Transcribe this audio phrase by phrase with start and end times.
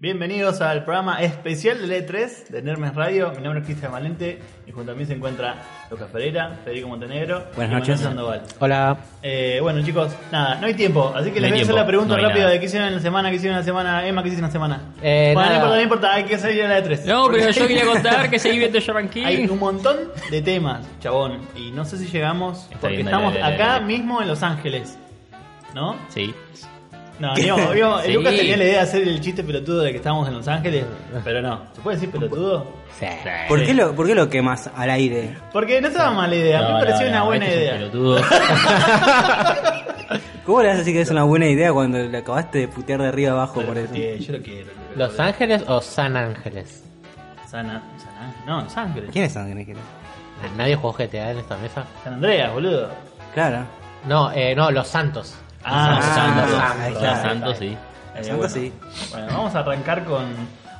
[0.00, 3.32] Bienvenidos al programa especial de E3 de Nermes Radio.
[3.32, 5.56] Mi nombre es Cristian Valente y junto a mí se encuentra
[5.90, 8.00] Lucas Pereira, Federico Montenegro Buenas y Manuel noches.
[8.00, 8.42] Sandoval.
[8.60, 8.96] Hola.
[9.24, 12.16] Eh, bueno chicos, nada, no hay tiempo, así que les voy a hacer la pregunta
[12.16, 12.52] no rápida nada.
[12.52, 14.48] de qué hicieron en la semana, qué hicieron en la semana, Emma, qué hicieron en
[14.48, 14.82] la semana.
[15.02, 17.04] Eh, bueno, no importa, no importa, hay que salir a la E3.
[17.04, 19.24] No, pero yo quería contar que seguí viendo Shaman King.
[19.26, 19.96] Hay un montón
[20.30, 23.62] de temas, chabón, y no sé si llegamos Está porque bien, dale, estamos dale, dale,
[23.74, 24.96] acá mismo en Los Ángeles,
[25.74, 25.96] ¿no?
[26.08, 26.32] Sí.
[27.18, 28.12] No, digamos, digamos, Sí.
[28.12, 30.84] Lucas tenía la idea de hacer el chiste pelotudo de que estábamos en Los Ángeles,
[31.24, 31.62] pero no.
[31.74, 32.66] ¿Se puede decir pelotudo?
[32.98, 33.06] Sí.
[33.48, 35.36] ¿Por qué, lo, ¿Por qué lo quemas al aire?
[35.52, 37.56] Porque no estaba mala idea, a mí No, me pareció no, una no, buena este
[37.56, 37.90] es un idea.
[37.90, 38.20] pelotudo.
[40.46, 43.02] ¿Cómo le vas a decir que es una buena idea cuando le acabaste de putear
[43.02, 43.94] de arriba abajo por eso?
[43.94, 44.70] Yo lo quiero.
[44.96, 46.82] ¿Los Ángeles o San Ángeles?
[47.46, 49.10] Sana, Sana- no, Los Ángeles.
[49.12, 49.76] ¿Quién es Ángel?
[50.56, 51.84] ¿Nadie jugó GTA en esta mesa?
[52.04, 52.88] San Andreas, boludo.
[53.34, 53.64] Claro.
[54.06, 55.34] No, eh, no, Los Santos.
[55.64, 57.22] Ah, Los Ah.
[57.22, 57.66] Santos, sí.
[57.66, 58.48] Eh, Santos bueno.
[58.48, 58.72] sí.
[59.10, 60.24] Bueno, vamos a arrancar con.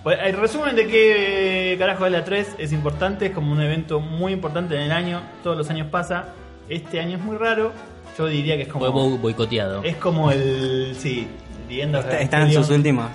[0.05, 4.01] Bueno, el resumen de qué carajo es la 3 es importante, es como un evento
[4.01, 6.27] muy importante en el año, todos los años pasa.
[6.69, 7.73] Este año es muy raro,
[8.17, 8.85] yo diría que es como.
[8.85, 9.83] Fue bo- boicoteado.
[9.83, 10.95] Es como el.
[10.99, 11.27] Sí,
[11.69, 13.11] The End of Está, está en sus últimas.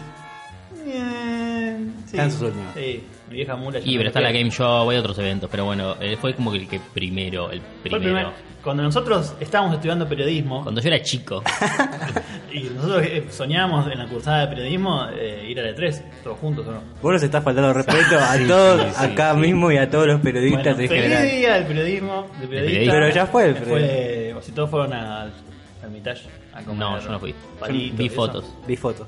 [0.86, 1.33] Eh,
[2.14, 2.74] sí, Está en sus últimas.
[2.76, 3.80] Sí, mi vieja mula.
[3.84, 4.32] Y pero está la.
[4.32, 7.60] Game Show, hay otros eventos, pero bueno, eh, fue como que el que primero, el
[7.60, 8.30] Fue el primero.
[8.30, 11.44] primer- Cuando nosotros estábamos estudiando periodismo Cuando yo era chico.
[12.54, 16.38] y nosotros eh, soñábamos en la cursada de periodismo eh, ir a la 3, todos
[16.40, 16.82] juntos, ¿o no?
[17.02, 19.40] Vos nos estás faltando respeto a Sí, todos sí, acá sí.
[19.42, 21.30] mismo y a todos los periodistas Bueno, en feliz general.
[21.32, 22.52] día del periodismo, del periodista.
[22.72, 22.94] periodista.
[22.94, 25.34] Pero ya fue el Me fue- o si todos fueron al
[25.82, 26.22] Hermitage
[26.54, 27.36] a comer No, yo no fui.
[27.60, 28.46] palitos Vi fotos.
[28.68, 29.08] Vi fotos.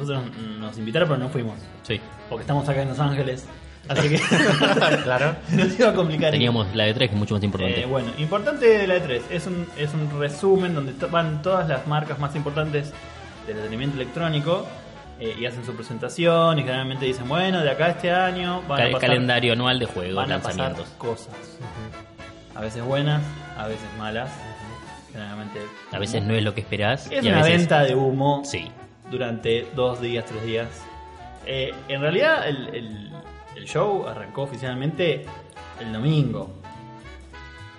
[0.00, 0.22] Nosotros
[0.58, 1.58] nos invitaron, pero no fuimos.
[1.82, 2.00] Sí.
[2.28, 3.46] Porque estamos acá en Los Ángeles.
[3.88, 4.18] Así que
[5.04, 5.36] Claro.
[5.52, 6.30] nos iba a complicar.
[6.32, 7.80] Teníamos la de 3 que es mucho más importante.
[7.82, 9.22] Eh, bueno, importante de la E3.
[9.30, 12.92] Es un, es un resumen donde van todas las marcas más importantes
[13.46, 14.66] del entretenimiento electrónico
[15.18, 18.78] eh, y hacen su presentación y generalmente dicen, bueno, de acá a este año van
[18.78, 20.94] Cal- a pasar, calendario anual de juegos, van a pasar lanzamientos.
[20.98, 21.34] cosas.
[22.54, 23.22] A veces buenas,
[23.58, 24.30] a veces malas.
[25.12, 25.60] Generalmente...
[25.90, 27.06] A veces no es lo que esperás.
[27.10, 28.70] Es y a una veces, venta de humo Sí.
[29.10, 30.68] Durante dos días, tres días.
[31.46, 33.10] Eh, en realidad el, el-
[33.56, 35.24] el show arrancó oficialmente
[35.80, 36.50] el domingo.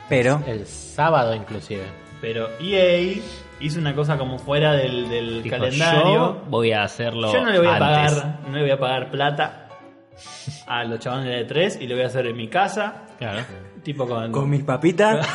[0.09, 1.84] Pero, El sábado inclusive.
[2.20, 3.16] Pero EA
[3.62, 6.14] hizo una cosa como fuera del, del Dijo, calendario.
[6.14, 7.31] Yo voy a hacerlo.
[7.31, 8.14] Yo no le voy a antes.
[8.20, 9.68] pagar, no le voy a pagar plata
[10.68, 13.44] a los chavales de la E3 y lo voy a hacer en mi casa, Claro.
[13.84, 15.28] tipo con, con mis papitas,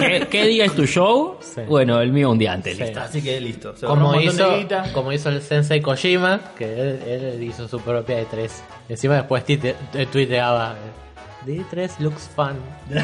[0.00, 1.36] ¿Qué, qué día es tu show?
[1.40, 1.62] Sí.
[1.68, 2.82] Bueno, el mío un día antes, Sí.
[2.84, 3.00] listo.
[3.00, 3.76] Así que listo.
[3.76, 4.92] Se ahorró Como un montón hizo, de guita.
[4.92, 8.50] como hizo el Sensei Kojima, que él, él hizo su propia E3.
[8.88, 9.74] Encima después eh,
[10.10, 10.74] tuiteaba,
[11.46, 12.56] eh, D3 looks fun.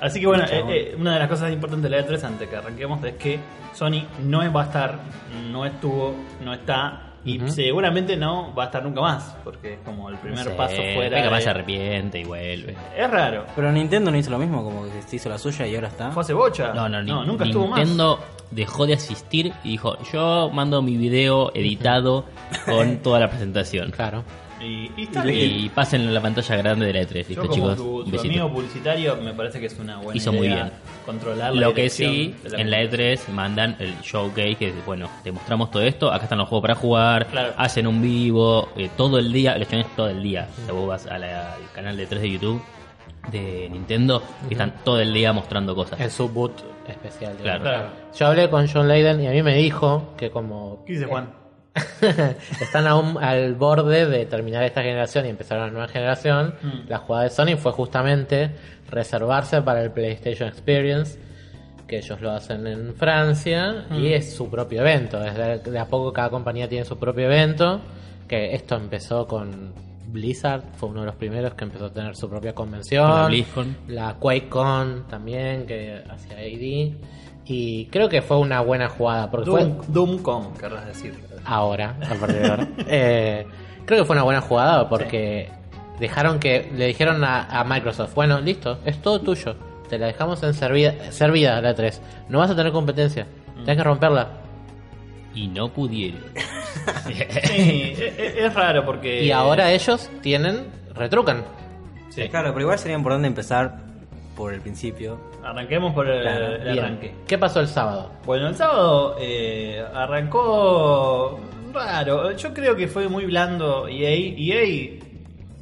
[0.00, 2.56] Así que bueno, eh, eh, una de las cosas importantes de la E3 antes que
[2.56, 3.38] arranquemos es que
[3.74, 4.98] Sony no va a estar,
[5.50, 6.14] no estuvo,
[6.44, 10.56] no está y seguramente no va a estar nunca más, porque es como el primer
[10.56, 11.22] paso fuera.
[11.22, 12.74] capaz de- se arrepiente y vuelve.
[12.96, 13.44] Es raro.
[13.54, 16.10] pero Nintendo no hizo lo mismo, como que se hizo la suya y ahora está.
[16.12, 16.72] Fue hace bocha.
[16.72, 17.80] No, no, nunca estuvo más.
[17.80, 18.20] Nintendo
[18.50, 22.24] dejó de asistir y dijo, yo mando mi video editado
[22.64, 23.90] con toda la presentación.
[23.90, 24.22] Claro.
[24.66, 25.60] Y, y está Y- bien.
[25.64, 27.76] Y pásenlo en la pantalla grande de la E3, Yo listo como chicos.
[27.76, 30.70] tu, Un tu amigo publicitario me parece que es una buena Hizo muy bien.
[31.04, 35.70] controlar la Lo que sí, en la E3 mandan el showcase, que bueno, te mostramos
[35.70, 37.52] todo esto, acá están los juegos para jugar, Claro.
[37.56, 40.48] hacen un vivo, eh, todo el día, los chavales todo el día.
[40.62, 42.62] O sea, vos vas a la- al canal de 3 de YouTube
[43.30, 46.00] de Nintendo y están todo el día mostrando cosas.
[46.00, 46.52] En su boot
[46.88, 47.36] especial.
[47.38, 47.62] digamos.
[47.62, 47.88] Claro.
[48.16, 51.30] Yo hablé con John Layden y a mí me dijo que como ¿Qué dice Juan?
[52.60, 56.88] están aún al borde de terminar esta generación y empezar una nueva generación, Mm.
[56.88, 58.50] la jugada de Sony fue justamente
[58.90, 61.18] reservarse para el PlayStation Experience,
[61.86, 63.94] que ellos lo hacen en Francia, Mm.
[63.96, 65.20] y es su propio evento.
[65.20, 67.80] Desde de a poco cada compañía tiene su propio evento,
[68.28, 69.72] que esto empezó con
[70.08, 73.08] Blizzard, fue uno de los primeros que empezó a tener su propia convención.
[73.08, 73.76] La BlizzCon.
[73.88, 76.94] La QuakeCon también, que hacía AD.
[77.48, 81.14] Y creo que fue una buena jugada, porque fue Doom, Doomcom, querrás decir.
[81.46, 82.68] Ahora, a partir de ahora.
[82.88, 83.46] Eh,
[83.84, 85.48] creo que fue una buena jugada porque
[85.98, 89.56] dejaron que le dijeron a, a Microsoft, bueno, listo, es todo tuyo.
[89.88, 92.02] Te la dejamos en servida, servida la 3.
[92.28, 93.26] No vas a tener competencia.
[93.54, 94.28] Tienes que romperla.
[95.34, 96.20] Y no pudieron.
[97.06, 99.24] Sí, es, es- es raro porque.
[99.24, 101.42] Y ahora ellos tienen, retrucan.
[102.10, 102.28] Sí.
[102.28, 103.78] Claro, pero igual sería importante empezar
[104.36, 105.18] por el principio.
[105.42, 106.78] Arranquemos por el, Claro, el Bien.
[106.84, 107.14] arranque.
[107.26, 108.10] ¿Qué pasó el sábado?
[108.24, 111.40] Bueno, el sábado eh, arrancó
[111.72, 112.32] raro.
[112.36, 114.10] Yo creo que fue muy blando EA.
[114.10, 114.62] EA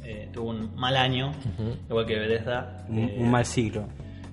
[0.03, 1.31] eh, tuvo un mal año,
[1.89, 2.85] igual que Bethesda.
[2.89, 3.85] Un, Eh, un mal siglo.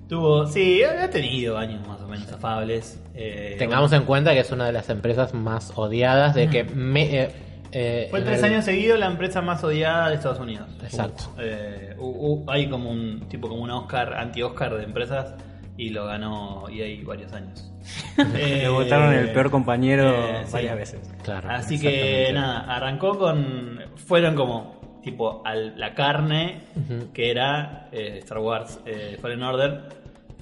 [0.09, 3.01] Tuvo, sí, ha tenido años más o menos afables.
[3.59, 7.31] Tengamos en cuenta que es una de las empresas más odiadas de que me-
[7.73, 10.69] eh, Fue tres el- años seguidos la empresa más odiada de Estados Unidos.
[10.83, 11.25] Exacto.
[11.39, 11.97] Eh,
[12.49, 15.35] hay como un tipo como un Oscar, anti-Oscar de empresas
[15.77, 17.69] y lo ganó y hay varios años.
[18.37, 20.53] Eh, Le votaron el peor compañero eh, sí.
[20.53, 21.11] varias veces.
[21.25, 21.49] Claro.
[21.51, 23.81] Así que nada, arrancó con.
[24.07, 26.61] Fueron como tipo al- la carne
[27.13, 29.81] que era eh, Star Wars eh, Fallen Order.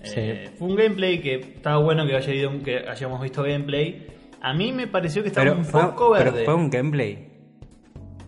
[0.03, 0.55] Eh, Sí.
[0.59, 4.07] Fue un gameplay que estaba bueno que, haya ido- que hayamos visto gameplay.
[4.43, 6.45] A mí me pareció que estaba Pero un fue, poco pero verde.
[6.45, 7.29] fue un gameplay.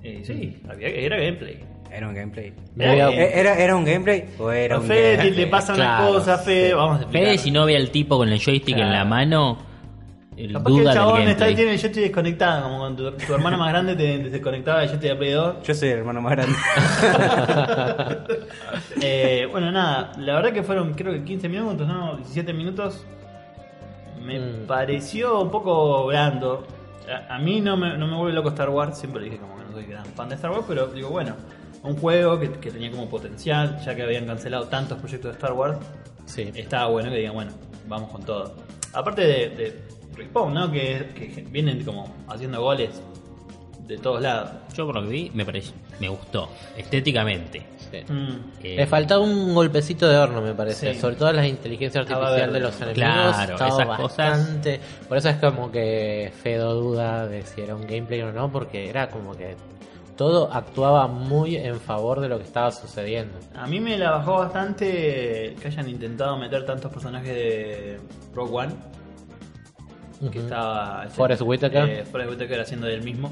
[0.03, 1.61] Eh, sí, había- era gameplay.
[1.91, 2.53] Era un gameplay.
[2.75, 5.45] Me había- Eh, ¿Era, era un gameplay o era A un Fede gameplay?
[5.45, 6.75] le pasa una Claro, cosa, Fede, sí.
[6.75, 7.27] vamos a explicar.
[7.29, 9.09] Fede, si no ve al tipo con el joystick en la Claro.
[9.11, 9.59] mano,
[10.37, 11.55] el Capaz que el duda chabón está, gameplay.
[11.55, 15.11] tiene el joystick desconectado, como cuando tu, tu hermano más grande te desconectaba el joystick
[15.11, 15.57] de Play 2.
[15.63, 16.57] Yo soy el hermano más grande.
[19.01, 22.17] Eh, bueno, nada, la verdad que fueron creo que 15 minutos, ¿no?
[22.17, 23.05] 17 minutos.
[24.25, 24.67] Me Mm.
[24.67, 26.67] pareció un poco blando.
[27.29, 29.65] A, a mí no me, no me vuelve loco Star Wars, siempre dije como que
[29.65, 31.35] no soy gran fan de Star Wars, pero digo, bueno,
[31.83, 35.53] un juego que, que tenía como potencial, ya que habían cancelado tantos proyectos de Star
[35.53, 35.79] Wars,
[36.25, 36.51] Sí.
[36.55, 37.51] estaba bueno que digan, bueno,
[37.89, 38.55] vamos con todo.
[38.93, 39.83] Aparte de, de
[40.15, 40.71] Respawn, ¿no?
[40.71, 43.03] Que, que vienen como haciendo goles
[43.87, 44.51] de todos lados.
[44.77, 45.73] Yo por lo que vi, me pareció,
[46.03, 46.49] me gustó.
[46.77, 47.63] Estéticamente.
[47.91, 48.13] sí.
[48.13, 48.29] Mm.
[48.65, 50.95] Eh, Le faltaba un golpecito de horno, me parece.
[50.95, 51.01] Sí.
[51.01, 53.37] Sobre todo la inteligencia Estaba artificial de los enemigos.
[53.37, 53.87] Claro, cosas.
[53.87, 54.81] bastante.
[55.09, 58.89] Por eso es como que Fedo duda de si era un gameplay o no, porque
[58.89, 59.55] era como que
[60.17, 63.39] todo actuaba muy en favor de lo que estaba sucediendo.
[63.55, 68.01] A mí me la bajó bastante que hayan intentado meter tantos personajes de
[68.35, 68.75] Rogue One.
[70.33, 71.07] Que estaba.
[71.11, 71.89] Forrest Whitaker.
[71.89, 73.31] Eh, Forrest Whitaker haciendo del mismo.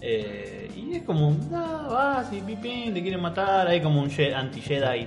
[0.00, 0.63] Eh,
[0.96, 3.66] es como, ah, vas y pipín, te quieren matar.
[3.68, 5.06] Hay como un Je- anti-Jedi.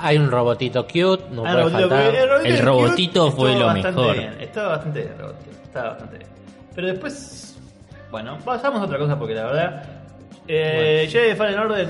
[0.00, 2.28] Hay un robotito cute, no Ah, puede robotito, faltar.
[2.28, 4.16] robotito El robotito fue lo mejor.
[4.16, 5.50] bien, Estaba bastante bien, robotito.
[5.64, 6.30] Estaba bastante bien.
[6.74, 7.58] Pero después,
[8.10, 9.82] bueno, pasamos a otra cosa porque la verdad,
[10.48, 11.88] eh, Jedi Fallen Order,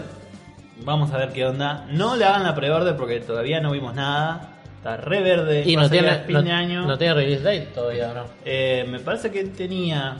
[0.85, 1.87] vamos a ver qué onda.
[1.91, 4.51] No le hagan la pre-order porque todavía no vimos nada.
[4.77, 5.63] Está re verde.
[5.67, 6.87] Y no tiene, fin no, de año.
[6.87, 8.25] no tiene release date todavía, ¿no?
[8.45, 10.17] Eh, me parece que tenía.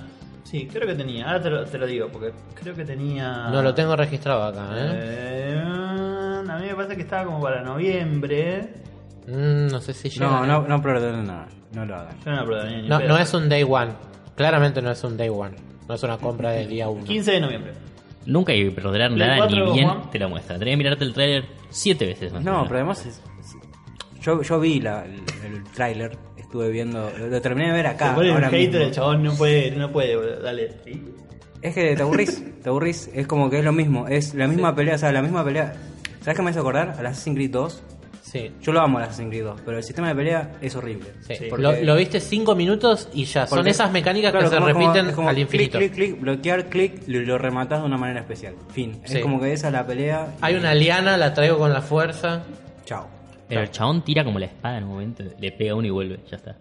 [0.51, 1.27] Sí, creo que tenía.
[1.27, 3.49] Ahora te lo, te lo digo porque creo que tenía.
[3.51, 4.91] No lo tengo registrado acá, ¿eh?
[5.03, 8.75] Eh, a mí me parece que estaba como para noviembre.
[9.29, 10.27] Mm, no sé si llega.
[10.29, 11.47] No, no, no preordenen nada.
[11.73, 12.17] No lo hagan.
[12.25, 13.93] Yo no lo probé ni No, es un day one.
[14.35, 15.55] Claramente no es un day one.
[15.89, 17.05] No es una compra del día 1.
[17.05, 17.73] 15 de noviembre.
[18.27, 20.11] Nunca hay que perder Play nada, ni 4, bien Juan.
[20.11, 20.59] te lo muestra.
[20.59, 22.43] Tenés que mirarte el trailer siete veces más.
[22.43, 23.57] No, pero además es- es-
[24.21, 25.15] yo, yo vi la, el,
[25.45, 26.17] el tráiler,
[26.51, 28.13] estuve viendo, lo, terminé de ver acá.
[28.17, 28.81] Se ahora hater, mismo.
[28.87, 30.73] el chabón no puede, no puede, dale.
[30.85, 31.01] ¿Sí?
[31.63, 34.75] Es que te aburrís, te aburrís, es como que es lo mismo, es la misma
[34.75, 35.75] pelea, o sea, la misma pelea.
[36.23, 36.97] ¿Sabes qué me hace acordar?
[36.99, 37.83] Al Assassin's Creed 2.
[38.23, 38.51] Sí.
[38.61, 41.11] Yo lo amo al Assassin's Creed 2, pero el sistema de pelea es horrible.
[41.21, 41.35] sí.
[41.57, 43.47] Lo, lo viste 5 minutos y ya.
[43.47, 45.79] Son esas mecánicas claro, que se como- como- repiten es como al infinito.
[45.79, 48.55] Clic, clic, clic, bloquear, clic, lo, lo rematas de una manera especial.
[48.73, 49.01] Fin.
[49.05, 49.19] Sí.
[49.19, 50.35] Es como que esa es la pelea.
[50.37, 52.43] y- Hay una liana, la traigo con la fuerza.
[52.85, 53.07] Chao.
[53.51, 56.21] Pero el chabón tira como la espada en un momento, le pega uno y vuelve,
[56.31, 56.57] ya está.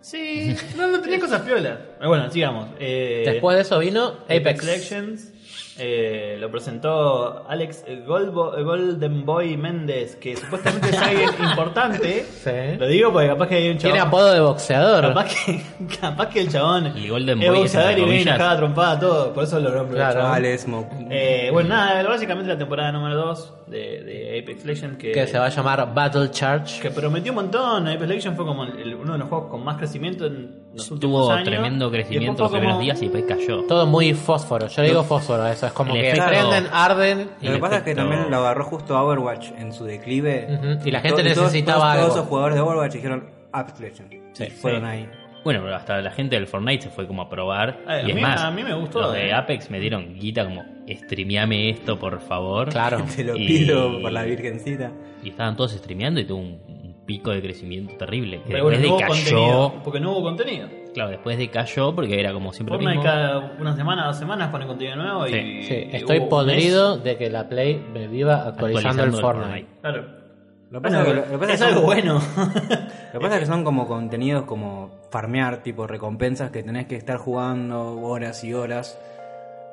[0.00, 1.78] Sí, no, no tenía cosas piolas.
[1.98, 2.70] Pero bueno, sigamos.
[2.80, 4.64] Eh, Después de eso vino Apex.
[4.64, 5.32] Legends.
[5.78, 12.24] Eh, lo presentó Alex Goldbo- Golden Boy Méndez, que supuestamente es alguien importante.
[12.24, 12.78] Sí.
[12.78, 13.92] Lo digo porque capaz que hay un chabón.
[13.94, 15.02] Tiene apodo de boxeador.
[15.08, 15.62] Capaz que,
[16.00, 19.32] capaz que el chabón Y Golden es Boy es boxeador y viene cada trompada todo,
[19.34, 19.96] por eso lo nombro.
[19.96, 20.58] Claro.
[20.58, 20.92] Smoke.
[21.10, 25.38] Eh, bueno, nada, básicamente la temporada número 2 de, de Apex Legends que, que se
[25.38, 26.80] va a llamar Battle Charge.
[26.80, 27.88] que prometió un montón.
[27.88, 31.22] Apex Legends fue como el- uno de los juegos con más crecimiento en los últimos
[31.22, 31.44] Tuvo años.
[31.48, 33.62] tremendo crecimiento los primeros como- días y después cayó.
[33.64, 34.66] Todo muy fósforo.
[34.68, 35.66] Yo le digo fósforo a eso.
[35.66, 37.30] Es como El que efecto- prenden, arden.
[37.40, 40.80] Y Lo que pasa es que también lo agarró justo Overwatch en su declive.
[40.84, 42.02] Y la gente necesitaba todos, algo.
[42.06, 44.16] Todos esos jugadores de Overwatch dijeron Apex Legends.
[44.32, 44.46] Sí.
[44.46, 44.86] Fueron Sí.
[44.86, 45.08] ahí.
[45.44, 47.78] Bueno, pero hasta la gente del Fortnite se fue como a probar.
[47.86, 49.32] Ay, a y es mí- más, a mí me gustó, Los de eh.
[49.34, 52.70] Apex me dieron guita como, streameame esto, por favor.
[52.70, 53.04] Claro.
[53.14, 54.90] Te lo Y- pido por la virgencita.
[55.22, 56.58] Y estaban todos streameando y tuvo un
[57.06, 58.42] pico de crecimiento terrible.
[58.42, 59.82] Que Pero bueno, después no hubo decayó.
[59.84, 60.68] Porque no hubo contenido.
[60.94, 63.02] Claro, después decayó porque era como siempre lo mismo.
[63.02, 65.36] cada una semana, dos semanas pone contenido nuevo Sí.
[65.36, 65.62] y.
[65.64, 69.66] Sí, estoy podrido de que la Play me viva actualizando, el Actualizando el Fortnite.
[69.80, 70.24] Claro.
[70.70, 72.14] Lo que pasa Bueno, es que- lo que pasa es es que algo son- bueno.
[73.14, 76.96] Lo que pasa es que son como contenidos como farmear, tipo recompensas que tenés que
[76.96, 78.98] estar jugando horas y horas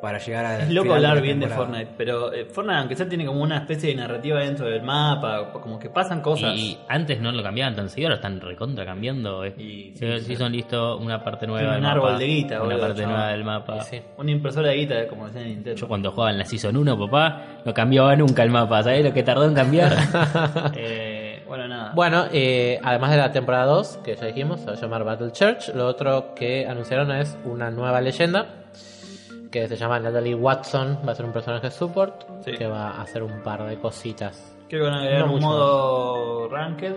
[0.02, 0.60] para llegar a.
[0.64, 3.90] Es loco hablar bien de Fortnite, pero eh, Fortnite, aunque sea, tiene como una especie
[3.90, 6.56] de narrativa dentro del mapa, como que pasan cosas.
[6.58, 9.46] Y antes no lo cambiaban tan seguido, ahora están recontra cambiando.
[9.46, 9.54] eh.
[9.58, 11.94] Y- Sí, sí, sí, son listo una parte nueva del un mapa.
[11.94, 13.16] árbol de guita, Una boludo, parte chaval.
[13.16, 13.82] nueva del mapa.
[13.84, 14.02] Sí.
[14.18, 15.80] Una impresora de guita, como decía Nintendo.
[15.80, 18.82] Yo cuando jugaba en la Season 1, papá, no cambiaba nunca el mapa.
[18.84, 19.92] ¿Sabés lo que tardó en cambiar?
[20.76, 21.92] Eh, bueno, nada.
[21.94, 25.32] Bueno, eh, además de la temporada 2, que ya dijimos, se va a llamar Battle
[25.32, 28.48] Church, lo otro que anunciaron es una nueva leyenda.
[29.52, 32.54] Que se llama Natalie Watson, va a ser un personaje support Sí.
[32.54, 34.58] que va a hacer un par de cositas.
[34.70, 36.96] Creo que van a agregar No un modo ranked.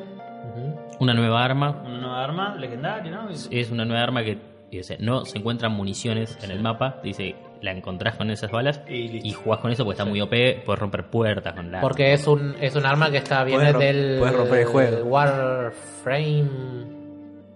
[1.00, 1.82] Una nueva arma.
[1.84, 3.28] una nueva arma legendaria, ¿no?
[3.28, 4.38] Es una nueva arma que
[4.70, 7.00] dice, no se encuentran municiones en el mapa.
[7.02, 10.62] Dice, la encontrás con esas balas Y y jugás con eso porque está muy OP.
[10.64, 11.80] Puedes romper puertas con la.
[11.80, 15.04] Porque es un, es un arma que está viene del puedes romper el juego.
[15.06, 16.49] Warframe.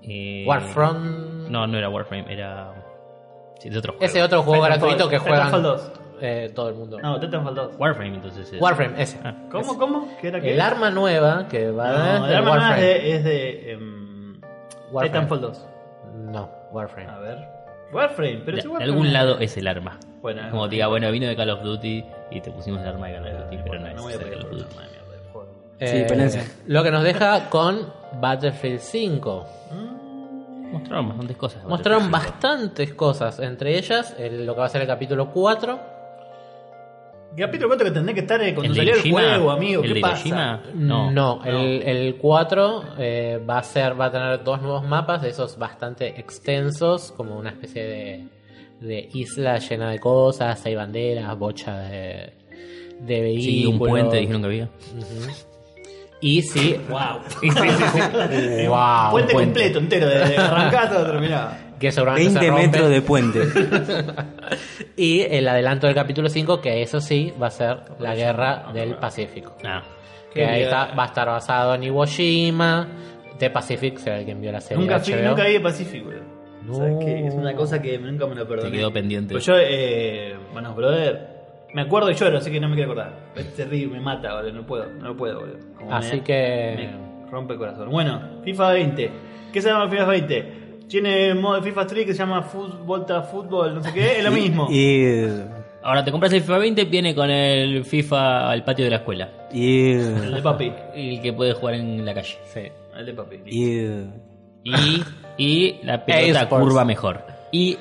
[0.03, 1.49] Eh, Warfront.
[1.51, 2.73] No, no era Warframe, era.
[3.59, 4.05] Sí, de otro juego.
[4.07, 5.93] Ese otro juego Titanfall- gratuito que juegan Titanfall 2.
[6.21, 6.99] eh, todo el mundo.
[7.01, 7.75] No, Titanfall 2.
[7.79, 8.53] Warframe, entonces.
[8.53, 9.19] es- Warframe, ese.
[9.25, 9.35] Ah.
[9.51, 10.09] ¿Cómo, cómo?
[10.21, 10.55] ¿Qué era qué?
[10.55, 12.83] El arma nueva que va a No, dar el es arma nueva es Warframe.
[12.87, 14.41] de, es de em,
[14.93, 15.07] Warframe.
[15.09, 15.67] Titanfall 2.
[16.31, 17.11] No, Warframe.
[17.11, 17.39] A ver.
[17.93, 19.99] Warframe, pero De, si de Warframe- algún lado es el arma.
[20.21, 22.89] Bueno, Es como te diga, bueno, vino de Call of Duty y te pusimos el
[22.89, 24.51] arma de Call of Duty, pero no no es voy a de pedir Call of
[24.51, 24.75] por Duty.
[24.77, 25.49] una mierda de juego.
[25.81, 29.47] Eh, Lo que nos deja con Battlefield 5.
[30.73, 31.65] Mostraron bastantes cosas.
[31.65, 35.79] Mostraron bastantes cosas, entre ellas el- lo que va a ser el capítulo 4.
[37.37, 39.21] Capítulo 4 que tendré que estar eh, cuando ¿El de salió el Hiroshima?
[39.21, 39.83] juego, amigo.
[39.83, 40.15] ¿El ¿Qué de pasa?
[40.17, 40.63] Hiroshima?
[40.75, 41.41] No, No.
[41.45, 45.57] el, el 4 eh, va a ser, va a tener dos nuevos mapas, de esos
[45.59, 48.29] bastante extensos, como una especie de,
[48.81, 52.33] de isla llena de cosas, hay banderas, bocha de,
[53.01, 53.45] de vehículos.
[53.45, 54.65] Sí, un puente dijeron que había.
[54.65, 55.48] Ujú.
[56.21, 57.21] Y sí, Wow.
[57.41, 57.59] Sí, sí,
[58.61, 58.67] sí.
[58.67, 61.59] wow, puente completo, entero, desde arrancar hasta terminar.
[61.79, 62.67] que seguramente 20 se rompe.
[62.67, 63.41] metros de puente.
[64.97, 68.97] Y el adelanto del capítulo 5, que eso sí va a ser la guerra del
[68.97, 69.55] Pacífico.
[69.65, 69.83] Ah,
[70.35, 72.89] Que ahí está, va a estar basado en Iwo Jima.
[73.39, 74.83] The Pacific, si alguien vio la serie.
[74.83, 75.29] Nunca, de fui, HBO.
[75.29, 76.11] nunca vi de Pacífico.
[76.65, 76.75] No.
[76.75, 77.27] ¿Sabes qué?
[77.29, 78.71] Es una cosa que nunca me lo perdoné.
[78.73, 79.33] Te quedó pendiente.
[79.35, 81.38] Pues yo, eh, bueno, brother,
[81.75, 83.13] me acuerdo y lloro, así que no me quiero acordar.
[83.37, 84.53] Es terrible, me mata, boludo.
[84.53, 85.59] No puedo, no lo puedo, boludo.
[85.77, 87.91] Como Así me- que- Me rompe el corazón.
[87.91, 89.11] Bueno, FIFA 20.
[89.53, 90.53] ¿Qué se llama FIFA 20?
[90.89, 94.25] Tiene modo de FIFA Street que se llama Fut- Volta Fútbol, no sé qué, es
[94.25, 94.69] lo mismo.
[94.71, 95.27] Y.
[95.83, 99.29] Ahora te compras el FIFA 20, viene con el FIFA al patio de la escuela.
[99.53, 99.93] Y.
[99.93, 100.73] El de papi.
[100.97, 102.37] Y el que puede jugar en la calle.
[102.47, 102.61] Sí.
[102.97, 103.37] El de papi.
[103.47, 103.87] Y.
[104.65, 105.03] Y,
[105.39, 107.23] y la pelota curva mejor.
[107.53, 107.79] Y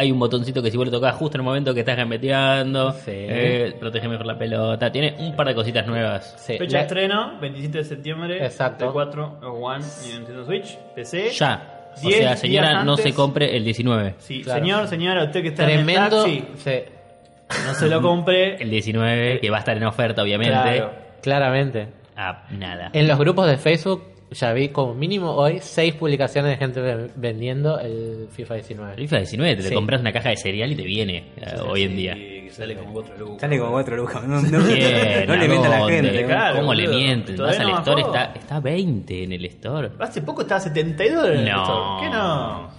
[0.00, 2.92] hay un botoncito que si vos le tocas justo en el momento que estás gambeteando,
[2.92, 3.10] Sí.
[3.12, 4.90] eh, protege mejor la pelota.
[4.90, 6.34] Tiene un par de cositas nuevas.
[6.38, 6.54] Sí.
[6.56, 8.44] Fecha de La- estreno, 27 de septiembre.
[8.44, 8.86] Exacto.
[8.86, 11.30] De 4, One y Nintendo Switch, PC.
[11.30, 11.90] Ya.
[11.96, 14.14] O Diez sea, señora, no se compre el 19.
[14.18, 14.60] Sí, Claro.
[14.60, 16.24] señor, señora, usted que está en Tremendo.
[16.24, 18.54] el taxi, sí, no se lo compre.
[18.62, 20.52] El 19, que va a estar en oferta, obviamente.
[20.54, 20.92] Claro.
[21.20, 21.88] claramente.
[22.16, 22.90] Ah, nada.
[22.92, 27.10] En los grupos de Facebook ya vi como mínimo hoy seis publicaciones de gente ve-
[27.16, 28.92] vendiendo el FIFA 19.
[28.94, 29.74] El FIFA 19, te Sí.
[29.74, 32.16] compras una caja de cereal y te viene eh, hoy en día.
[32.50, 33.40] Sale como otro lucas.
[33.40, 34.24] Sale con cuatro lucas.
[34.24, 36.24] No, no, Bien, no le mienta a la gente.
[36.24, 37.36] Claro, ¿Cómo le mienten?
[37.36, 39.90] Vas al no store, está, está 20 en el store.
[40.00, 41.48] Hace poco estaba a 72 dólares.
[41.48, 41.60] No.
[41.62, 41.98] esto.
[42.02, 42.70] ¿Qué no?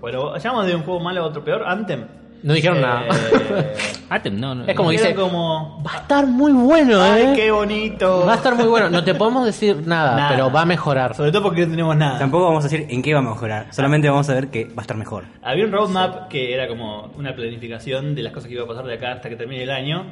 [0.00, 1.62] Bueno, vayamos de un juego malo a otro peor.
[1.64, 2.06] Anthem.
[2.42, 3.04] No dijeron Eh, nada.
[4.10, 4.64] Atem, no, no.
[4.66, 5.82] Es como dice- como...
[5.86, 7.32] Va a estar muy bueno, ¡Ay, eh.
[7.36, 8.24] qué bonito!
[8.26, 8.90] Va a estar muy bueno.
[8.90, 10.28] No te podemos decir nada, Nada.
[10.30, 11.14] pero va a mejorar.
[11.14, 12.18] Sobre todo porque no tenemos nada.
[12.18, 13.66] Tampoco vamos a decir en qué va a mejorar.
[13.72, 15.24] Solamente vamos a ver que va a estar mejor.
[15.42, 18.84] Había un roadmap que era como una planificación de las cosas que iba a pasar
[18.86, 20.06] de acá hasta que termine el año.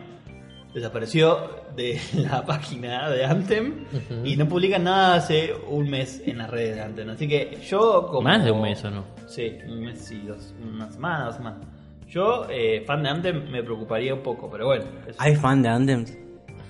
[0.75, 3.85] Desapareció de la página de Anthem
[4.23, 7.11] y no publican nada hace un mes en las redes de Anthem.
[7.11, 8.23] Así que yo como...
[8.23, 9.04] ¿Más de un mes o no?
[9.26, 11.61] Sí, un mes y dos, una semana, dos semanas.
[12.09, 14.85] Yo, eh, fan de Anthem, me preocuparía un poco, pero bueno.
[15.07, 15.17] eso.
[15.19, 16.05] ¿Hay fan de Anthem?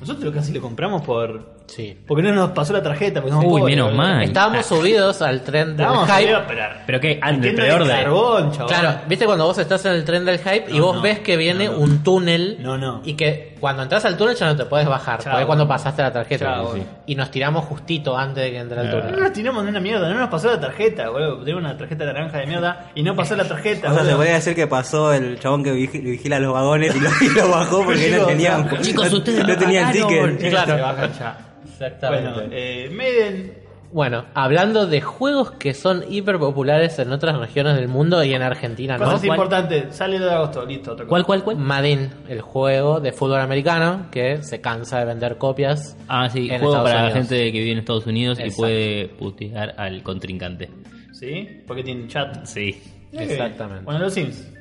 [0.00, 1.57] Nosotros casi lo compramos por...
[1.68, 1.96] Sí.
[2.06, 3.20] Porque no nos pasó la tarjeta.
[3.20, 4.22] Porque Uy, pobres, menos mal.
[4.22, 6.34] Estábamos subidos al tren del Estábamos hype.
[6.34, 6.82] a esperar.
[6.87, 7.94] Pero que antes, Entiendo peor el de.
[7.94, 8.50] carbón.
[8.66, 11.02] Claro, viste cuando vos estás en el tren del hype y No, vos no.
[11.02, 11.78] ves que viene No, no.
[11.78, 13.02] un túnel No, no.
[13.04, 15.32] y que cuando entras al túnel ya no te puedes bajar, Chao.
[15.32, 16.44] porque cuando pasaste la tarjeta.
[16.46, 16.75] Chao.
[16.75, 16.82] Sí.
[17.06, 18.90] Y nos tiramos justito antes de que entre el Ah.
[18.94, 19.20] No túnel.
[19.20, 21.40] nos tiramos de una mierda, no nos pasó la tarjeta, boludo.
[21.44, 24.16] Tenemos una tarjeta naranja de mierda y no pasó la tarjeta, O sea, se boludo.
[24.16, 27.50] podría decir que pasó el chabón que vigi- vigila los vagones y lo, y lo
[27.50, 30.37] bajó porque no Chicos, tenían, chicos, ustedes no no tenían pagaron.
[30.37, 30.50] ticket.
[30.50, 31.38] Claro, se bajan ya.
[31.80, 32.30] Exactamente.
[32.30, 33.68] Bueno, eh, Maiden.
[33.90, 38.42] Bueno, hablando de juegos que son hiper populares en otras regiones del mundo y en
[38.42, 39.04] Argentina, ¿no?
[39.04, 39.38] Cosas ¿Cuál?
[39.38, 41.08] importantes, sale el de agosto, listo, otra cosa.
[41.08, 41.56] ¿Cuál, cuál, cuál?
[41.56, 45.97] Madden, el juego de fútbol americano que se cansa de vender copias.
[46.06, 49.08] Ah, sí, En juego Estados para la gente que vive en Estados Unidos y puede
[49.08, 50.68] putear al contrincante.
[51.12, 51.62] ¿Sí?
[51.66, 52.44] Porque tiene chat.
[52.44, 52.78] Sí.
[53.12, 53.85] Exactamente.
[53.85, 54.52] Bueno, los Sims.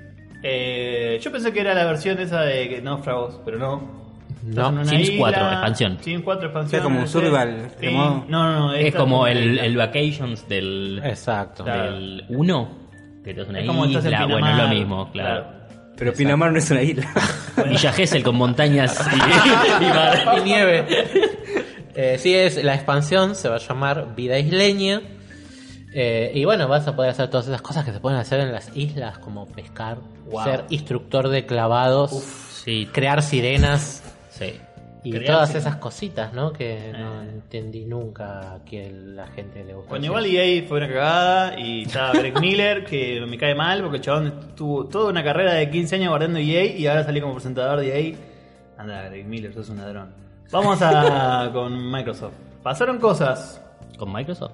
[0.41, 4.06] Eh, yo pensé que era la versión esa de que náufragos, pero no.
[4.44, 4.86] No.
[4.86, 5.98] Sims isla, 4, expansión.
[6.01, 6.67] Sims 4 expansión.
[6.67, 7.88] O sea, como un survival, Sí.
[7.91, 8.74] No, no, no.
[8.74, 9.65] Es como el, isla.
[9.65, 11.63] el Vacations del, Exacto.
[11.63, 11.91] Claro.
[11.94, 12.70] del 1,
[13.24, 14.25] que te una Es como estás en isla.
[14.25, 15.46] Bueno, es lo mismo, claro.
[15.98, 17.08] Pero Pinamar no es una isla.
[17.67, 19.15] Villa Gesell con montañas y,
[19.84, 20.38] y mar.
[20.38, 20.86] y nieve.
[21.96, 25.01] Eh, sí, es la expansión, se va a llamar Vida Isleña.
[25.94, 28.51] Eh, y bueno, vas a poder hacer todas esas cosas que se pueden hacer en
[28.51, 29.98] las islas, como pescar,
[30.29, 30.44] Wow.
[30.44, 32.12] ser instructor de clavados,
[32.63, 34.03] Sí, crear sirenas
[34.38, 34.60] sí.
[35.03, 36.51] y Crear todas esas cositas, ¿no?
[36.51, 37.29] Que no Eh.
[37.29, 39.89] entendí nunca que la gente le gusta.
[39.91, 43.98] Bueno, igual EA fue una cagada y estaba Greg Miller, que me cae mal porque
[43.98, 47.34] el chabón tuvo toda una carrera de 15 años guardando EA y ahora salí como
[47.34, 48.15] presentador de EA.
[48.77, 50.10] Anda, Greg Miller, sos un ladrón.
[50.51, 52.34] Vamos a con Microsoft.
[52.63, 53.62] Pasaron cosas,
[53.98, 54.51] ¿Con Microsoft?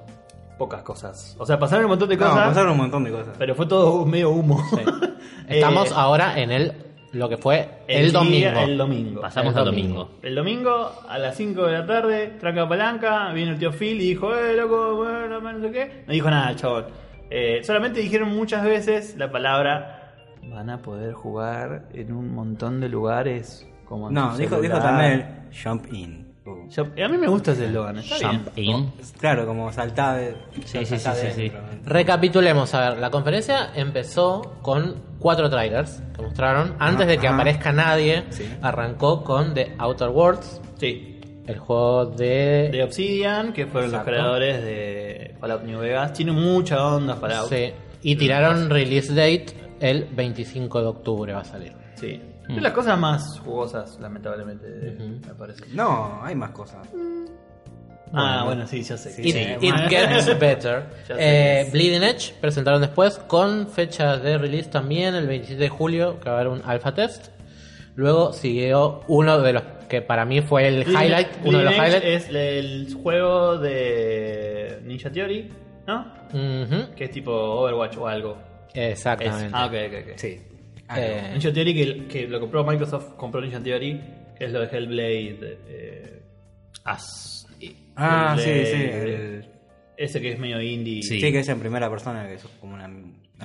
[0.58, 1.36] pocas cosas.
[1.40, 3.36] O sea, pasaron un montón de No, cosas, pasaron un montón de cosas.
[3.40, 4.62] pero fue todo medio humo.
[5.50, 6.74] Estamos Eh, ahora en el
[7.14, 8.60] lo que fue el, día- domingo.
[8.60, 9.22] El domingo.
[9.22, 9.94] Pasamos El al domingo.
[10.00, 10.20] domingo.
[10.24, 14.10] El domingo a las 5 de la tarde, tranca palanca, vino el tío Phil y
[14.10, 16.04] dijo, eh, loco, bueno, no sé qué.
[16.08, 16.86] No dijo nada, chabón.
[17.30, 22.90] Eh, solamente dijeron muchas veces la palabra, van a poder jugar en un montón de
[22.90, 24.82] lugares como en No, dijo, dijo celular".
[24.82, 26.23] también jump in.
[26.46, 26.68] Uh.
[27.02, 28.78] A mí me gusta ese eslogan, está Jump bien.
[28.78, 28.94] in.
[29.20, 30.36] Claro, como saltar de.
[30.66, 31.62] Sí, sí, sí, sí, dentro.
[31.86, 36.76] Recapitulemos, a ver, la conferencia empezó con cuatro trailers que mostraron.
[36.80, 37.36] Antes de que Ajá.
[37.36, 38.46] aparezca nadie, Sí.
[38.62, 41.22] arrancó con The Outer Worlds, Sí.
[41.48, 42.70] el juego de...
[42.74, 44.12] De Obsidian, que fueron Exacto.
[44.12, 46.12] los creadores de Fallout New Vegas.
[46.14, 47.48] Tiene mucha onda Fallout.
[47.50, 47.72] Sí.
[48.02, 49.46] Y tiraron release date
[49.80, 51.72] el 25 de octubre va a salir.
[51.96, 52.22] Sí.
[52.50, 52.56] Mm.
[52.56, 54.68] De las cosas más jugosas, lamentablemente,
[55.26, 55.64] me parece.
[55.74, 56.88] No, hay más cosas.
[58.16, 59.10] Ah, bueno, sí, ya sé.
[59.22, 60.84] It, Sí, it gets better.
[61.18, 66.30] Eh, Bleeding Edge presentaron después con fecha de release también el 27 de julio, que
[66.30, 67.30] va a haber un alpha test.
[67.96, 71.74] Luego siguió uno de los que para mí fue el Bleeding- highlight, uno de los
[71.74, 72.06] highlights.
[72.06, 75.52] es el juego de Ninja Theory,
[75.88, 76.02] ¿no?
[76.34, 78.38] Ujú, Que es tipo Overwatch o algo.
[78.74, 79.50] Es- Exactamente.
[79.54, 80.18] ah, ok, ok, ok.
[80.18, 80.40] Sí.
[80.98, 84.00] Eh, Ninja Theory que, que lo compró Microsoft, compró Ninja Theory,
[84.38, 85.58] que es lo de Hellblade.
[85.68, 86.22] Eh,
[86.84, 87.46] As-
[87.96, 88.82] Ah, sí, Hellblade, sí.
[88.84, 89.46] el-
[89.96, 91.04] Ese que es medio indie.
[91.04, 91.20] Sí.
[91.22, 92.90] Sí, que es en primera persona, que es como una.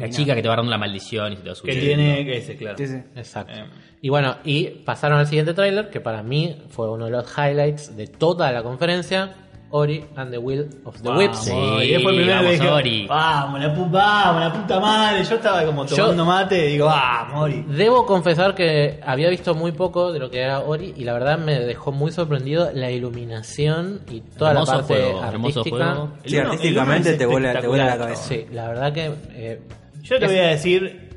[0.00, 2.56] La chica que te va dando la maldición y se te va Que tiene ese,
[2.56, 2.78] claro.
[2.78, 2.96] Sí, sí.
[3.16, 3.52] Exacto.
[3.58, 3.64] Eh.
[4.00, 7.96] Y bueno, y pasaron al siguiente tráiler, que para mí fue uno de los highlights
[7.96, 9.34] de toda la conferencia,
[9.70, 11.38] Ori and the Will of the Vamos, Whips.
[11.40, 13.06] Sí, y después primero vamos, dije, Ori.
[13.06, 15.24] Vamos, la, pu- vamos, la puta madre.
[15.24, 17.64] Yo estaba como Yo- tomando mate y digo, vamos, Ori.
[17.68, 21.38] Debo confesar que había visto muy poco de lo que era Ori y la verdad
[21.38, 25.86] me dejó muy sorprendido la iluminación y toda Hermoso la parte juego, hermoso artística.
[25.94, 26.10] juego.
[26.24, 28.22] El Sí, uno- el artísticamente te vuela, te vuela la cabeza.
[28.22, 29.60] Sí, la verdad que eh,
[30.02, 31.10] Yo te Es- voy a decir,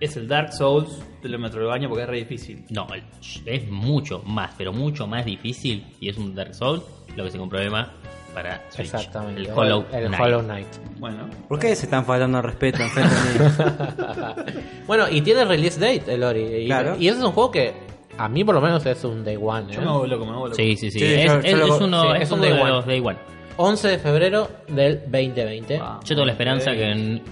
[0.00, 0.90] es el Dark Souls
[1.22, 2.64] de los Metroidvania porque es re difícil.
[2.68, 3.02] No, el-
[3.46, 6.82] es mucho más, pero mucho más difícil y es un Dark Souls
[7.16, 7.92] lo que se Emma
[8.34, 8.80] para Switch.
[8.92, 10.20] exactamente El Hollow el Knight.
[10.22, 10.66] Hollow Knight.
[10.98, 13.50] Bueno, ¿Por qué se están faltando al respeto enfrente mío?
[14.86, 16.96] bueno, y tiene release date el Ori y, Claro.
[16.98, 17.72] y ese es un juego que
[18.18, 19.72] a mí por lo menos es un day one.
[19.72, 19.84] yo ¿eh?
[19.84, 20.56] me vuelvo loco, me vuelvo loco.
[20.56, 20.98] Sí, sí, sí.
[20.98, 22.62] Sí, es, yo- es- yo lo- es uno, sí, es es un uno day de
[22.62, 22.70] one.
[22.72, 23.18] los Day One.
[23.56, 25.78] 11 de febrero del 2020.
[25.80, 26.00] Ah.
[26.02, 27.22] Yo tengo la esperanza que en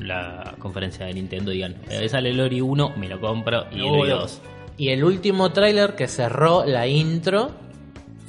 [0.00, 3.82] la conferencia de Nintendo digan, eh, sale el Ori 1, me lo compro y el
[3.84, 4.40] Ori vuelvo 2.
[4.76, 7.50] Y el último tráiler que cerró la intro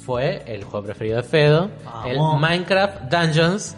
[0.04, 2.06] fue el juego preferido de Fedo, Vamos.
[2.10, 3.76] el Minecraft Dungeons,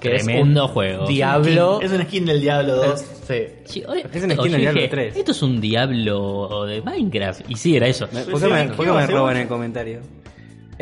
[0.00, 1.06] que Tremendo es un juego.
[1.06, 1.80] Diablo.
[1.82, 3.00] Es un skin del Diablo 2.
[3.00, 3.44] Sí.
[3.64, 5.16] Sí, oye, Es una o esquina yo de Diablo dije, 3.
[5.16, 7.50] Esto es un Diablo de Minecraft.
[7.50, 8.06] Y sí, era eso.
[8.08, 10.00] ¿Por qué sí, me, ¿qué por qué me roban el comentario?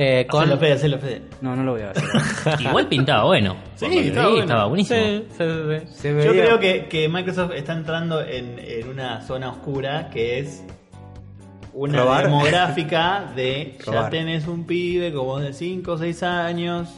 [0.00, 1.22] Eh, con Hacelo Fede, hacelo Fede.
[1.40, 2.60] No, no lo voy a hacer.
[2.60, 3.56] Igual pintaba bueno.
[3.74, 4.42] Sí, estaba vi, bueno.
[4.44, 5.00] estaba buenísimo.
[5.00, 5.92] Sí, sí, sí, sí.
[6.14, 10.62] Se Yo creo que, que Microsoft está entrando en, en una zona oscura que es
[11.78, 12.24] una Robar.
[12.24, 16.88] demográfica de ya tenés un pibe como de 5 o 6 años.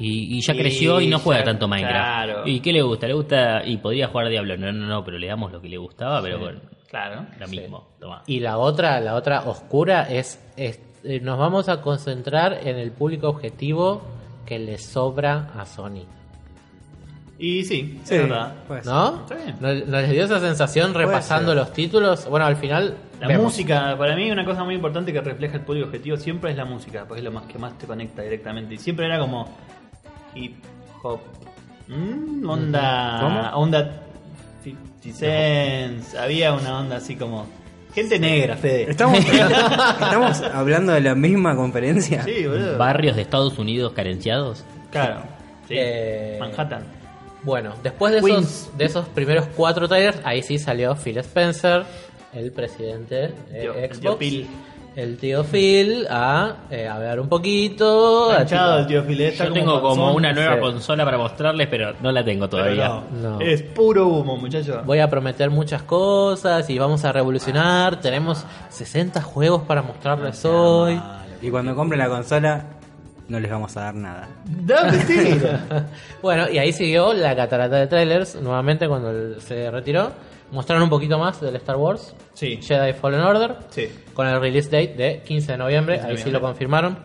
[0.00, 1.94] Y, y ya Y creció y no juega ya- tanto Minecraft.
[1.96, 2.42] claro.
[2.46, 3.08] ¿Y qué le gusta?
[3.08, 4.56] Le gusta y podría jugar Diablo.
[4.56, 7.26] No, no, no, pero le damos lo que le gustaba, pero con Claro.
[7.38, 7.88] lo mismo.
[8.00, 8.22] Toma.
[8.26, 12.92] Y la otra, la otra oscura es, es- eh, nos vamos a concentrar en el
[12.92, 14.02] público objetivo
[14.46, 16.04] que le sobra a Sony.
[17.38, 18.52] Y sí, Sí, es verdad.
[18.66, 18.84] pues.
[18.84, 19.20] ¿No?
[19.20, 19.56] Está bien.
[19.60, 21.56] ¿No, no les dio esa sensación repasando ser.
[21.56, 22.28] los títulos?
[22.28, 22.96] Bueno, al final.
[23.20, 23.44] La vemos.
[23.44, 26.64] música, para mí una cosa muy importante que refleja el público objetivo siempre es la
[26.64, 28.74] música, porque es lo más que más te conecta directamente.
[28.74, 29.48] Y siempre era como
[30.34, 30.56] hip
[31.02, 31.20] hop,
[31.88, 33.40] mm, onda, ¿Cómo?
[33.64, 34.02] onda
[34.64, 37.46] 50 cents, había una onda así como
[37.94, 38.90] gente negra, Fede.
[38.90, 42.22] ¿Estamos, ¿Estamos hablando de la misma conferencia?
[42.24, 42.78] Sí, boludo.
[42.78, 44.64] Barrios de Estados Unidos carenciados.
[44.90, 45.22] Claro.
[45.68, 45.74] Sí.
[45.76, 46.97] Eh, Manhattan.
[47.42, 48.44] Bueno, después de Queens.
[48.62, 51.84] esos, de esos primeros cuatro trailers, ahí sí salió Phil Spencer,
[52.34, 54.00] el presidente de Tío- el Xbox.
[54.00, 54.46] tío Phil.
[54.96, 58.30] El tío Phil a eh, hablar un poquito.
[58.36, 59.20] Manchado el tío Phil.
[59.20, 60.60] está Yo tengo como una nueva sí.
[60.60, 62.88] consola para mostrarles, pero no la tengo todavía.
[62.88, 63.40] no, No.
[63.40, 64.82] Es puro humo, muchacho.
[64.84, 68.00] Voy a prometer muchas cosas y vamos a revolucionar.
[68.00, 71.00] Tenemos 60 juegos para mostrarles hoy.
[71.40, 72.64] Y cuando compre la consola,
[73.28, 74.28] no les vamos a dar nada.
[74.46, 75.86] Da mentira.
[76.22, 80.10] Bueno, y ahí siguió la catarata de trailers, nuevamente cuando se retiró.
[80.50, 82.58] Mostraron un poquito más del Star Wars, Sí.
[82.62, 83.86] Jedi Fallen Order, Sí.
[84.14, 86.98] con el release date de 15 de noviembre, 15 de ahí sí lo confirmaron.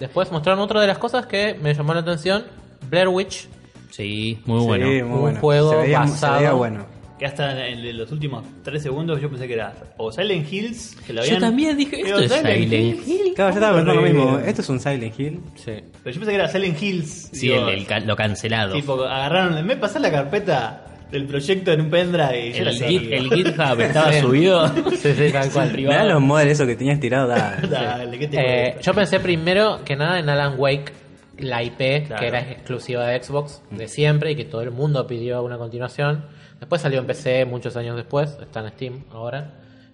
[0.00, 2.44] Después mostraron otra de las cosas que me llamó la atención,
[2.90, 3.48] Blair Witch,
[3.90, 4.86] Sí, muy bueno.
[4.86, 5.40] Sí, muy Un bueno.
[5.40, 6.86] juego se veía, basado- se veía bueno.
[7.18, 11.14] Que hasta en los últimos 3 segundos yo pensé que era o Silent Hills, que
[11.14, 11.40] lo Yo habían...
[11.40, 13.32] también dije, esto es Silent Hill.
[13.34, 14.38] Claro, yo estaba pensando lo mismo.
[14.38, 15.40] Esto es un Silent Hill.
[15.54, 15.72] Sí.
[16.04, 17.30] Pero yo pensé que era Silent Hills.
[17.32, 18.74] Sí, Digo, el, lo cancelado.
[18.74, 22.72] Tipo, agarraron, me pasás la carpeta del proyecto en un pendrive y yo el, la
[22.86, 24.68] git- el GitHub estaba subido.
[24.96, 25.84] Sí, sí, tal cual.
[25.86, 27.28] Dan los models esos que tenías tirado.
[27.28, 27.66] dale.
[27.70, 30.92] Dale, ¿qué te Eh, yo pensé primero que nada en Alan Wake,
[31.38, 32.20] la IP Claro.
[32.20, 36.24] que era exclusiva de Xbox de siempre y que todo el mundo pidió una continuación.
[36.58, 39.52] Después salió en PC muchos años después, está en Steam ahora.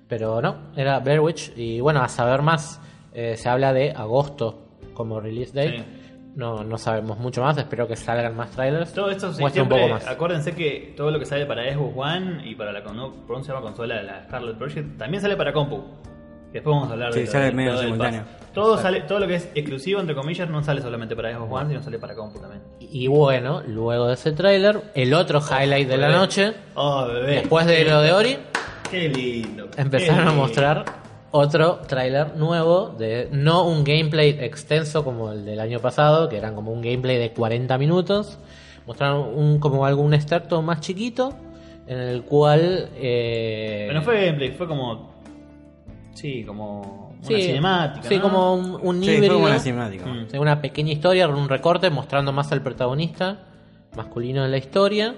[0.09, 1.53] Pero no, era Blair Witch.
[1.57, 2.81] Y bueno, a saber más,
[3.15, 5.79] eh, se habla de agosto como release date.
[5.79, 5.85] Sí.
[6.35, 8.93] No, no sabemos mucho más, espero que salgan más trailers.
[8.93, 10.07] Todo esto sí, Muestra un siempre, poco más.
[10.07, 13.45] acuérdense que todo lo que sale para Xbox One y para la no, ¿por dónde
[13.45, 15.83] se llama consola, la Scarlet Project, también sale para compu.
[16.53, 18.23] Después vamos a hablar Sí, de sale todo- medio simultáneo.
[18.53, 21.69] Todo sale, todo lo que es exclusivo entre comillas no sale solamente para Xbox One,
[21.71, 22.61] sino sale para compu también.
[22.81, 26.19] Y bueno, luego de ese trailer, el otro highlight de la bebé.
[26.19, 27.33] noche, Oh, bebé.
[27.37, 28.37] después de lo de Ori,
[28.91, 29.69] Qué lindo.
[29.79, 30.85] empezaron qué a mostrar
[31.31, 36.55] otro tráiler nuevo de no un gameplay extenso como el del año pasado, que eran
[36.55, 38.39] como un gameplay de 40 minutos.
[38.87, 41.33] Mostraron un como algún extracto más chiquito
[41.87, 45.12] en el cual eh, Pero no fue gameplay, fue como.
[46.15, 47.11] Sí, como.
[47.19, 48.09] Una sí, cinemática.
[48.09, 48.23] sí, ¿no?
[48.23, 49.35] como un, un Sí, híbrido.
[49.35, 50.07] como una cinemática.
[50.07, 50.27] Mm.
[50.31, 53.39] Sí, una pequeña historia, un recorte mostrando más al protagonista
[53.97, 55.15] masculino de la historia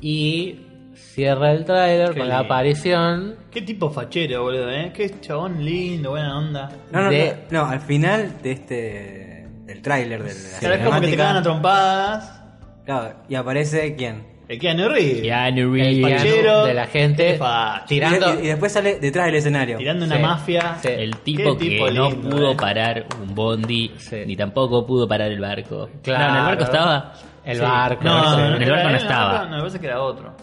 [0.00, 0.60] y
[0.94, 4.92] cierra el tráiler Qué con la aparición Qué tipo fachero, boludo, ¿eh?
[4.94, 6.68] Qué chabón lindo, buena onda.
[6.92, 9.46] No, no, De- no, no, al final de este.
[9.66, 12.42] del tráiler del- de la es como que te cagan a trompadas.
[12.84, 14.26] claro, y aparece quién.
[14.50, 15.22] El Keanu Reeves.
[15.22, 15.96] Keanu el Reeves.
[15.96, 17.84] piano Fachero, de la gente facho.
[17.86, 19.76] tirando Y, y después sale detrás del escenario.
[19.78, 20.22] Tirando una Sí.
[20.22, 20.74] mafia.
[20.82, 20.88] Sí.
[20.88, 22.56] El tipo Qué que tipo no lindo, pudo eh.
[22.56, 24.24] parar un bondi, Sí.
[24.26, 25.88] ni tampoco pudo parar el barco.
[26.02, 26.24] Claro.
[26.24, 27.12] No, en el barco estaba.
[27.44, 27.62] el Sí.
[27.62, 28.40] barco No, sí.
[28.40, 29.44] en el barco no era- estaba.
[29.44, 30.34] No, me parece que era otro.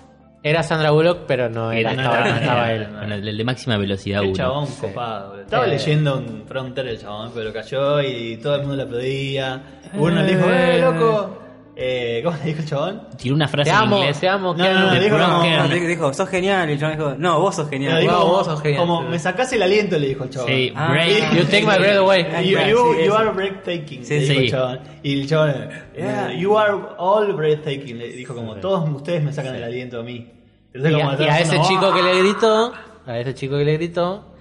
[0.44, 3.00] era Sandra Bullock pero no era, Era- estaba, no, no estaba no, él no.
[3.02, 4.36] Con el, el de máxima velocidad Qué 1.
[4.38, 5.42] chabón copado.
[5.42, 5.70] Estaba Eh.
[5.72, 9.62] leyendo un Frontier el chabón, pero cayó y todo el mundo le aplaudía.
[9.96, 11.44] Uno le dijo, ¡eh, loco!
[11.80, 13.04] Eh, ¿Cómo le dijo el chabón?
[13.18, 14.20] Tiró una frase te en amo inglés.
[14.20, 14.80] te amo No, Keanu.
[14.80, 15.18] no, De dijo.
[15.20, 16.68] No, dijo, sos genial.
[16.70, 18.02] Y el chabón dijo, no, vos sos No, genial.
[18.02, 18.80] dijo Wow, vos sos genial.
[18.82, 20.48] como, me sacás el aliento, le dijo el chabón.
[20.50, 20.90] Sí, Ah.
[20.92, 21.34] break.
[21.36, 23.18] you take my breath away You, Claro, you- sí, you eso.
[23.18, 24.40] are breathtaking, Sí, le dijo sí.
[24.40, 24.80] el chabón.
[25.04, 29.54] Y el chabón, yeah, you are all breathtaking, le dijo como, todos ustedes me sacan
[29.56, 30.32] el aliento a mí.
[30.74, 32.04] Entonces, y, como a, y a ese chico que ¡ah!
[32.12, 32.74] le gritó
[33.06, 34.34] a ese chico que le gritó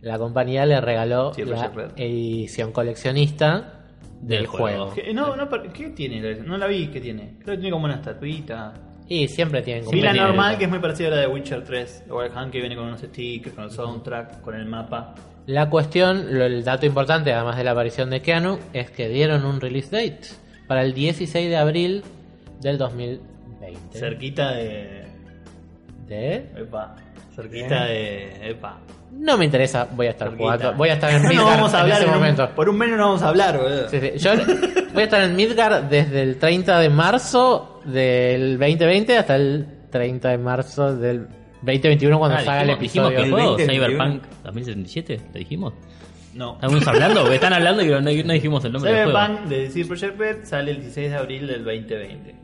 [0.00, 3.83] la compañía le regaló Sí, la edición coleccionista
[4.26, 4.86] del, Del juego.
[4.90, 4.94] juego.
[4.94, 5.12] ¿Qué?
[5.14, 6.34] No, no, pero- ¿qué tiene?
[6.42, 7.34] No la vi, ¿qué tiene?
[7.42, 8.72] Creo que tiene como una estatuita.
[9.08, 11.62] y siempre tienen Vi la tiene normal, que es muy parecida a la de Witcher
[11.62, 15.14] 3, de Wild Hunt, que viene con unos stickers, con el soundtrack, con el mapa.
[15.46, 19.44] La cuestión, lo- el dato importante, además de la aparición de Keanu, es que dieron
[19.44, 20.28] un release date
[20.66, 22.02] para el 16 de abril
[22.62, 23.98] del 2020.
[23.98, 25.04] Cerquita de.
[26.06, 26.34] ¿De?
[26.56, 26.96] Epa.
[27.36, 28.50] Cerquita de.
[28.50, 28.78] Epa.
[29.16, 31.80] No me interesa, voy a estar jugando, voy a estar en no Midgard vamos a
[31.80, 32.50] hablar en ese en un- momento.
[32.54, 33.88] por un menos no vamos a hablar, boludo.
[33.88, 34.10] Sí, sí.
[34.16, 34.30] Yo
[34.92, 40.28] voy a estar en Midgard desde el 30 de marzo del 2020 hasta el 30
[40.30, 41.26] de marzo del
[41.62, 43.16] 2021 cuando Ah, salga el dijimos, dijimos episodio.
[43.16, 43.96] que el juego, 2021.
[44.04, 45.72] Cyberpunk 2077, ¿te dijimos?
[46.34, 46.54] No.
[46.54, 49.18] Estamos hablando, están hablando y no, no dijimos el nombre del juego.
[49.18, 52.34] Cyberpunk de DC Projekt Red sale el 16 de abril del 2020.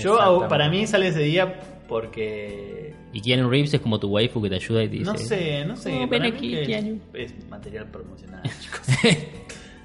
[0.00, 1.54] Yo, para mí, sale ese día
[1.88, 2.94] porque.
[3.12, 5.12] Y Keanu Reeves es como tu waifu que te ayuda y te dice...
[5.12, 6.00] No sé, no sé.
[6.00, 7.00] No, ven aquí, que Keanu.
[7.14, 8.80] Es material promocional, chicos.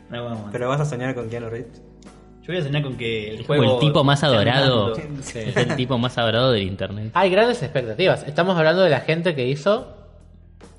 [0.09, 0.49] No, vamos.
[0.51, 1.81] Pero vas a soñar con Keanu Reeves.
[2.41, 3.73] Yo voy a soñar con que el Es como juego.
[3.75, 4.95] el tipo más adorado.
[4.95, 7.11] Es el tipo más adorado del internet.
[7.13, 8.27] Hay grandes expectativas.
[8.27, 9.95] Estamos hablando de la gente que hizo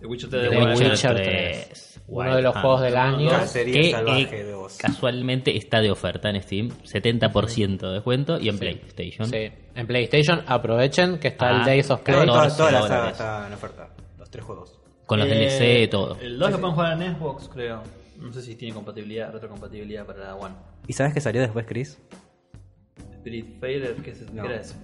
[0.03, 1.17] The Witcher The 3 de Wild Witcher Hunt.
[1.23, 2.01] 3.
[2.09, 2.63] Uno de los Hunt.
[2.63, 3.31] juegos del año.
[3.31, 8.59] Cacería Que salvaje eh, casualmente está de oferta en Steam, 70% de descuento y en
[8.59, 9.27] PlayStation.
[9.29, 9.51] Sí.
[9.75, 12.27] En PlayStation aprovechen que está el Ah, Days of Play.
[12.27, 13.89] Toda, toda, 14 toda la saga está en oferta.
[14.19, 14.79] Los tres juegos.
[15.07, 15.35] Con los Eh,
[15.87, 16.19] DLC, todo.
[16.21, 17.83] El 2 lo pueden jugar en Xbox, creo.
[18.19, 20.55] No sé si tiene compatibilidad, retrocompatibilidad para la One.
[20.87, 21.99] ¿Y sabes qué salió después, Chris?
[23.15, 24.75] Spirit Fader, ¿qué, es eso?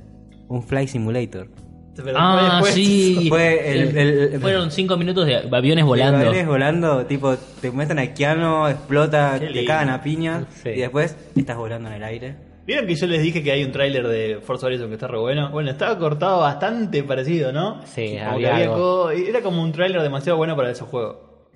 [0.49, 1.49] Un Flight Simulator.
[2.05, 3.27] Pero Ah, después- sí.
[3.29, 6.19] Fue el, el- el- Fueron 5 minutos de aviones de volando.
[6.19, 10.71] aviones volando, tipo, te meten a Keanu, explota, te cagan a piña Sí.
[10.71, 12.37] y después estás volando en el aire.
[12.67, 15.19] ¿Vieron que yo les dije que hay un tráiler de Forza Horizon que está re
[15.19, 15.51] bueno?
[15.51, 17.81] Bueno, estaba cortado bastante parecido, ¿no?
[17.87, 18.77] Sí, Como había que había algo.
[19.05, 21.49] co- Era como un tráiler demasiado bueno para ese juego.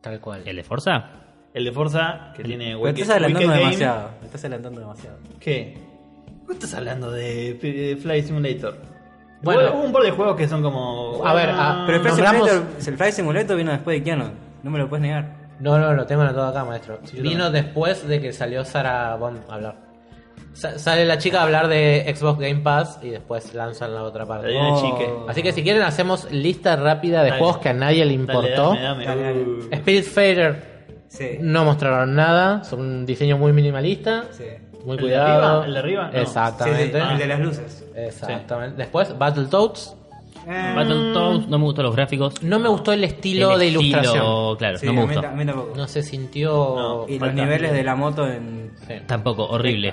[0.00, 0.42] Tal cual.
[0.46, 1.04] ¿El de Forza?
[1.52, 3.58] El de Forza, que tiene Pero Wicked, estás adelantando Game.
[3.60, 4.10] demasiado.
[4.20, 5.18] Me estás adelantando demasiado.
[5.38, 5.76] ¿Qué?
[6.46, 8.78] ¿Vos estás hablando de, de Flight Simulator?
[9.42, 9.72] Bueno.
[9.74, 11.24] Hubo un par de juegos que son como.
[11.24, 14.30] A ver, ah, Pero el Flight Nombramos- Simulator, el Flight Simulator vino después de Keanu.
[14.62, 15.36] No me lo puedes negar.
[15.60, 16.98] No, no, lo tengo anotado acá, maestro.
[17.12, 17.64] Vino también.
[17.64, 19.76] después de que salió Sarah Bond a hablar.
[20.52, 24.26] Sa- sale la chica a hablar de Xbox Game Pass y después lanzan la otra
[24.26, 24.48] parte.
[24.56, 24.80] Oh.
[24.80, 25.08] chique.
[25.28, 27.38] Así que si quieren hacemos lista rápida de Dale.
[27.40, 28.70] juegos que a nadie le importó.
[28.70, 29.32] Dale, dame, dame.
[29.32, 29.68] Uh.
[29.72, 31.38] Spirit Fader Sí.
[31.40, 34.44] no mostraron nada, son un diseño muy minimalista, Sí.
[34.84, 35.46] Muy ¿El de cuidado.
[35.62, 35.66] arriba?
[35.66, 36.10] ¿El de arriba?
[36.12, 36.18] No.
[36.20, 36.84] Exactamente.
[36.84, 37.84] Sí, sí, el de las luces.
[37.94, 38.76] Exactamente.
[38.76, 39.94] Después Battletoads.
[40.46, 42.42] Eh, Battletoads, no me gustan los gráficos.
[42.42, 44.56] No me gustó el estilo El de estilo, ilustración.
[44.56, 45.28] Claro, sí, no me a mí gustó.
[45.28, 45.72] A mí tampoco.
[45.76, 46.50] No se sintió.
[46.76, 47.04] No.
[47.08, 48.72] y los niveles de la moto en.
[48.86, 48.94] Sí.
[49.06, 49.92] Tampoco, horrible.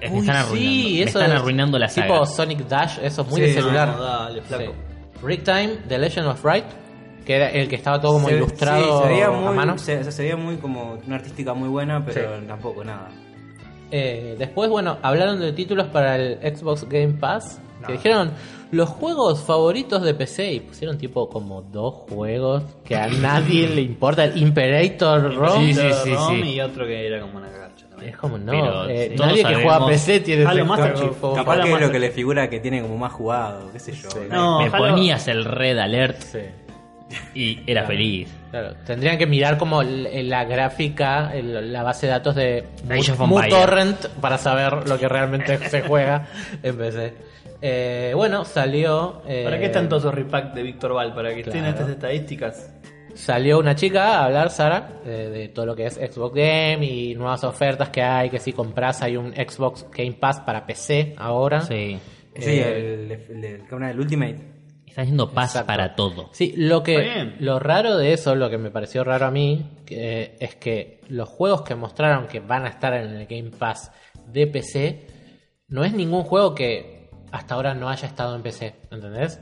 [0.00, 2.06] Uy, están arruinando, sí, me eso están es arruinando la saga.
[2.06, 3.88] Tipo Sonic Dash, eso es muy Sí, de celular.
[3.96, 4.62] no, dale, flaco.
[4.64, 4.70] Sí.
[5.26, 6.64] Rick Time, The Legend of Right,
[7.24, 9.76] que era el que estaba todo como Se- ilustrado sí, se veía a muy, mano.
[9.78, 13.08] Se, o sea, se veía muy como una artística muy buena, pero tampoco nada.
[13.90, 17.60] Eh, después, bueno, hablaron de títulos para el Xbox Game Pass.
[17.86, 18.32] Que dijeron
[18.72, 23.80] los juegos favoritos de PC y pusieron tipo como dos juegos que a nadie le
[23.82, 24.24] importa.
[24.24, 25.64] El Imperator Rom.
[25.64, 26.50] Sí, sí, sí, Rom sí.
[26.54, 28.10] y otro que era como una garcha también.
[28.10, 28.50] Es como no.
[28.50, 31.20] Pero eh, nadie que juega a PC tiene Halo ese Master juego Chief.
[31.20, 31.44] favorito.
[31.44, 34.10] Capaz que es lo que le figura que tiene como más jugado, qué sé yo.
[34.10, 34.18] Sí.
[34.28, 36.38] No, me Halo- ponías el Red Alert Sí.
[37.34, 38.28] Y era feliz.
[38.50, 42.64] Claro, tendrían que mirar como l- la gráfica, el- la base de datos de.
[43.26, 46.26] MuTorrent para saber lo que realmente se juega
[46.62, 47.14] en PC.
[47.60, 49.22] Eh, bueno, salió.
[49.26, 51.14] eh, ¿Para qué están todos esos repack de Víctor Val?
[51.14, 51.70] ¿Para que estén Claro.
[51.70, 52.74] estas estadísticas?
[53.14, 57.14] Salió una chica a hablar, Sara, eh, de todo lo que es Xbox Game y
[57.16, 58.30] nuevas ofertas que hay.
[58.30, 61.62] Que si compras, hay un Xbox Game Pass para PC ahora.
[61.62, 61.98] Sí.
[62.36, 64.38] Sí, Eh, el, el Ultimate.
[64.88, 65.66] Está haciendo paz Exacto.
[65.66, 66.28] para todo.
[66.32, 70.36] Sí, lo que lo raro de eso, lo que me pareció raro a mí, que,
[70.40, 73.92] es que los juegos que mostraron que van a estar en el Game Pass
[74.26, 75.06] de PC
[75.68, 79.40] no es ningún juego que hasta ahora no haya estado en PC, ¿entendés?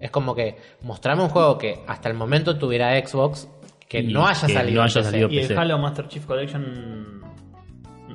[0.00, 3.48] Es como que mostrame un juego que hasta el momento tuviera Xbox
[3.88, 4.76] que Y no haya que salido.
[4.76, 5.10] no haya PC.
[5.10, 5.28] salido.
[5.30, 5.58] Y el.
[5.58, 7.22] Halo Master Chief Collection.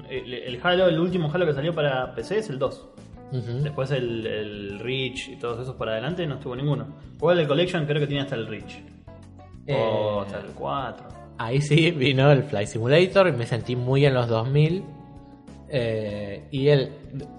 [0.09, 2.87] El, el Halo, el último Halo que salió para PC es el 2.
[3.63, 6.85] Después el, el Reach y todos esos para adelante no estuvo ninguno.
[7.15, 8.75] Igual el Collection creo que tiene hasta el Reach.
[9.65, 11.07] Eh, O hasta el 4.
[11.39, 14.83] Ahí sí vino el Flight Simulator y me sentí muy en los 2000.
[15.69, 16.91] Eh, y él,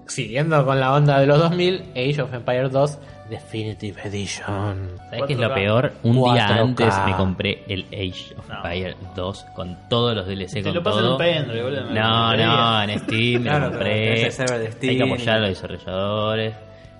[0.07, 4.97] siguiendo con la onda de los 2000, Age of Empires 2 Definitive Edition.
[5.09, 5.53] ¿Sabes qué es lo 4K.
[5.55, 5.93] peor?
[6.03, 6.59] Un día 4K.
[6.61, 8.55] antes me compré el Age of No.
[8.57, 11.11] Empires 2 con todos los DLC Te con lo paso en todo.
[11.13, 14.31] un pendrive, No, no, en Steam me Claro, lo compré.
[14.31, 14.89] Steam.
[14.91, 16.53] Hay que apoyar a los desarrolladores.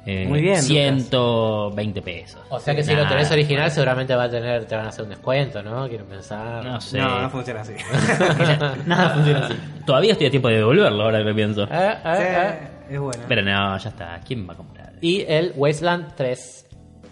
[0.07, 2.39] Eh, Muy bien, 120 pesos.
[2.49, 5.03] O sea que si lo tenés original, seguramente va a tener, te van a hacer
[5.03, 5.87] un descuento, ¿no?
[5.89, 6.63] Quiero pensar.
[6.63, 6.99] No sé.
[6.99, 7.73] No, no funciona así.
[8.85, 9.55] Nada funciona así.
[9.85, 11.63] Todavía estoy a tiempo de devolverlo ahora que pienso.
[11.63, 12.67] Eh, eh, eh.
[12.87, 13.23] Sí, es buena.
[13.27, 14.19] Pero no, ya está.
[14.27, 14.91] ¿Quién va a comprar?
[15.05, 16.67] Y el Wasteland 3.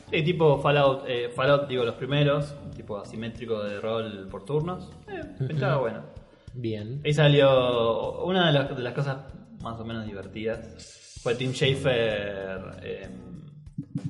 [0.10, 4.90] Sí, tipo Fallout, eh, Fallout, digo, los primeros, tipo asimétrico de rol por turnos.
[5.08, 6.02] Eh, estaba bueno.
[6.56, 7.02] Bien.
[7.06, 9.18] Ahí salió una de las, de las cosas
[9.62, 11.20] más o menos divertidas.
[11.22, 12.80] Fue Tim Schafer.
[12.82, 13.10] eh,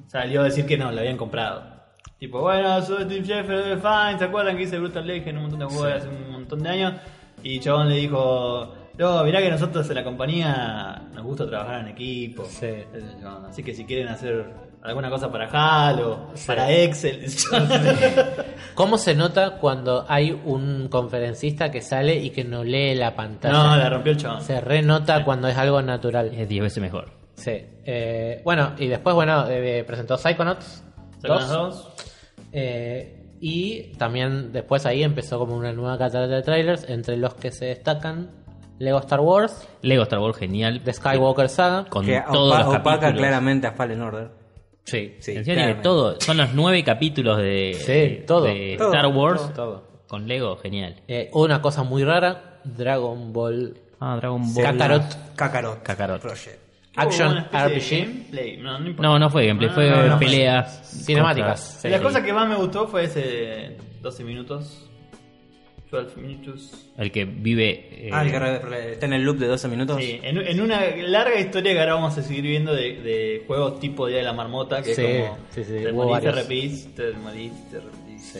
[0.08, 1.64] salió a decir que no, la habían comprado.
[2.18, 4.18] Tipo, bueno, soy Tim Schafer, fine.
[4.18, 6.94] ¿Se acuerdan que hice Brutal Legend un montón de juegos hace un montón de años?
[7.44, 11.88] Y Chabón le dijo, no, mirá que nosotros en la compañía nos gusta trabajar en
[11.88, 12.46] equipo.
[12.46, 12.68] Sí.
[13.50, 14.46] Así que si quieren hacer
[14.84, 17.26] alguna cosa para Halo, para Excel.
[18.76, 23.54] ¿Cómo se nota cuando hay un conferencista que sale y que no lee la pantalla?
[23.54, 24.42] no, la rompió el chabón.
[24.42, 26.32] Se renota cuando es algo natural.
[26.34, 27.12] Es 10 veces mejor.
[27.36, 27.66] Sí.
[27.86, 30.84] Eh, bueno, y después, bueno, eh, presentó Psychonauts
[31.20, 31.50] Psychonauts 2.
[31.50, 31.94] 2.
[32.52, 37.52] eh, y también después ahí empezó como una nueva catarata de trailers, entre los que
[37.52, 38.43] se destacan
[38.84, 40.82] Lego Star Wars, Lego Star Wars genial.
[40.84, 41.86] The Skywalker Saga.
[41.90, 43.20] Con que todos opa- los opaca capítulos.
[43.20, 44.30] claramente a Fallen Order.
[44.86, 45.84] Sí, Sí, Encima tiene claramente.
[45.84, 46.20] todo.
[46.22, 48.44] Son los nueve capítulos de, Sí, todo.
[48.46, 49.84] de Todo, Star Wars todo.
[50.08, 50.96] con Lego, genial.
[51.08, 54.64] Eh, una cosa muy rara, Dragon Ball Ah, Dragon Ball.
[54.66, 55.04] Kakarot
[55.36, 55.84] Kakarot.
[55.84, 56.22] Kakarot.
[56.22, 56.60] Project.
[56.96, 57.90] Action RPG.
[58.06, 58.58] gameplay.
[58.58, 59.02] No, no importa.
[59.10, 61.04] No, no fue gameplay, fue no, no, peleas.
[61.06, 61.80] cinemáticas.
[61.82, 61.88] Sí.
[61.90, 64.90] La cosa que más me gustó fue ese 12 minutos.
[65.98, 66.72] 12 minutos.
[66.98, 67.88] El que vive.
[67.92, 69.98] eh, Ah, el que re- está en el loop de 12 minutos.
[70.00, 73.80] Sí, en, en una larga historia que ahora vamos a seguir viendo de, de juegos
[73.80, 76.96] tipo Día de la Marmota, que Sí, es como sí, sí, te morís, te repís,
[76.96, 78.24] te morís, te repís.
[78.24, 78.40] Sí.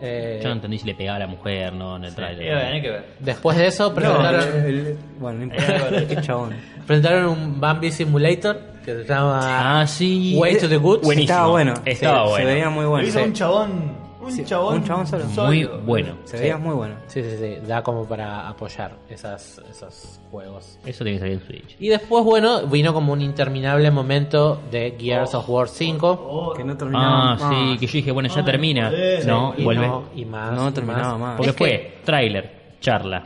[0.00, 2.52] Eh, Yo no entendí si le pegaba a la mujer, no, en el Y trailer.
[2.54, 3.04] bueno, hay que ver.
[3.20, 6.06] después de eso No, presentaron, el- el- bueno, no importa.
[6.08, 6.50] Qué chabón.
[6.86, 10.34] presentaron un Bambi Simulator que se llama Ah, sí.
[10.36, 11.02] Way to the Goods.
[11.04, 11.32] Buenísimo.
[11.32, 11.74] Estaba bueno.
[11.86, 12.36] Estaba Sí, bueno.
[12.48, 13.08] Se veía muy Lo bueno.
[13.08, 13.24] hizo sí.
[13.24, 14.76] un chabón, Un Sí, chabón.
[14.76, 15.24] un chabón solo.
[15.46, 16.16] Muy bueno.
[16.24, 16.62] Se veía Sí.
[16.62, 16.94] muy bueno.
[17.06, 20.78] Sí, sí, sí, da como para apoyar esas, esos juegos.
[20.84, 21.76] Eso tiene que salir en Switch.
[21.78, 26.10] Y después, bueno, vino como un interminable momento de Gears of War 5.
[26.10, 27.54] Oh, Que no terminaba Ah, más.
[27.54, 28.88] sí, que yo dije, bueno, ya Ay, termina.
[28.90, 29.26] joder.
[29.26, 29.86] No, y vuelve.
[29.86, 30.52] no, y más.
[30.52, 31.36] No y terminaba más.
[31.36, 33.24] Porque Es fue que- tráiler, charla.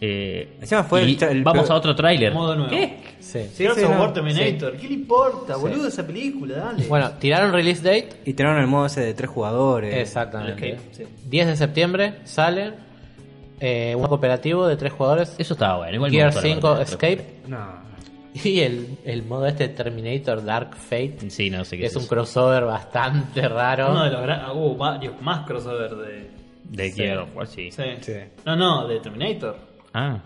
[0.00, 2.32] Eh, Encima fue y el el vamos peor- a otro tráiler.
[2.32, 2.70] Modo nuevo.
[2.70, 2.98] ¿Qué?
[3.18, 3.40] Sí.
[3.52, 3.98] Sí, sí, of.
[3.98, 4.76] War Terminator.
[4.76, 6.56] ¿Qué le importa, boludo, esa película?
[6.56, 6.86] Dale.
[6.86, 8.10] Bueno, tiraron release date.
[8.24, 9.92] Y tiraron el modo ese de tres jugadores.
[9.94, 10.70] Exactamente.
[10.70, 11.04] escape, sí.
[11.28, 12.74] 10 de septiembre sale
[13.60, 15.34] eh, un cooperativo de tres jugadores.
[15.36, 15.96] Eso estaba bueno.
[15.96, 16.82] Igual la 5 verdad.
[16.82, 17.40] Escape.
[17.48, 17.88] No.
[18.44, 21.28] Y el, el modo este Terminator Dark Fate.
[21.28, 23.90] Sí, no sé qué es un crossover bastante raro.
[23.90, 24.50] Uno de los gran...
[24.52, 26.30] Hubo varios más crossover de...
[26.64, 27.72] De Gears of War, sí.
[27.72, 27.82] Sí.
[28.02, 28.12] Sí.
[28.44, 29.56] No, no, de Terminator.
[29.92, 30.18] Ah,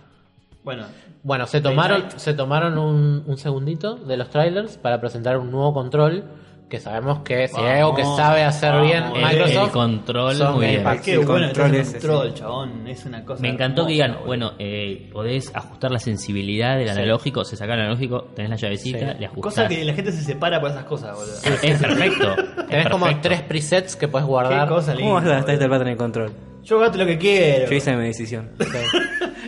[0.65, 0.85] Bueno,
[1.23, 5.73] Bueno, se tomaron, se tomaron un, un segundito de los trailers para presentar un nuevo
[5.75, 6.25] control
[6.69, 8.87] que sabemos que si hay algo que sabe hacer vamos.
[8.87, 10.85] bien El- Microsoft el control, son muy bien.
[11.05, 12.35] Qué el bueno control sí.
[12.35, 12.89] chabón.
[12.89, 17.45] Es una cosa me encantó que digan, bueno, eh, podés ajustar la sensibilidad del analógico,
[17.45, 19.19] se saca el analógico, tenés la llavecita, Sí.
[19.19, 19.43] le ajustás.
[19.55, 21.35] Cosa que la gente se separa por esas cosas, boludo.
[21.63, 22.37] Es perfecto.
[22.63, 24.67] es Tenés como tres presets que puedes Qué guardar.
[24.69, 26.33] cosa ¿Cómo vas a este plata en el control?
[26.65, 27.69] Yo gasto lo que quiero.
[27.69, 28.51] Yo hice mi decisión.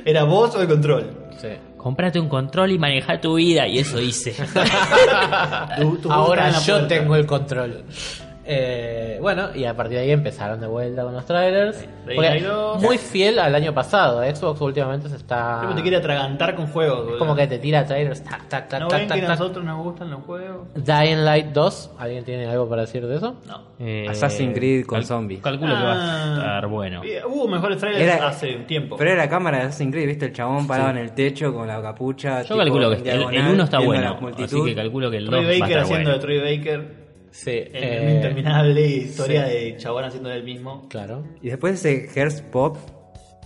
[0.04, 1.10] ¿Era vos o el control?
[1.40, 1.48] Sí.
[1.76, 4.32] Comprate un control y maneja tu vida, y eso hice.
[5.78, 7.82] Tu- tu Ahora yo tengo el control.
[8.46, 11.80] Eh, bueno, y a partir de ahí empezaron de vuelta con los trailers.
[12.06, 12.82] Day Porque Night 2.
[12.82, 14.22] muy fiel al año pasado.
[14.22, 15.60] Xbox últimamente se está.
[15.60, 17.12] Siempre te quiere atragantar con juegos.
[17.12, 18.22] Es como que te tira trailers.
[18.22, 19.38] Tac, tac, tac, ¿No tac, ven tac, que a tac.
[19.38, 20.66] nosotros nos gustan los juegos?
[20.74, 21.90] Dying Light 2.
[21.98, 23.36] ¿Alguien tiene algo para decir de eso?
[23.46, 23.62] No.
[23.78, 25.40] Eh, Assassin's Creed con cal- zombies.
[25.40, 26.34] Calculo que va a Ah.
[26.36, 27.00] estar bueno.
[27.02, 28.96] Eh, Hubo mejores trailers Era- hace un tiempo.
[28.98, 30.26] Pero era la cámara de Assassin's Creed, ¿viste?
[30.26, 32.42] El chabón parado en el techo con la capucha.
[32.42, 35.24] Yo tipo, calculo que el, el diagonal, 1 está bueno, así que calculo que el
[35.26, 36.12] 2 Troy va a Baker estar haciendo bueno.
[36.12, 37.03] de Troy Baker.
[37.36, 37.50] Sí.
[37.50, 40.86] Eh, una interminable historia de chabón haciendo el mismo.
[40.88, 41.24] Claro.
[41.42, 42.76] Y después ese Hearts Pop,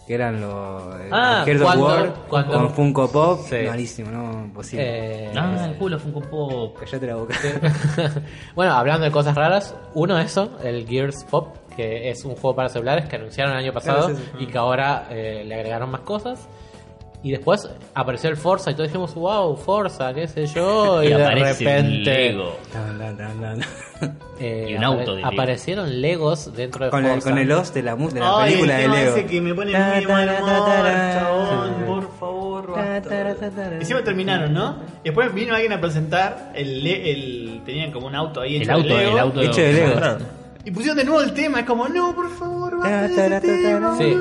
[0.06, 3.40] que eran los eh, Ah, of War cuando- con Funko Pop.
[3.48, 3.56] Sí.
[3.66, 5.24] Malísimo, no, imposible.
[5.26, 6.74] Eh, Ah, el culo un poco...
[6.74, 7.34] Callate la boca.
[8.54, 12.68] bueno, hablando de cosas raras, uno eso, el Gears Pop, que es un juego para
[12.68, 14.44] celulares que anunciaron el año pasado Claro, sí, sí.
[14.44, 16.46] y que ahora eh, le agregaron más cosas.
[17.20, 21.02] Y después apareció el Forza y todos dijimos, wow, Forza, qué sé yo.
[21.02, 22.56] Y, Y de repente Lego.
[22.72, 23.60] Tan, tan, tan.
[24.38, 25.28] eh, Y un auto de Lego.
[25.28, 27.30] aparecieron Legos dentro de con, el, Forza.
[27.30, 29.16] con el os de la, de la Ay, película el de Lego.
[29.16, 31.12] ese que me pone Ta, muy mal ta, humor, ta, ta.
[31.20, 31.84] chabón, Sí.
[31.86, 33.08] por favor, Ta, basta.
[33.10, 33.74] ta, ta, ta, ta.
[33.74, 34.76] Encima terminaron, ¿no?
[35.02, 38.62] Y después vino alguien a presentar el, le- el tenían como un auto ahí El
[38.62, 40.00] hecho auto, de Lego, el auto Hecho de Lego.
[40.64, 43.40] y pusieron de nuevo el tema, es como, no, por favor, basta ese ta, ta,
[43.40, 43.96] ta, tema, ta.
[43.98, 44.16] Sí.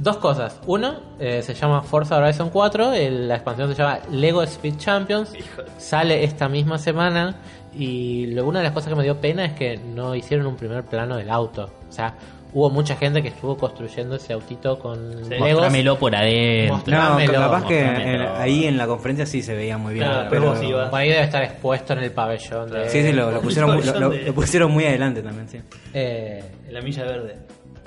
[0.00, 0.10] Boludo".
[0.12, 0.60] Dos cosas.
[0.66, 2.92] Uno, eh, se llama Forza Horizon 4.
[2.92, 5.34] el- la expansión se llama Lego Speed Champions.
[5.34, 7.36] Hijo Sale esta misma semana.
[7.74, 10.56] Y lo- una de las cosas que me dio pena es que no hicieron un
[10.56, 11.70] primer plano del auto.
[11.88, 12.14] O sea,
[12.52, 15.30] hubo mucha gente que estuvo construyendo ese autito con Sí.
[15.30, 15.50] Legos.
[15.52, 16.74] Mostrámelo por adentro.
[16.74, 18.24] Mostra- No, capaz que mostrámelo.
[18.36, 20.04] en- ahí en la conferencia sí se veía muy bien.
[20.04, 20.90] Claro, pero pero.
[20.90, 22.70] Por ahí debe estar expuesto en el pabellón.
[22.72, 25.48] de- Sí, sí, lo, lo pusieron, muy- lo, lo- de- lo pusieron muy adelante también,
[25.48, 25.60] sí.
[25.94, 27.36] Eh, En la milla verde.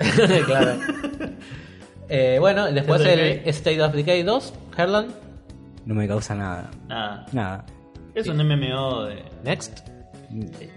[0.46, 0.76] claro.
[2.08, 3.42] Eh, bueno, después el.
[3.46, 5.14] State of Decay 2, Herland,
[5.86, 6.70] No me causa nada.
[6.88, 7.26] Nada.
[7.32, 7.66] Nada.
[8.14, 9.22] Es un MMO de.
[9.42, 9.80] Next.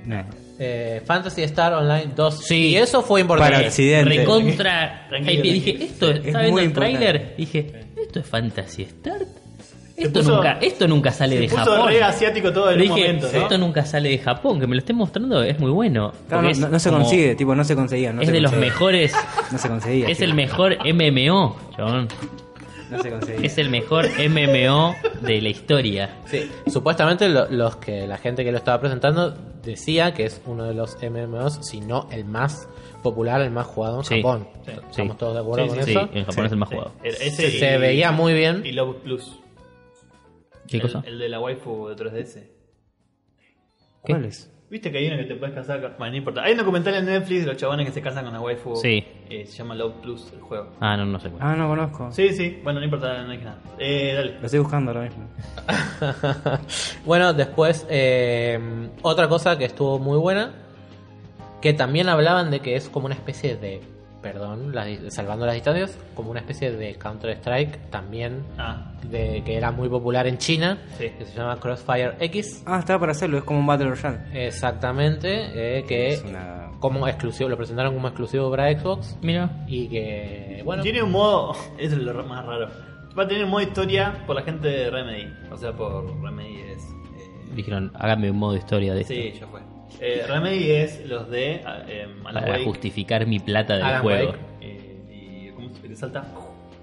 [0.05, 0.23] No.
[0.59, 2.43] Eh, Fantasy Star Online 2.
[2.43, 2.69] Sí.
[2.69, 3.53] Y eso fue importante.
[3.55, 4.15] Para Occidente.
[4.15, 5.07] Recontra.
[5.11, 5.85] Dije, tranquilo.
[5.85, 9.21] esto, Es estaba viendo muy el tráiler, dije, esto es Fantasy Star.
[9.97, 11.87] Esto, puso- nunca, esto nunca sale Se de puso Japón.
[11.89, 13.39] re asiático todo dije, momento, ¿no?
[13.39, 16.13] esto nunca sale de Japón, que me lo estén mostrando es muy bueno.
[16.27, 18.13] Claro, no, es no- no se como- consigue, tipo, no se conseguía.
[18.13, 19.13] No es se de los mejores.
[19.51, 20.07] No se conseguía.
[20.07, 22.07] Es el mejor MMO, chabón.
[22.91, 23.45] No se conseguía.
[23.45, 26.09] Es el mejor MMO de la historia.
[26.25, 30.63] Sí, supuestamente lo- los que la gente que lo estaba presentando decía que es uno
[30.65, 32.69] de los MMOs, si no el más
[33.03, 34.15] popular, el más jugado en Sí.
[34.17, 34.47] Japón.
[34.65, 34.71] Sí.
[34.91, 36.09] Estamos todos de acuerdo Sí, con Sí, eso.
[36.13, 36.91] en Japón es el más jugado.
[37.03, 38.61] Ese Se y- veía muy bien.
[38.65, 39.39] Y Love Plus.
[40.67, 41.03] ¿Qué El- cosa?
[41.05, 42.43] El, de la waifu de 3DS.
[44.01, 44.51] ¿Cuál es?
[44.69, 45.93] ¿Viste que hay uno que te puedes casar con.?
[45.97, 46.43] Bueno, no importa.
[46.43, 48.75] Hay un documental en Netflix de los chabones que se casan con la waifu.
[48.75, 49.01] Sí.
[49.29, 50.73] Eh, se llama Love Plus el juego.
[50.81, 51.29] Ah, no, no sé.
[51.29, 51.41] cuál.
[51.41, 52.11] Ah, no conozco.
[52.11, 52.59] Sí, sí.
[52.63, 53.61] Bueno, no importa, no hay que nada.
[53.79, 54.39] Eh, dale.
[54.39, 55.25] Lo estoy buscando ahora mismo.
[57.05, 58.59] bueno, después eh,
[59.03, 60.51] otra cosa que estuvo muy buena,
[61.61, 63.81] que también hablaban de que es como una especie de,
[64.33, 69.55] perdón, las salvando las distancias, como una especie de Counter Strike también Ah, de que
[69.57, 71.09] era muy popular en China, Sí.
[71.17, 72.63] que se llama Crossfire X.
[72.65, 74.19] Ah, estaba para hacerlo, es como un Battle Royale.
[74.47, 76.71] Exactamente, eh, que Es una...
[76.79, 79.63] como exclusivo, lo presentaron como exclusivo para Xbox Mira.
[79.67, 81.53] y que bueno, Tiene un modo.
[81.77, 82.67] Eso es lo más raro.
[83.17, 85.33] Va a tener un modo historia por la gente de Remedy.
[85.51, 86.83] O sea, por Remedy es.
[86.83, 89.13] eh, Dijeron, háganme un modo historia de esto.
[89.13, 89.61] sí, ya fue.
[89.99, 94.01] Eh, Remedy es los de ah, eh, Alan Para Wake, justificar mi plata del Alan
[94.01, 94.29] juego.
[94.31, 94.39] Wake.
[94.61, 96.25] eh, y ¿cómo se- el que salta?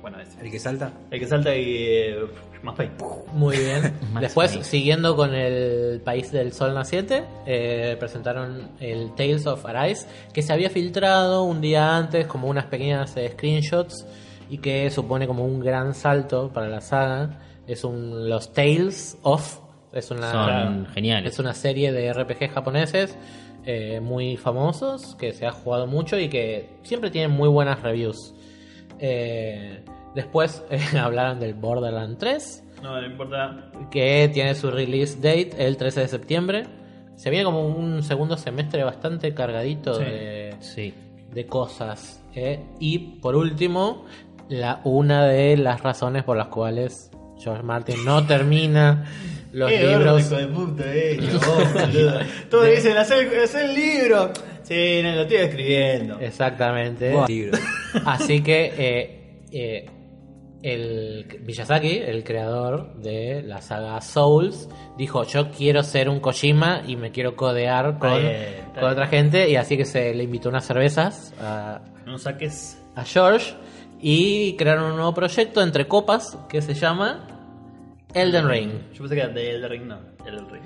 [0.03, 0.39] Bueno, ese.
[0.45, 0.93] El que salta.
[1.11, 2.17] El que salta y eh,
[2.63, 2.91] más pay.
[3.33, 3.95] Muy bien.
[4.21, 10.43] Después, siguiendo con el País del Sol Naciente, eh, presentaron el Tales of Arise, que
[10.43, 14.07] se había filtrado un día antes como unas pequeñas eh, screenshots
[14.51, 17.39] y que supone como un gran salto para la saga.
[17.67, 19.61] Es un los Tales of
[19.95, 21.33] es una Son geniales.
[21.35, 23.17] es una serie de RPG japoneses
[23.65, 28.35] eh, muy famosos que se ha jugado mucho y que siempre tienen muy buenas reviews.
[28.99, 29.85] Eh,
[30.15, 33.71] después eh, hablaron del Borderlands 3 No, no importa.
[33.91, 36.67] que tiene su release date el 13 de septiembre.
[37.17, 40.05] Se viene como un segundo semestre bastante cargadito Sí.
[40.05, 40.95] de, Sí.
[41.33, 42.23] de cosas.
[42.35, 42.61] ¿eh?
[42.81, 44.05] Y por último,
[44.49, 49.05] la, una de las razones por las cuales George Martin no termina
[49.55, 50.21] los gordo, libros.
[50.21, 52.27] hijo de puta, eh, vos.
[52.51, 54.33] Todos dicen, hacer, el libro.
[54.65, 56.19] Sí, no, lo estoy escribiendo.
[56.19, 57.13] Exactamente.
[57.13, 57.59] Buah, libro.
[58.05, 59.87] Así que eh, eh,
[60.63, 66.97] el Miyazaki, el creador de la saga Souls, dijo yo quiero ser un Kojima y
[66.97, 68.21] me quiero codear con,
[68.83, 72.83] otra gente y así que se le invitó unas cervezas a, No saques.
[72.97, 73.55] a George
[74.01, 77.34] y crearon un nuevo proyecto entre copas que se llama
[78.15, 78.71] Elden Ring.
[78.93, 79.99] Yo pensé que era de Elden Ring, no.
[80.27, 80.63] Elden Ring.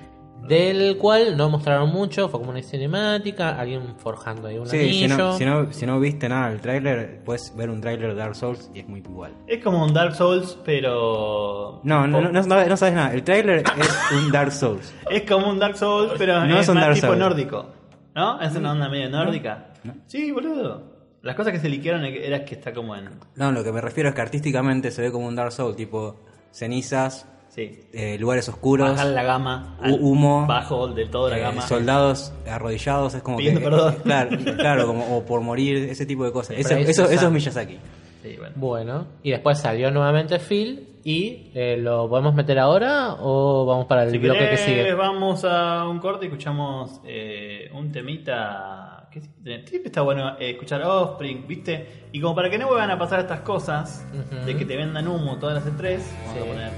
[0.47, 5.05] Del cual no mostraron mucho, fue como una cinemática, alguien forjando ahí un Sí, si
[5.05, 5.17] anillo.
[5.19, 8.37] no, si, no, si no viste nada del tráiler, puedes ver un tráiler de Dark
[8.37, 9.33] Souls y es muy igual.
[9.47, 11.81] Es como un Dark Souls, pero.
[11.83, 13.13] No, no, no, no, no sabes nada.
[13.13, 14.95] El tráiler es un Dark Souls.
[15.11, 17.19] Es como un Dark Souls, pero No es es un más Dark tipo Souls.
[17.19, 17.67] nórdico.
[18.15, 18.41] ¿No?
[18.41, 19.73] Es una onda medio nórdica.
[19.85, 19.95] no.
[20.07, 20.97] Sí, boludo.
[21.23, 23.11] Las cosas que se liquearon era que está como en.
[23.35, 26.21] No, lo que me refiero es que artísticamente se ve como un Dark Souls, tipo
[26.53, 27.27] cenizas,
[27.59, 27.81] Sí.
[27.93, 29.77] eh, lugares oscuros, Bajar la gama.
[29.83, 31.63] hu- humo, Bajo del todo la eh, gama.
[31.63, 33.97] soldados arrodillados, es como Pidiendo que, perdón.
[34.05, 36.55] Claro, claro, como o por morir, ese tipo de cosas.
[36.57, 37.31] Sí, Eso, eso, es.
[37.31, 37.79] Miyazaki.
[38.23, 38.53] Sí, bueno.
[38.57, 44.05] Bueno, y después salió nuevamente Phil y eh, lo podemos meter ahora o vamos para
[44.05, 44.95] el Si bloque querés, que sigue.
[44.95, 49.09] vamos a un corte y escuchamos eh, un temita.
[49.11, 52.07] que siempre está bueno escuchar Offspring, ¿viste?
[52.13, 54.05] Y como para que no vuelvan a pasar estas cosas
[54.45, 56.39] de que te vendan humo todas las E3, vamos Sí.
[56.41, 56.71] a poner.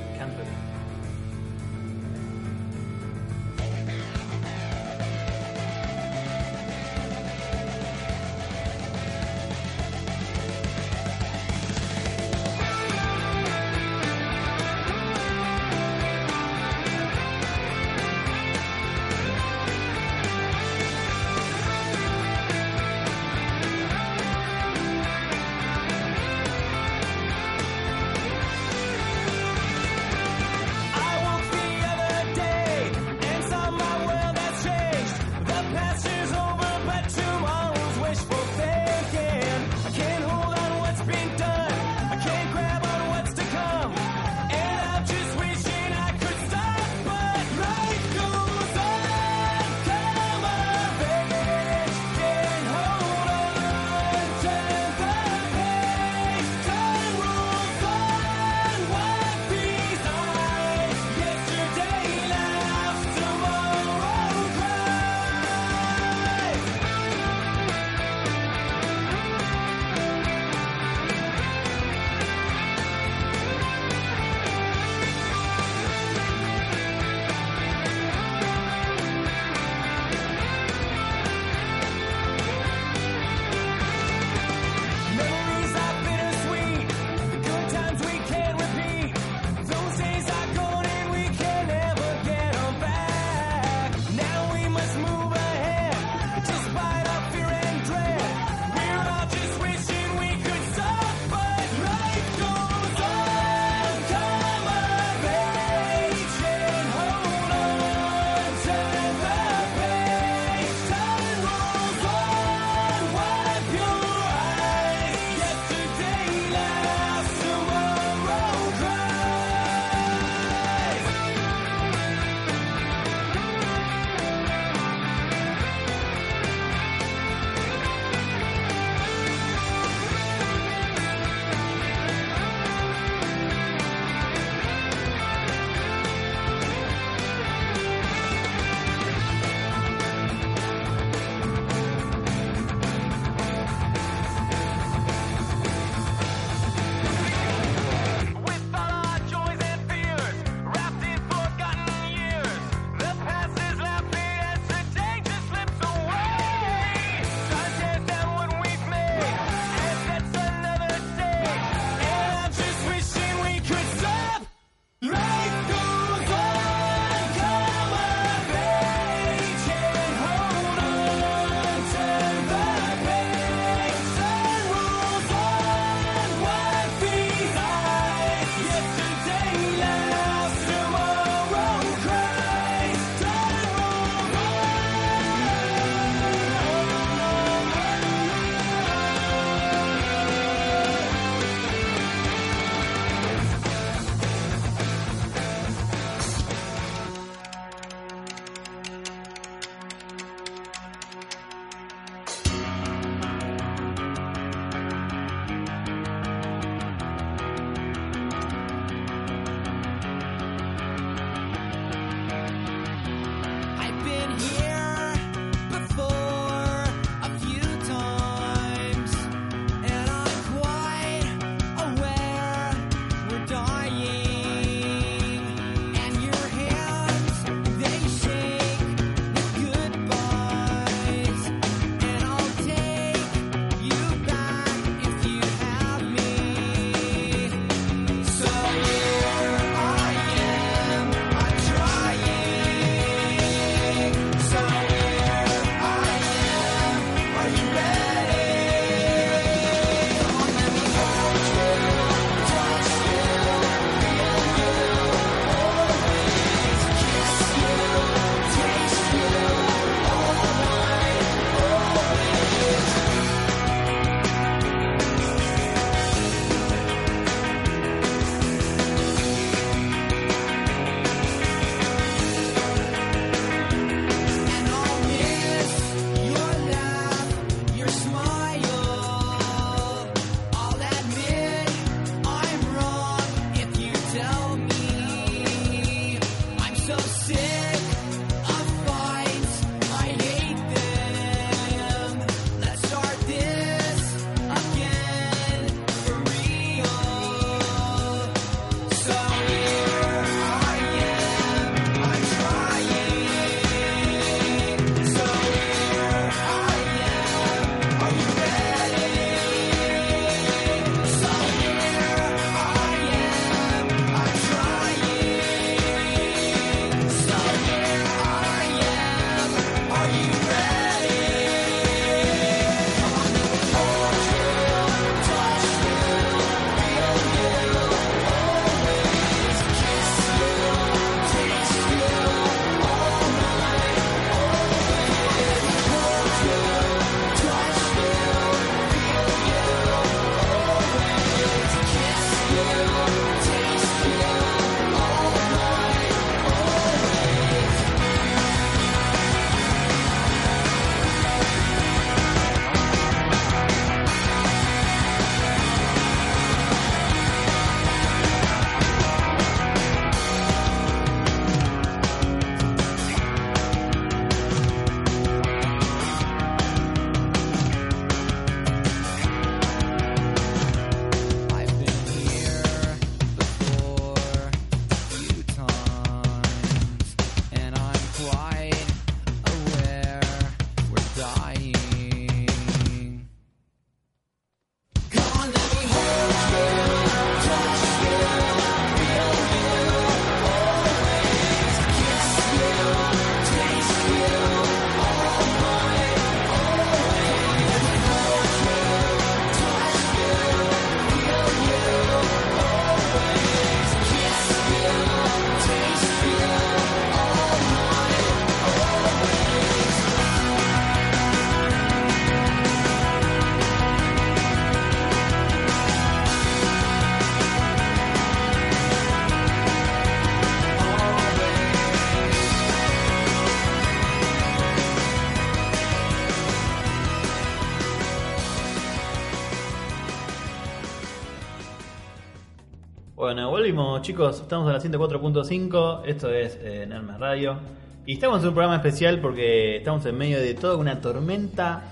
[433.61, 437.59] Volvimos chicos, estamos a la 104.5, esto es eh, Nermes Radio.
[438.07, 441.83] Y estamos en un programa especial porque estamos en medio de toda una tormenta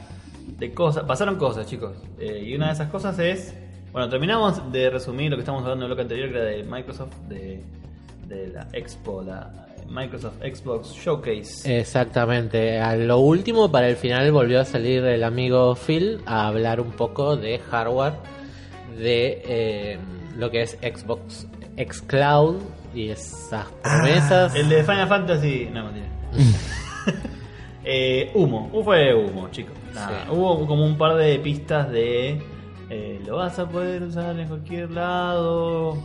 [0.47, 1.05] de cosas.
[1.05, 1.95] Pasaron cosas chicos.
[2.19, 3.55] Eh, y una de esas cosas es...
[3.93, 6.62] Bueno, terminamos de resumir lo que estamos hablando en el bloque anterior, que era de
[6.62, 7.62] Microsoft, de,
[8.51, 11.79] la Expo, la Microsoft Xbox Showcase.
[11.79, 12.81] Exactamente.
[12.81, 16.93] A lo último, para el final, volvió a salir el amigo Phil a hablar un
[16.93, 18.14] poco de hardware,
[18.97, 19.99] de eh,
[20.35, 21.47] lo que es Xbox
[21.79, 22.57] Xcloud
[22.95, 24.55] y esas promesas.
[24.55, 25.68] El de Final Fantasy.
[25.72, 26.07] No, mentira.
[27.85, 28.68] eh, humo.
[28.72, 29.74] Uh, Fue humo, chicos.
[29.95, 30.31] Nada, Sí.
[30.31, 32.41] Hubo como un par de pistas de.
[32.91, 35.97] eh, lo vas a poder usar en cualquier lado.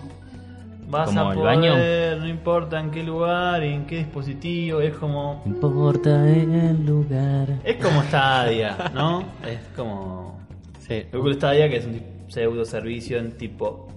[0.89, 4.79] Vas ¿Como a el poder, no importa en qué lugar y en qué dispositivo.
[4.81, 5.41] Es como.
[5.45, 7.47] No importa el lugar.
[7.63, 9.23] Es como Stadia, ¿no?
[9.47, 10.39] es como.
[10.79, 11.03] Sí.
[11.11, 13.87] Google Stadia, que es un pseudo servicio en tipo.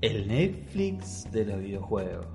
[0.00, 2.26] El Netflix de los videojuegos.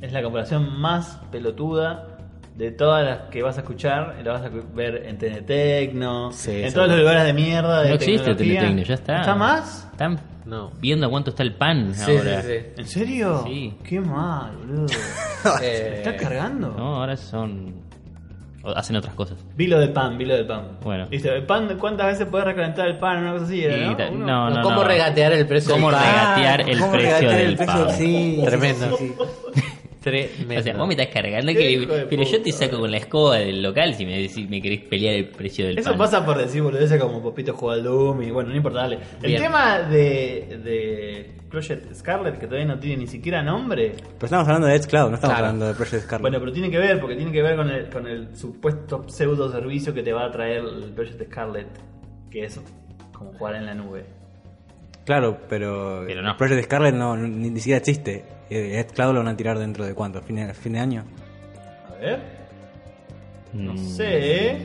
[0.00, 2.08] Es la comparación más pelotuda
[2.56, 4.20] de todas las que vas a escuchar.
[4.24, 7.82] La vas a ver en TN Tecno, Sí, en todos los lugares de mierda.
[7.82, 8.34] De No existe.
[8.34, 9.20] Teletecno, ya está.
[9.20, 9.88] ¿Está más?
[9.90, 10.70] Están No.
[10.80, 12.42] viendo a cuánto está el pan Sí, ahora.
[12.42, 12.66] sí, sí.
[12.76, 13.42] ¿En serio?
[13.46, 13.74] Sí.
[13.82, 14.86] Qué mal, boludo.
[15.62, 16.70] Eh, ¿Estás cargando?
[16.76, 17.74] No, ahora son.
[18.64, 19.36] O hacen otras cosas.
[19.56, 20.62] Vilo de pan, vilo de pan.
[20.82, 21.06] Bueno.
[21.10, 21.28] ¿Viste?
[21.34, 23.18] ¿El pan, ¿Cuántas veces podés recalentar el pan?
[23.22, 23.92] Una cosa así, era, Y ¿no?
[24.12, 24.84] Uno- no, no, ¿Cómo no.
[24.84, 26.10] regatear el precio ¿Cómo del pan?
[26.12, 27.86] regatear el ¿Cómo precio regatear del el precio?
[27.86, 27.90] pan?
[27.94, 28.96] Sí, sí, Tremendo.
[28.96, 29.14] sí,
[29.54, 29.62] sí.
[30.04, 30.60] Tremendo.
[30.60, 32.06] O sea, vos me estás cargando que.
[32.10, 35.14] Pero yo te saco con la escoba del local si me decís, me querés pelear
[35.14, 35.98] el precio del Eso pan.
[35.98, 38.98] pasa por decir boludeces como Popito juega al Doom y bueno, no importa, dale.
[39.22, 39.42] El Bien.
[39.42, 44.66] tema de, de Project Scarlet, que todavía no tiene ni siquiera nombre, Pero estamos hablando
[44.68, 45.46] de Xcloud, no estamos Claro.
[45.46, 46.20] hablando de Project Scarlet.
[46.20, 49.50] bueno, pero tiene que ver, porque tiene que ver con el, con el supuesto pseudo
[49.50, 51.66] servicio que te va a traer el Project Scarlet,
[52.30, 52.60] que es
[53.12, 54.04] como jugar en la nube.
[55.06, 56.36] Claro, pero, Pero no.
[56.36, 58.24] Project Scarlet no, ni, ni siquiera existe.
[58.50, 61.04] Eh, Xcloud lo van a tirar dentro de cuánto, fin de, fin de año.
[61.90, 62.20] A ver,
[63.52, 64.56] no Mm, sé.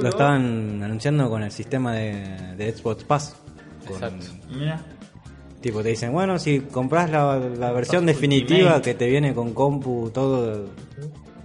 [0.00, 3.36] Lo estaban anunciando con el sistema de, de Xbox Pass.
[3.86, 4.26] Con- Exacto.
[4.50, 4.80] Mira.
[5.62, 8.82] Tipo, te dicen, bueno, si compras la, la versión Pass definitiva Ultimate.
[8.82, 10.66] que te viene con compu, todo,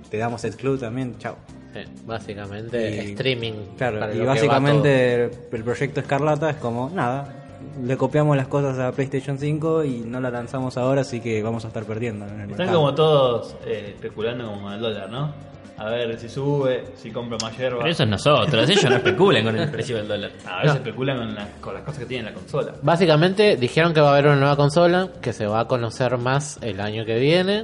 [0.10, 1.36] te damos Xcloud también, chao.
[1.74, 3.54] Sí, básicamente Y- streaming.
[3.78, 7.45] Claro, y básicamente el, el proyecto Escarlata es como, nada,
[7.84, 11.66] le copiamos las cosas a PlayStation 5 y no la lanzamos ahora, así que vamos
[11.66, 12.26] a estar perdiendo.
[12.26, 12.78] En el Están mercado.
[12.80, 15.32] como todos eh, especulando como el dólar, ¿no?
[15.78, 17.80] A ver si sube, si compro más hierba.
[17.80, 20.32] Pero eso es nosotros, ellos no especulan con el precio del dólar.
[20.48, 22.74] A veces especulan con, las- con las cosas que tiene la consola.
[22.82, 26.60] Básicamente dijeron que va a haber una nueva consola, que se va a conocer más
[26.62, 27.64] el año que viene,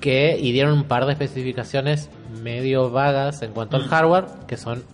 [0.00, 2.08] que y dieron un par de especificaciones
[2.42, 3.82] medio vagas en cuanto Mm.
[3.82, 4.84] al hardware, que son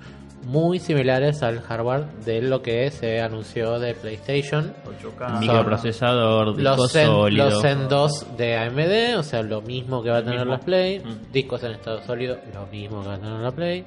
[0.51, 4.73] muy similares al hardware de lo que se anunció de PlayStation.
[4.85, 5.39] 8K.
[5.41, 7.51] Microprocesador, disco Los Zen, sólido.
[7.51, 10.99] los Zen 2 de AMD, o sea, lo mismo que va a tener la Play.
[11.01, 11.33] Mm.
[11.33, 13.85] Discos en estado sólido, lo mismo que va a tener la Play.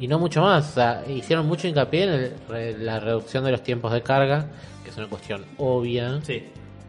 [0.00, 3.50] Y no mucho más, o sea, hicieron mucho hincapié en el- re- la reducción de
[3.52, 4.46] los tiempos de carga,
[4.84, 6.44] que es una cuestión obvia, Sí.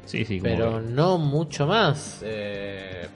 [0.05, 2.21] Sí, sí, pero no mucho más.
[2.23, 3.07] Eh,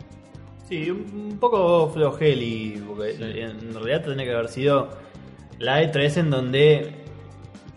[0.70, 3.12] Sí, un un poco flojeli, porque
[3.44, 4.90] en realidad tendría que haber sido
[5.64, 6.92] la E3 en donde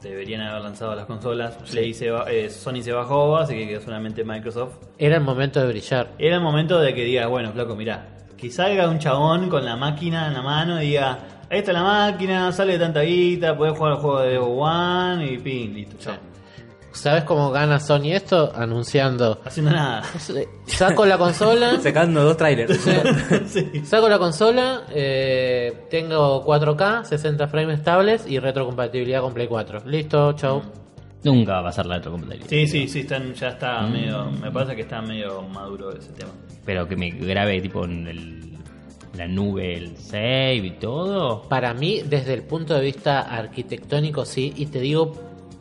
[0.03, 1.55] deberían haber lanzado las consolas.
[1.71, 4.75] Play se ba- eh, Sony se bajó, así que quedó solamente Microsoft.
[4.99, 6.09] era el momento de brillar.
[6.19, 8.07] Era el momento de que digas, bueno, flaco, mirá,
[8.37, 11.19] que salga un chabón con la máquina en la mano y diga,
[11.51, 15.75] ahí está la máquina, sale tanta guita, podés jugar al juego de One y pin,
[15.75, 16.15] listo, chao.
[16.97, 18.53] ¿Sabes cómo gana Sony esto?
[18.55, 19.41] Anunciando.
[19.45, 20.03] Haciendo nada.
[20.67, 21.79] Saco la consola.
[21.83, 22.79] Sacando dos trailers.
[23.47, 23.83] sí.
[23.85, 29.83] Saco la consola, eh, tengo 4K, 60 frames estables y retrocompatibilidad con Play 4.
[29.87, 30.63] Listo, chau.
[31.25, 32.49] Nunca va a pasar la retrocompatibilidad.
[32.49, 36.31] Sí, sí, sí, están, ya está medio, me parece que está medio maduro ese tema.
[36.65, 38.47] Pero que me grabe tipo en el-
[39.17, 41.43] la nube el save y todo.
[41.49, 45.13] Para mí, desde el punto de vista arquitectónico, sí, y te digo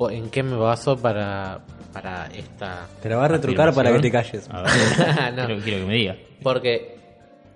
[0.10, 1.60] en qué me baso para,
[1.94, 2.88] para esta...
[3.02, 4.48] Te la va a retrucar para que te calles.
[4.52, 4.72] A ver,
[5.36, 5.46] No.
[5.48, 6.16] quiero, quiero que me diga.
[6.44, 6.96] Porque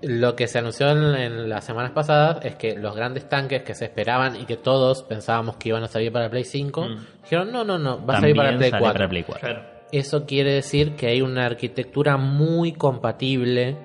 [0.01, 3.75] lo que se anunció en, en las semanas pasadas es que los grandes tanques que
[3.75, 7.05] se esperaban y que todos pensábamos que iban a salir para Play 5, Mm.
[7.23, 8.93] dijeron no, no, no, va a salir para Play sale 4.
[8.97, 9.47] para Play 4.
[9.47, 9.65] Claro.
[9.91, 13.75] Eso quiere decir que hay una arquitectura muy compatible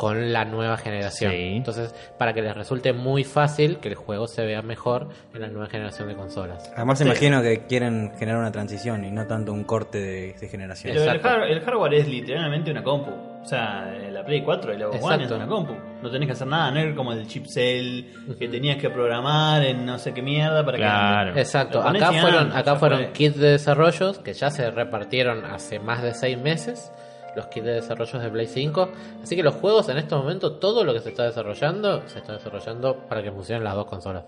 [0.00, 1.30] con la nueva generación.
[1.32, 1.56] Sí.
[1.56, 5.48] Entonces, para que les resulte muy fácil que el juego se vea mejor en la
[5.48, 6.72] nueva generación de consolas.
[6.74, 7.04] Además Sí.
[7.04, 10.94] imagino que quieren generar una transición y no tanto un corte de, de generación.
[10.94, 11.28] Pero el, Exacto.
[11.28, 13.10] har- el hardware es literalmente una compu.
[13.42, 15.74] O sea, eh, la Play 4 y la Xbox One es una compu.
[16.02, 18.04] No tenés que hacer nada, no es como el chip cell
[18.38, 21.34] que tenías que programar en no sé qué mierda para Claro.
[21.34, 21.40] que.
[21.40, 23.12] Exacto, acá fueron, acá fueron fue.
[23.12, 26.90] kits de desarrollos que ya se repartieron hace más de seis meses,
[27.36, 28.88] los kits de desarrollos de Play 5.
[29.22, 32.34] Así que los juegos en este momento, todo lo que se está desarrollando, se está
[32.34, 34.24] desarrollando para que funcionen las dos consolas.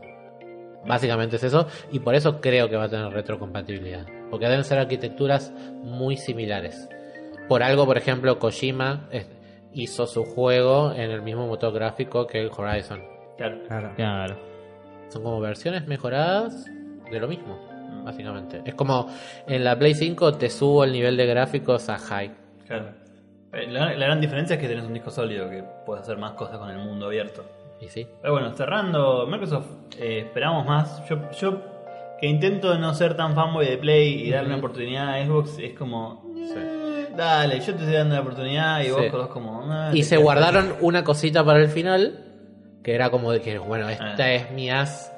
[0.85, 4.05] Básicamente es eso, y por eso creo que va a tener retrocompatibilidad.
[4.31, 6.89] Porque deben ser arquitecturas muy similares.
[7.49, 9.27] Por algo, por ejemplo, Kojima eh,
[9.73, 13.03] hizo su juego en el mismo motor gráfico que el Horizon.
[13.37, 13.59] Claro.
[13.67, 13.93] Claro.
[13.95, 14.37] Claro.
[15.09, 16.65] Son como versiones mejoradas
[17.11, 17.59] de lo mismo,
[18.05, 18.63] básicamente.
[18.65, 19.07] Es como
[19.47, 22.42] en la Play 5 te subo el nivel de gráficos a high.
[22.67, 22.87] Claro.
[23.53, 26.33] Eh, La, la gran diferencia es que tenés un disco sólido que puedes hacer más
[26.33, 27.45] cosas con el mundo abierto.
[27.81, 28.07] Y sí.
[28.21, 29.67] Pero bueno, cerrando, Microsoft,
[29.99, 31.07] eh, esperamos más.
[31.09, 31.61] Yo, yo
[32.21, 35.75] que intento no ser tan fanboy de Play y darle una oportunidad a Xbox, es
[35.77, 36.25] como.
[36.57, 39.61] eh, Dale, yo te estoy dando la oportunidad y vos sos como.
[39.71, 42.25] ah, Y se guardaron una cosita para el final,
[42.85, 44.33] que era como de que, bueno, esta Ah.
[44.33, 45.13] es mi as,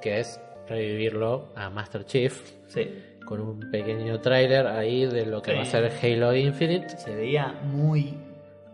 [0.00, 2.90] que es revivirlo a Master Chief, Sí.
[3.24, 5.56] Con un pequeño tráiler ahí de lo que Sí.
[5.56, 6.88] va a ser Halo Infinite.
[6.98, 8.14] Se veía muy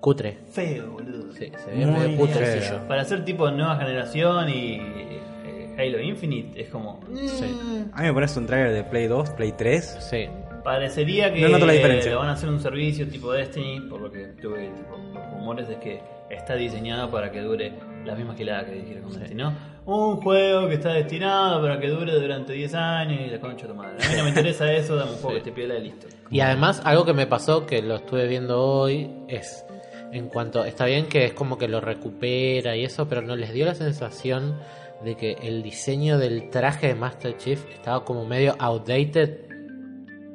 [0.00, 0.38] Cutre.
[0.50, 1.32] feo, boludo.
[1.32, 2.88] Sí, se veía Muy feo.
[2.88, 7.00] Para ser tipo nueva generación y eh, Halo Infinite es como.
[7.14, 7.44] Sí.
[7.46, 9.96] mm, A mí me parece un trailer de Play 2, Play 3.
[10.00, 10.26] Sí.
[10.64, 12.10] Parecería que No noto la diferencia.
[12.10, 15.68] le van a hacer un servicio tipo Destiny, por lo que tuve tipo, los rumores
[15.70, 17.72] es que está diseñado para que dure
[18.04, 19.54] la misma gilada que dijeron con Destiny, ¿no?
[19.92, 23.72] Un juego que está destinado para que dure durante 10 años y la concha de
[23.72, 23.96] tu madre.
[24.04, 26.06] A mí no me interesa eso, dame un juego que te piola y listo.
[26.30, 29.64] Y además, algo que me pasó, que lo estuve viendo hoy, es
[30.12, 30.64] en cuanto.
[30.64, 33.74] Está bien que es como que lo recupera y eso, pero no les dio la
[33.74, 34.58] sensación
[35.04, 39.38] de que el diseño del traje de Master Chief estaba como medio outdated.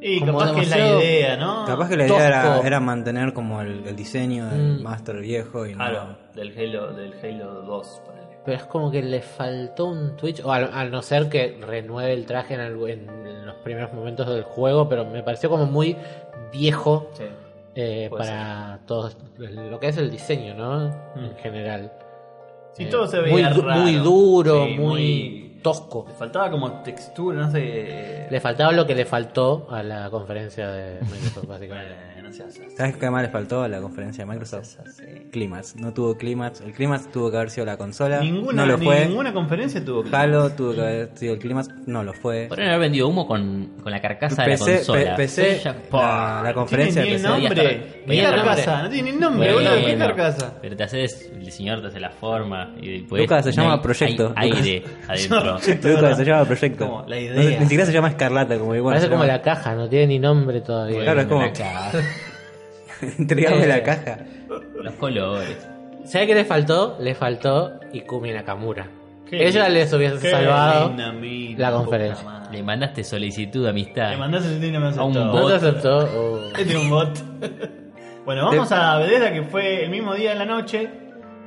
[0.02, 1.66] Y Como capaz que es la idea, ¿no?
[1.66, 4.84] Capaz que la idea era, mantener como el, el diseño del Mm.
[4.84, 5.78] Master viejo y no.
[5.78, 8.25] Claro, del Halo, del Halo 2, ponele.
[8.46, 12.14] Pero es como que le faltó un Twitch, o al, al no ser que renueve
[12.14, 15.98] el traje en, en- en los primeros momentos del juego, pero me pareció como muy
[16.52, 17.24] viejo Sí.
[17.76, 20.86] eh, para todo lo que es el diseño, ¿no?
[21.16, 21.36] En Mm.
[21.42, 21.92] general.
[22.74, 23.82] Sí, Eh, todo se muy, veía raro.
[23.82, 26.06] muy duro, Sí, muy, tosco.
[26.08, 28.28] Le faltaba como textura, no sé.
[28.30, 31.96] Le faltaba lo que le faltó a la conferencia de Microsoft, básicamente.
[32.40, 32.70] No.
[32.78, 34.78] ¿Sabes qué más le faltó a la conferencia de No Microsoft?
[35.32, 35.76] Clímax.
[35.76, 36.62] No tuvo clímax.
[36.62, 38.20] El clímax tuvo que haber sido la consola.
[38.20, 39.06] Ninguna, no lo fue.
[39.06, 41.70] ninguna conferencia tuvo que Halo tuvo que haber sido el clímax.
[41.88, 42.46] No lo fue.
[42.48, 45.16] Podrían haber vendido humo con, con la carcasa de la PC, consola.
[45.16, 47.64] P- PC, Ya, la, la conferencia no de tiene ni PC.
[47.66, 48.04] nombre.
[48.08, 48.84] ¿Qué carcasa?
[48.84, 49.86] No tiene ni nombre, Bueno, boludo.
[49.88, 50.54] ¿Qué carcasa?
[50.62, 53.74] Pero te haces, el señor te hace la forma y después Lucas, se no llama
[53.76, 54.34] hay- Proyecto.
[54.36, 55.58] Hay aire adentro.
[55.84, 56.86] Lucas, se llama Proyecto.
[56.88, 57.60] Como la No, idea.
[57.60, 58.94] ni siquiera se llama Escarlata, como igual.
[58.96, 61.02] Parece como la caja, no tiene ni nombre todavía.
[61.02, 61.46] Claro, es como.
[63.20, 64.18] Entregame la caja.
[64.82, 65.68] los colores.
[66.06, 66.98] ¿Sabes qué le faltó?
[67.00, 68.88] Le faltó Ikumi Nakamura.
[69.30, 72.44] Qué Ella les hubiese Qué salvado linda mina, la conferencia.
[72.52, 74.12] Le mandaste solicitud de amistad.
[74.12, 75.24] Le mandaste el y no me A un aceptó.
[75.26, 75.50] ¿No bot.
[75.50, 75.98] te aceptó?
[75.98, 76.40] Oh.
[76.60, 77.20] Este es un bot.
[78.24, 80.84] bueno, vamos a Bethesda que fue el mismo día en la noche.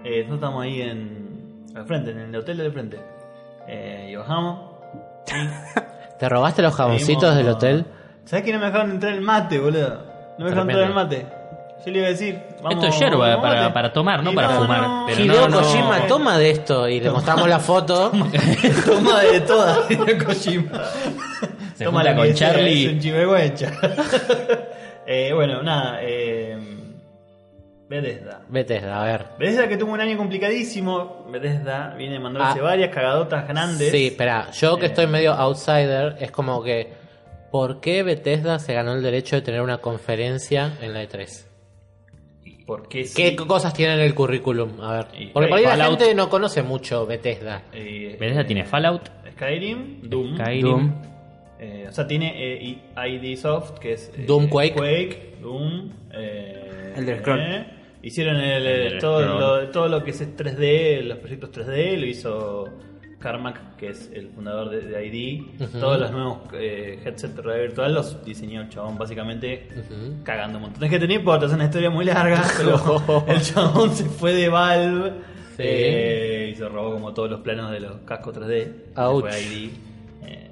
[0.05, 2.99] Eh, nosotros estamos ahí en al frente, en el hotel del frente.
[3.68, 4.72] Eh, y bajamos.
[6.18, 7.84] ¿Te robaste los jaboncitos Seguimos- del hotel?
[8.24, 10.03] ¿Sabes que no me dejaron entrar el mate, boludo?
[10.38, 10.82] No me dejaron Tremendo.
[10.82, 11.38] entrar el mate.
[11.87, 14.35] Yo le iba a decir, vamos, Esto es yerba vamos para- para tomar, no Y
[14.35, 15.66] para fumar, pero Hideo no, no.
[15.66, 16.89] Kojima, toma de esto.
[16.89, 18.11] Y le mostramos la foto.
[18.85, 20.83] Toma de todas, Hideo Kojima.
[21.76, 22.87] Se Toma la con Charlie.
[22.87, 23.68] Es un
[25.07, 25.99] eh, bueno, nada.
[26.03, 26.59] Eh,
[27.89, 28.43] Bethesda.
[28.49, 29.26] Bethesda, a ver.
[29.39, 31.24] Bethesda que tuvo un año complicadísimo.
[31.31, 32.62] Bethesda viene a mandarse Ah.
[32.62, 33.91] varias cagadotas grandes.
[33.91, 34.89] Sí, espera, yo que Eh.
[34.89, 36.93] estoy medio outsider, es como que,
[37.51, 41.47] ¿por qué Bethesda se ganó el derecho de tener una conferencia en la E3?
[42.69, 43.16] Porque sí.
[43.16, 44.79] ¿Qué cosas tiene en el currículum?
[44.83, 47.62] A ver, Y- porque por ahí la gente no conoce mucho Bethesda.
[47.73, 50.37] Eh, Bethesda tiene Fallout, Skyrim, Doom.
[50.37, 50.93] Skyrim, Doom.
[51.61, 54.12] Eh, o sea, tiene eh, ID Soft, que es.
[54.16, 54.75] eh, Doom, Quake.
[54.75, 55.91] Quake, Doom.
[56.12, 57.41] Eh, Elder Scroll.
[57.41, 57.66] eh,
[58.03, 62.05] hicieron el, eh, Elder todo, lo, todo lo que es 3D, los proyectos 3D, lo
[62.07, 62.69] hizo
[63.19, 65.69] Carmack, que es el fundador de, de ID.
[65.81, 69.69] Todos los nuevos eh, headsets de realidad virtual los diseñó el chabón, básicamente
[70.25, 70.85] cagando un montón.
[70.85, 74.49] Es que tenía hipótesis, es una historia muy larga, pero el chabón se fue de
[74.49, 75.12] Valve
[75.57, 75.64] Sí.
[75.66, 78.47] eh, y se robó como todos los planos de los cascos 3D.
[78.95, 79.25] Se Ouch.
[79.29, 79.71] fue ID.
[80.25, 80.51] Eh,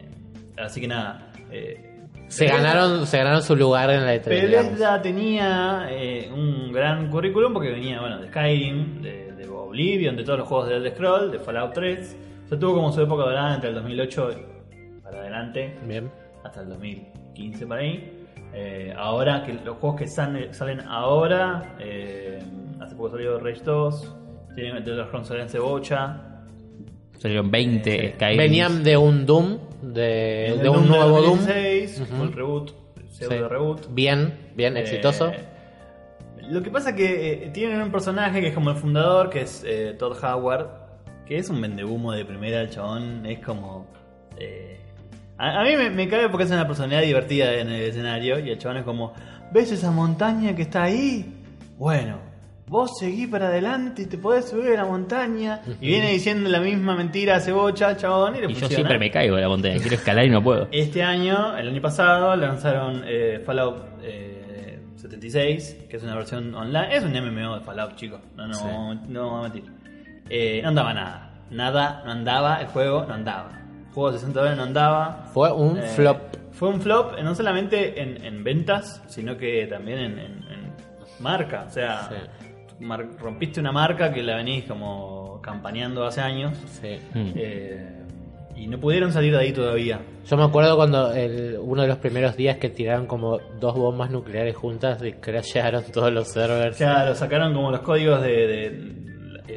[0.59, 1.31] así que nada.
[1.53, 4.25] eh, Se ganaron, se ganaron su lugar en la E3.
[4.49, 4.51] digamos.
[4.73, 5.89] Bethesda tenía
[6.35, 10.69] un gran currículum porque venía bueno, de Skyrim, de, de Oblivion, de todos los juegos
[10.71, 12.17] de Elder Scroll, de Fallout 3.
[12.47, 14.31] O sea, tuvo como su época dorada entre el 2008
[15.03, 16.11] para adelante Bien.
[16.45, 18.13] hasta el 2015 por ahí.
[18.55, 22.39] Eh, ahora que los juegos que salen, salen ahora, eh,
[22.81, 24.15] hace poco salió Rage 2.
[24.55, 26.23] Tienen de los Ronsolense Bocha.
[27.19, 28.09] Salieron 20 Sí.
[28.15, 28.39] Skyrim.
[28.39, 31.39] Venían de un Doom, de, El de un nuevo Doom.
[31.39, 32.23] 2016, Ujú.
[32.23, 32.71] un reboot,
[33.09, 33.43] pseudo Sí.
[33.49, 33.87] reboot.
[33.95, 35.33] Bien, bien, Eh, exitoso.
[36.49, 39.41] Lo que pasa es que eh, tienen un personaje que es como el fundador, que
[39.43, 40.69] es eh, Todd Howard,
[41.27, 43.87] que es un vendehumo de primera, el chabón es como...
[44.39, 44.81] eh,
[45.39, 48.51] a, a mí me, me cabe porque es una personalidad divertida en el escenario y
[48.51, 49.13] el chabón es como,
[49.53, 51.43] ¿ves esa montaña que está ahí?
[51.77, 52.19] Bueno,
[52.69, 55.61] vos seguí para adelante y te podés subir a la montaña.
[55.81, 59.11] Y viene diciendo la misma mentira hace bocha chabón y le Y yo siempre me
[59.11, 59.77] caigo de la montaña.
[59.79, 60.69] Quiero escalar y no puedo.
[60.73, 66.97] Este año, el año pasado, lanzaron eh, Fallout eh, 76, que es una versión online.
[66.97, 68.21] Es un MMO de Fallout, chicos.
[68.37, 68.65] No, no, Sí.
[69.09, 69.76] no vamos a mentir.
[70.31, 71.31] Eh, no andaba nada.
[71.51, 72.61] Nada, no andaba.
[72.61, 73.51] El juego no andaba.
[73.89, 75.25] El juego de 60 dólares no andaba.
[75.33, 76.19] Fue un Eh, flop.
[76.53, 80.73] Fue un flop, eh, no solamente en, en ventas, sino que también en, en- en
[81.21, 81.65] marca.
[81.67, 82.09] O sea,
[82.81, 86.57] mar- rompiste una marca que la venís como campaneando hace años.
[86.81, 86.99] Sí.
[87.15, 87.33] Mm.
[87.37, 87.93] eh,
[88.59, 90.01] y no pudieron salir de ahí todavía.
[90.25, 94.11] Yo me acuerdo cuando el- uno de los primeros días que tiraron como dos bombas
[94.11, 96.79] nucleares juntas y crashearon todos los servers.
[96.79, 98.95] Claro, sacaron como los códigos de,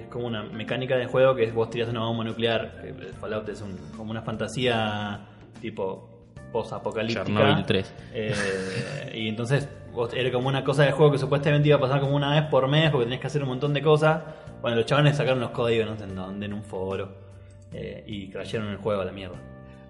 [0.10, 2.82] como una mecánica de juego que es vos tirás una bomba nuclear.
[2.82, 5.22] que el Fallout es un- como una fantasía
[5.62, 6.10] tipo
[6.52, 7.26] post-apocalíptica.
[7.26, 7.94] Chernobyl 3.
[8.14, 12.00] Eh, y entonces vos- era como una cosa de juego que supuestamente iba a pasar
[12.02, 14.22] como una vez por mes porque tenías que hacer un montón de cosas.
[14.62, 17.30] Bueno, los chavales sacaron los códigos no sé en dónde, en un foro.
[17.72, 19.36] eh, y crashearon el juego a la mierda.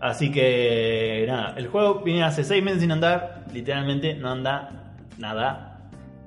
[0.01, 5.79] Así que nada, el juego viene hace 6 meses sin andar, literalmente no anda nada.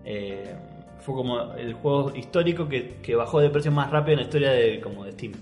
[0.05, 0.57] Eh,
[1.03, 4.51] fue como el juego histórico que, que bajó de precio más rápido en la historia
[4.53, 5.33] de como de Steam.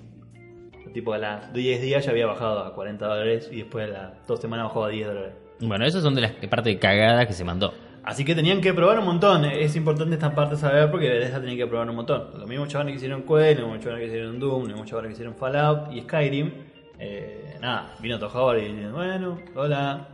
[0.93, 4.27] Tipo a las 10 días ya había bajado a 40 dólares y después a las
[4.27, 5.33] 2 semanas bajó a 10 dólares.
[5.61, 7.73] Bueno, esas son de las que- parte de cagadas que se mandó.
[8.03, 9.45] Así que tenían que probar un montón.
[9.45, 12.31] Es importante esta parte saber porque Bethesda tenía que probar un montón.
[12.39, 15.09] Los mismos chavales que hicieron Quake, los mismos chavales que hicieron Doom, los mismos chavales
[15.11, 16.51] que hicieron Fallout y Skyrim.
[16.99, 20.09] eh, nada, vino Howard y dice, bueno, hola.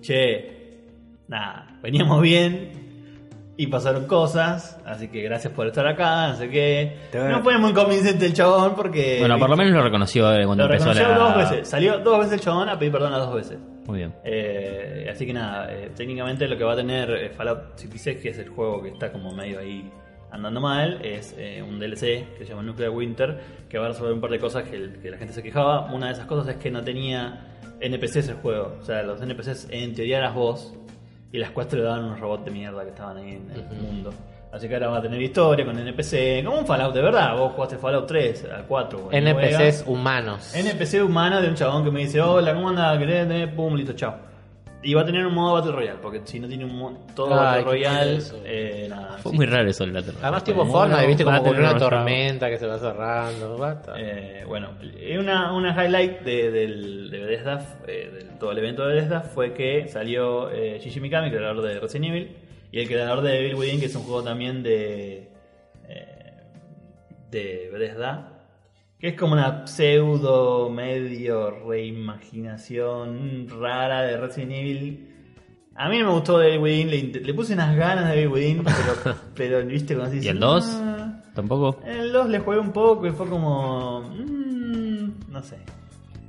[0.00, 0.84] Che,
[1.28, 2.87] nada, veníamos bien.
[3.60, 6.96] Y pasaron cosas, así que gracias por estar acá, no sé qué.
[7.12, 9.16] A- No fue muy convincente el chabón porque...
[9.18, 11.18] Bueno, por lo menos lo reconoció eh, cuando lo empezó reconoció la.
[11.18, 11.68] dos veces.
[11.68, 13.58] Salió dos veces el chabón a pedir perdón las dos veces.
[13.86, 14.14] Muy bien.
[14.24, 18.28] Eh, así que nada, eh, técnicamente lo que va a tener eh, Fallout 76, que
[18.28, 19.90] es el juego que está como medio ahí
[20.30, 21.34] andando mal, es
[21.68, 24.68] un DLC que se llama Nuclear Winter, que va a resolver un par de cosas
[24.68, 25.92] que, el- que la gente se quejaba.
[25.92, 29.66] Una de esas cosas es que no tenía NPCs el juego, o sea, los NPCs
[29.70, 30.74] en teoría eras vos,
[31.32, 34.12] y las cuatro le daban unos robots de mierda que estaban ahí en el mundo.
[34.50, 37.36] Así que ahora va a tener historia con NPC, como un Fallout de verdad.
[37.36, 39.08] Vos jugaste Fallout 3, al 4.
[39.12, 40.54] en New NPCs humanos.
[40.54, 42.98] NPC humana de un chabón que me dice, hola, ¿cómo anda?
[42.98, 43.48] ¿Querés?
[43.52, 44.27] Pum, listo, chao.
[44.80, 47.32] Y va a tener un modo Battle Royale, porque si no tiene un mo- todo
[47.34, 48.40] Ay, Battle qué Royale, eso.
[48.44, 49.18] eh, nada.
[49.18, 49.36] Fue sí.
[49.36, 50.12] muy raro eso el dato.
[50.22, 51.90] Además tipo Fortnite, viste como Battle con una Royale.
[51.96, 53.58] tormenta que se va cerrando.
[53.58, 53.94] basta.
[53.98, 54.70] Eh, bueno,
[55.18, 59.52] una, una highlight de, del, de Bethesda, eh, de todo el evento de Bethesda, fue
[59.52, 62.36] que salió eh, Shinji Mikami, creador de Resident Evil,
[62.70, 65.28] y el creador de Evil Within, que es un juego también de,
[65.88, 66.32] eh,
[67.32, 68.37] de Bethesda,
[68.98, 75.14] que es como una pseudo, medio reimaginación rara de Resident Evil.
[75.76, 78.28] A mí no me gustó de Evil Within, le, le puse unas ganas de Evil
[78.32, 80.66] Within, pero, pero viste cuando se ¿Y el 2?
[80.82, 81.22] "Ah".
[81.34, 81.80] Tampoco.
[81.86, 84.00] El 2 le jugué un poco y fue como.
[84.00, 85.58] mm, no sé.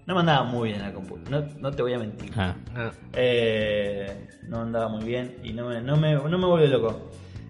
[0.06, 1.18] No me andaba muy bien la compu.
[1.30, 2.32] No, no te voy a mentir.
[2.36, 2.56] Ah.
[2.76, 2.92] Ah.
[3.14, 7.10] Eh, no andaba muy bien y no me, no me, no me volvió loco.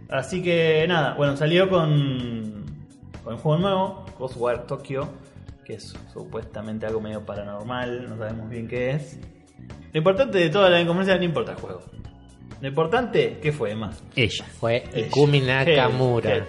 [0.09, 2.58] Así que nada, bueno, salió con,
[3.23, 5.07] con un juego nuevo, Ghostwire Tokyo,
[5.65, 9.19] que es supuestamente algo medio paranormal, no sabemos bien qué es.
[9.93, 11.81] Lo importante de toda la conferencia no importa el juego.
[12.61, 14.03] Lo importante, ¿qué fue más?
[14.15, 14.45] Ella.
[14.59, 16.45] Fue Ikumi Nakamura.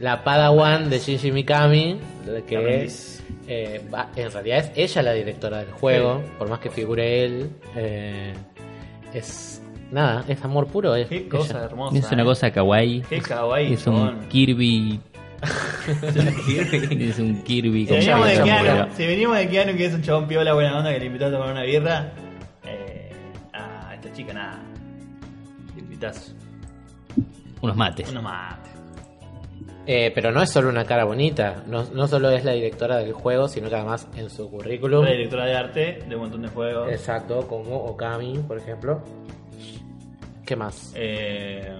[0.00, 1.98] La Padawan de Shinji Mikami,
[2.46, 3.22] que Aprendiz.
[3.46, 7.50] eh, va- en realidad es ella la directora del juego, por más que figure él.
[7.76, 8.32] eh,
[9.12, 9.60] es
[9.92, 10.94] nada, es amor puro.
[10.94, 11.64] Es Qué cosa ella.
[11.66, 11.98] hermosa.
[11.98, 12.24] Es una eh.
[12.24, 13.02] cosa kawaii.
[13.08, 14.20] Qué kawaii, Es un.
[14.28, 15.00] Kirby.
[17.00, 20.28] es un Kirby Si venimos, de Keanu, si venimos de Keanu, que es un chabón
[20.28, 22.12] piola buena onda que le invitó a tomar una birra,
[22.64, 23.10] eh,
[23.52, 24.60] a esta chica nada.
[25.74, 26.34] Le invitas
[27.62, 28.10] Unos mates.
[28.10, 28.70] unos mates.
[29.86, 33.12] Eh, pero no es solo una cara bonita, no, no solo es la directora del
[33.12, 35.04] juego, sino que además en su currículum.
[35.04, 36.90] La directora de arte de un montón de juegos.
[36.92, 39.02] Exacto, como Okami, por ejemplo.
[40.44, 40.92] ¿Qué más?
[40.94, 41.72] Eh,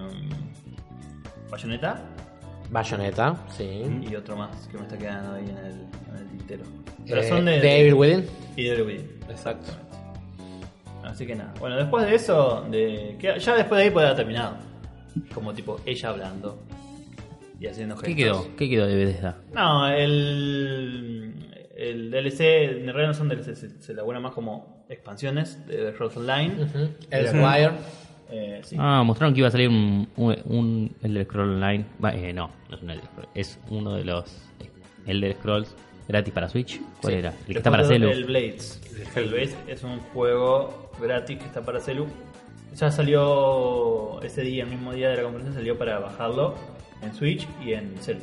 [1.49, 2.01] Bayonetta
[2.71, 3.83] Bayonetta, sí.
[4.09, 6.63] y otro más que me está quedando ahí en el, en el tintero.
[6.63, 8.25] Eh, Pero son de, de Evil Within.
[8.55, 9.09] y de Wii.
[9.29, 9.71] Exacto.
[11.03, 11.53] Así que nada.
[11.59, 14.55] Bueno, después de eso, de, que ya después de ahí puede haber terminado.
[15.33, 16.63] Como tipo ella hablando.
[17.59, 18.07] y haciendo gestos.
[18.09, 18.55] ¿Qué quedó?
[18.55, 19.37] ¿Qué quedó de Bethesda?
[19.53, 21.33] No, el,
[21.75, 25.91] el DLC, en realidad no son DLC, se, se elabora más como expansiones de The
[25.93, 26.53] Scrolls Online.
[27.09, 27.71] El Squire.
[28.31, 28.75] Eh, sí.
[28.79, 31.85] Ah, mostraron que iba a salir un, un, un Elder Scroll Online.
[32.03, 33.27] Va, eh, no, no es un Elder Scroll.
[33.35, 34.25] Es uno de los
[35.05, 35.75] Elder Scrolls
[36.07, 36.79] gratis para Switch.
[37.01, 37.19] ¿Cuál Sí.
[37.19, 37.29] era?
[37.47, 38.09] El que está para el- celu.
[38.09, 38.81] El Blades.
[39.15, 42.07] El Blades es un juego gratis que está para celu.
[42.75, 46.55] Ya salió ese día, el mismo día de la conferencia, salió para bajarlo
[47.01, 48.21] en Switch y en celu.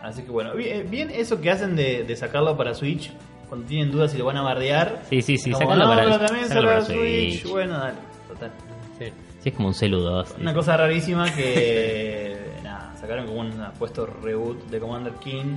[0.00, 3.10] Así que bueno, bien, bien eso que hacen de, de sacarlo para Switch,
[3.48, 5.02] cuando tienen dudas si lo van a bardear.
[5.10, 7.40] Sí, sí, sí, Como, sacalo no, para- también para para Switch.
[7.40, 7.50] Switch.
[7.50, 7.94] Bueno, dale,
[8.28, 8.52] total.
[8.98, 9.06] Sí.
[9.40, 10.36] Sí, es como un celu 2.
[10.40, 15.56] Una cosa rarísima que nada, sacaron como un puesto reboot de Commander King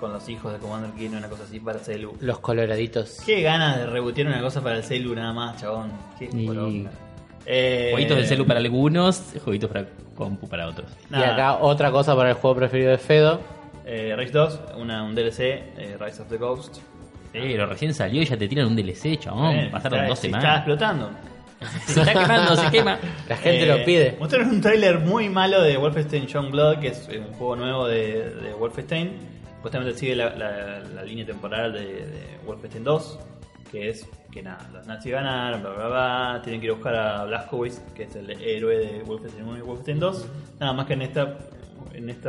[0.00, 2.16] con los hijos de Commander King, una cosa así para celu.
[2.20, 3.18] Los coloraditos.
[3.24, 5.90] Qué ganas de rebootear una cosa para el celu nada más, chabón.
[6.18, 6.90] Qué Y- poronga.
[7.46, 9.86] Eh, Jueguitos de celu para algunos, jueguitos para
[10.16, 10.90] compu para otros.
[11.10, 13.40] nada, Y acá otra cosa para el juego preferido de Fedo.
[13.84, 15.40] eh, Rage 2, una, un DLC,
[15.76, 16.78] eh, Rise of the Ghost.
[17.32, 19.56] Pero recién salió y ya te tiran un DLC, chabón.
[19.56, 20.56] Eh, Pasaron está- dos se Está semanas.
[20.58, 21.10] explotando.
[21.86, 22.98] Se está quemando, se quema.
[23.28, 24.16] La gente Eh, lo pide.
[24.18, 28.52] Mostraron un tráiler muy malo de Wolfenstein Youngblood, que es un juego nuevo de, de
[28.54, 29.16] Wolfenstein.
[29.56, 33.18] Supuestamente sigue la, la- la línea temporal de, de Wolfenstein 2,
[33.70, 36.94] que es que nada, los nazis ganaron, bla bla bla, tienen que ir a buscar
[36.96, 40.26] a Blazkowicz, que es el héroe de Wolfenstein 1 y Wolfenstein 2.
[40.60, 41.38] Nada más que en esta
[41.94, 42.28] en este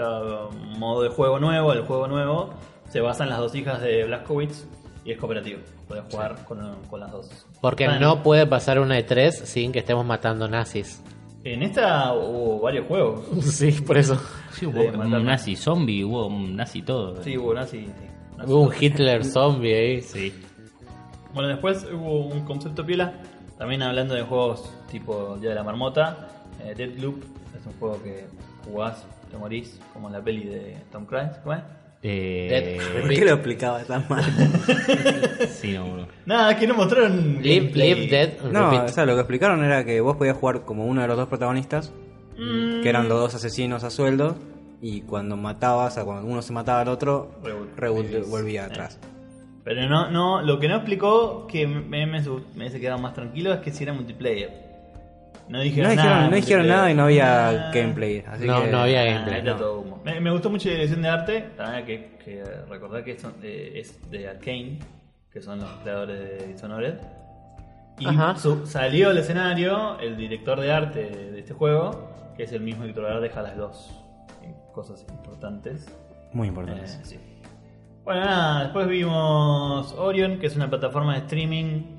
[0.77, 2.53] modo de juego nuevo, el juego nuevo,
[2.89, 4.67] se basan las dos hijas de Blazkowicz
[5.05, 5.59] y es cooperativo.
[5.87, 7.29] Puedes jugar con, con las dos.
[7.61, 11.01] Porque Bueno, no puede pasar una E3 sin que estemos matando nazis.
[11.43, 13.23] En esta hubo varios juegos.
[13.43, 14.19] Sí, por eso.
[14.51, 17.21] Sí, De hubo matar un nazi zombie, hubo un nazi todo.
[17.23, 17.81] Sí, hubo nazi.
[17.85, 17.91] sí.
[18.37, 18.51] Nazi.
[18.51, 20.01] Hubo un Hitler zombie ahí.
[20.01, 20.33] Sí.
[21.33, 23.13] Bueno, después hubo un concepto piola.
[23.57, 26.27] También hablando de juegos tipo Día de la Marmota.
[26.63, 27.21] Eh, Deadloop
[27.57, 28.25] es un juego que
[28.65, 31.37] jugás, te morís, como en la peli de Tom Cruise.
[31.43, 31.61] ¿cómo es?
[32.03, 34.23] Eh, ¿Por qué lo explicaba tan mal?
[35.49, 36.07] sí, no, bro.
[36.25, 37.39] Nada, es que no mostraron.
[37.41, 37.93] Live, gameplay.
[37.95, 38.89] live, dead, No, repeat.
[38.89, 41.27] o sea, lo que explicaron era que vos podías jugar como uno de los dos
[41.27, 41.91] protagonistas,
[42.37, 44.35] Mm, que eran los dos asesinos a sueldo,
[44.81, 47.31] y cuando matabas, o sea, cuando uno se mataba al otro,
[48.29, 48.99] volvía atrás.
[49.63, 53.53] Pero no, no, lo que no explicó que me, me, me hubiese quedado más tranquilo
[53.53, 54.51] es que si era multiplayer.
[55.47, 56.27] No No dijeron nada.
[56.29, 57.71] no dijeron nada y no había Ah.
[57.73, 58.23] gameplay.
[58.27, 59.39] Así No, que, no había Ah, gameplay.
[59.39, 59.59] era no.
[60.05, 61.41] Me, me gustó mucho la dirección de arte.
[61.57, 64.79] También hay que, que recordar que son- eh, es de Arkane,
[65.31, 66.95] que son los creadores de Dishonored.
[67.99, 68.05] Y
[68.37, 72.83] su- salió al escenario el director de arte de, este juego, que es el mismo
[72.83, 74.01] director de Half-Life 2.
[74.43, 75.87] Y Cosas importantes.
[76.33, 76.87] Muy Eh, importante.
[77.03, 77.17] sí.
[78.03, 81.94] Bueno, nada, después vimos Orion, que es una plataforma de streaming.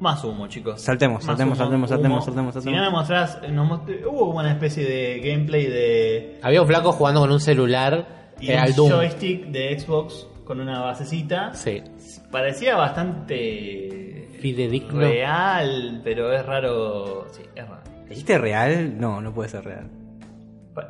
[0.00, 0.80] Más humo, chicos.
[0.82, 2.78] Saltemos, Más saltemos, saltemos, saltemos, saltemos, Si saltemos.
[2.80, 7.20] no me mostrás, nos hubo como una especie de gameplay de Había un flaco jugando
[7.20, 8.06] con un celular
[8.40, 8.90] y un al Doom.
[8.90, 11.54] joystick de Xbox con una basecita.
[11.54, 11.82] Sí.
[12.30, 15.00] Parecía bastante Fidedigno.
[15.00, 17.26] real, pero es raro.
[17.32, 17.82] Sí, es raro.
[18.08, 18.98] ¿Dijiste real?
[19.00, 19.88] No, no puede ser real.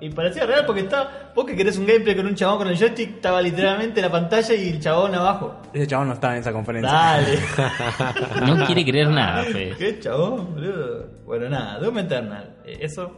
[0.01, 1.31] Y parecía real porque está.
[1.35, 4.13] Vos que querés un gameplay con un chabón con el joystick, estaba literalmente en la
[4.13, 5.57] pantalla y el chabón abajo.
[5.73, 6.93] Ese chabón no estaba en esa conferencia.
[6.93, 7.39] Dale.
[8.59, 9.75] No quiere creer nada, Fede.
[9.77, 11.07] Qué chabón, boludo.
[11.25, 12.57] Bueno, nada, Doom Eternal.
[12.65, 13.13] Eh, eso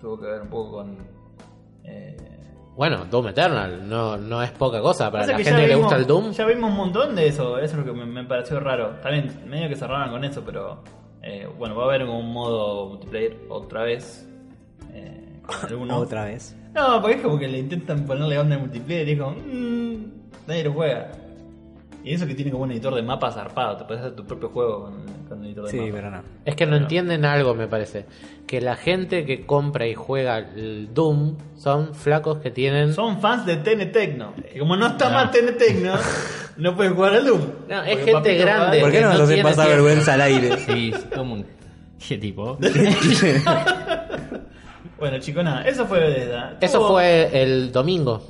[0.00, 0.98] tuvo que ver un poco con.
[1.84, 2.16] Eh,
[2.76, 5.10] Bueno, Doom Eternal no, no es poca cosa.
[5.10, 7.58] Para la que gente que le gusta el Doom, Ya vimos un montón de eso,
[7.58, 8.96] eso es lo que me, me pareció raro.
[9.02, 10.82] También medio que cerraron con eso, pero
[11.22, 14.28] eh, bueno, va a haber un modo multiplayer otra vez.
[14.92, 15.23] Eh,
[15.68, 15.96] alguno.
[15.98, 16.56] Otra vez.
[16.74, 19.96] No, porque es como que le intentan ponerle onda al multiplayer y es como, mmm,
[20.46, 21.12] nadie lo juega.
[22.02, 24.50] Y eso que tiene como un editor de mapas zarpado, te puedes hacer tu propio
[24.50, 25.92] juego con, con el editor de Sí, mapas.
[25.94, 26.22] pero no.
[26.44, 28.04] es que no entienden algo, me parece.
[28.46, 32.92] Que la gente que compra y juega el Doom son flacos que tienen.
[32.92, 34.34] Son fans de TN Tecno.
[34.54, 35.14] Y como no está No.
[35.14, 35.94] más TN Tecno,
[36.58, 37.40] no pueden jugar al Doom.
[37.70, 38.80] No, es Porque gente grande.
[38.80, 39.62] ¿Por qué no no nos pasar tiempo.
[39.70, 40.58] vergüenza al aire?
[40.58, 41.46] Sí, como un.
[42.06, 42.58] ¿Qué tipo?
[45.04, 46.56] Bueno, chicos, nada, eso fue Bethesda.
[46.62, 48.22] Eso fue el domingo.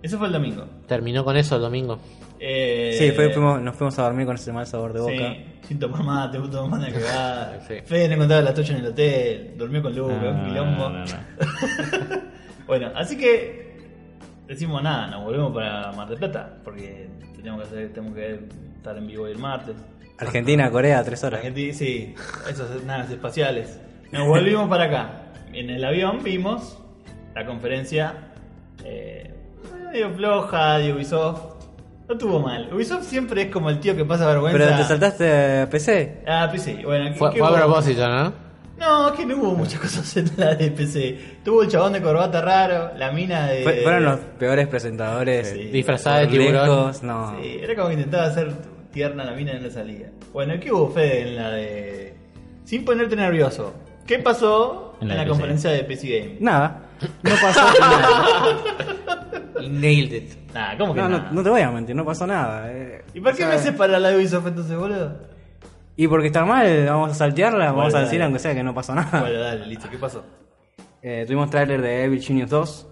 [0.00, 0.64] Eso fue el domingo.
[0.86, 1.98] Terminó con eso el domingo.
[2.38, 5.12] Eh, Sí, fue- fuimos- nos fuimos a dormir con ese mal sabor de boca.
[5.12, 7.60] Sí, sin tomar mate, puto tomar de cagar.
[7.68, 7.74] Sí.
[7.84, 10.88] Fede no encontraba la tocha en el hotel, durmió con Luca, un quilombo.
[10.90, 11.06] no, no.
[12.68, 13.76] Bueno, así que
[14.46, 18.38] decimos nada, nos volvemos para Mar del Plata, porque tenemos que hacer, tenemos que
[18.76, 19.74] estar en vivo el martes.
[20.18, 21.40] Argentina, Corea, tres horas.
[21.42, 22.14] gente, sí,
[22.48, 23.80] esos naves espaciales.
[24.12, 25.21] Nos volvimos para acá.
[25.52, 26.78] En el avión vimos
[27.34, 28.14] la conferencia
[28.84, 29.30] eh,
[29.90, 31.40] medio floja de Ubisoft.
[32.08, 32.68] No tuvo mal.
[32.72, 34.58] Ubisoft siempre es como el tío que pasa vergüenza.
[34.58, 36.22] Pero te saltaste a PC.
[36.26, 36.78] Ah, sí.
[36.84, 37.56] Bueno, ¿qué- Fue, fue a hubo?
[37.56, 38.32] propósito, ¿no?
[38.78, 41.18] No, es que no hubo muchas cosas en la de PC.
[41.44, 43.62] Tuvo el chabón de corbata raro, la mina de.
[43.62, 45.50] Fue- fueron los peores presentadores.
[45.50, 45.64] Sí.
[45.68, 46.92] Disfrazada de tiburón.
[47.02, 47.36] no.
[47.40, 48.52] Sí, era como que intentaba hacer
[48.90, 50.10] tierna la mina y no le salía.
[50.32, 52.14] Bueno, ¿qué hubo, Fede, en la de.
[52.64, 53.72] Sin ponerte nervioso?
[54.06, 55.28] ¿Qué pasó en En la, PC?
[55.30, 56.36] conferencia de PC Game?
[56.40, 56.82] Nada.
[57.22, 58.56] No pasó nada.
[59.60, 60.32] Y nailed it.
[60.54, 61.30] Nah, ¿cómo que No, no, nada?
[61.32, 62.72] no te voy a mentir, no pasó nada.
[62.72, 63.04] eh.
[63.14, 65.18] ¿Y por qué O me haces para la Ubisoft entonces, boludo?
[65.96, 68.24] Y porque está mal, vamos a saltearla, vamos a decir dale.
[68.24, 69.20] aunque sea que no pasó nada.
[69.20, 70.24] Bueno, dale, listo, ¿qué pasó?
[71.02, 72.88] Eh, tuvimos tráiler de Evil Genius 2.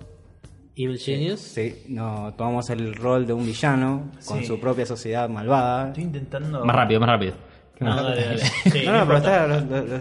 [0.76, 1.40] Evil Genius.
[1.40, 4.46] Sí, no, tomamos el rol de un villano con Sí.
[4.46, 5.88] su propia sociedad malvada.
[5.88, 6.64] Estoy intentando.
[6.64, 7.34] Más rápido, más rápido.
[7.80, 8.38] No, dale, dale.
[8.38, 9.96] Sí, no, no, pero está- lo- lo- lo-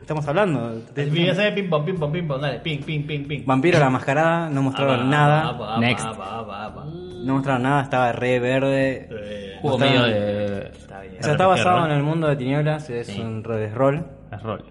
[0.00, 0.82] estamos hablando.
[0.94, 3.44] Hacer ping pong, ping pong, ping pong, dale, ping, ping, ping, ping.
[3.46, 5.48] Vampiro la mascarada, no mostraron Apa, nada.
[5.48, 6.04] apa, apa, Next.
[6.06, 6.84] apa, apa, apa.
[6.84, 9.08] No mostraron nada, estaba re verde.
[9.10, 10.66] Eh, Juego Mostraron- medio de.
[10.68, 11.16] Está bien.
[11.18, 13.20] O sea, está basado en el mundo de tinieblas, es Sí.
[13.20, 14.06] un rol de rol.
[14.30, 14.64] Es rol.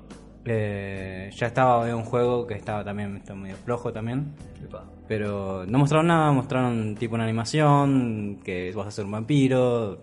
[0.46, 4.34] Eh, ya estaba en un juego que estaba también está medio flojo también.
[4.64, 4.84] Epa.
[5.08, 10.00] Pero no mostraron nada, mostraron tipo una animación, que vas a ser un vampiro.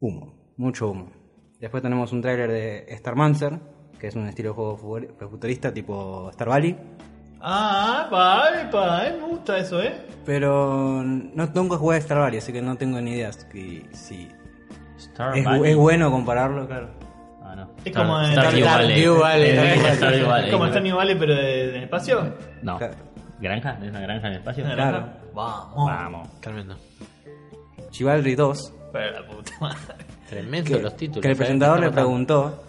[0.00, 1.10] Humo, mucho humo.
[1.60, 3.58] Después tenemos un tráiler de Starmancer,
[3.98, 6.76] que es un estilo de juego fu- futurista tipo Star Valley.
[7.40, 8.06] Ah,
[8.66, 9.94] epa, eh, me gusta eso, eh.
[10.24, 14.28] Pero no, nunca jugué a Star Valley, así que no tengo ni idea si, si
[14.96, 15.70] Star es, Valley.
[15.72, 16.88] es bueno compararlo, claro.
[17.42, 17.70] Ah, no.
[17.84, 19.06] Es Star- como en- Stardew Valley.
[19.06, 19.94] Valley.
[19.96, 20.46] Stardew Valley.
[20.48, 22.34] Es como Star New Valley, pero de- en el espacio.
[22.62, 22.78] No.
[22.78, 22.94] Claro.
[23.40, 23.78] ¿Granja?
[23.82, 24.64] ¿Es una granja en el espacio?
[24.64, 24.90] Una Claro.
[24.98, 25.12] granja.
[25.34, 25.74] Vamos.
[25.90, 26.40] Vamos.
[26.40, 26.76] Tremendo.
[27.90, 30.03] Chivalry 2, Pero la puta madre.
[30.28, 31.22] Tremendo los títulos.
[31.22, 31.36] que el ¿eh?
[31.36, 32.64] presentador le preguntó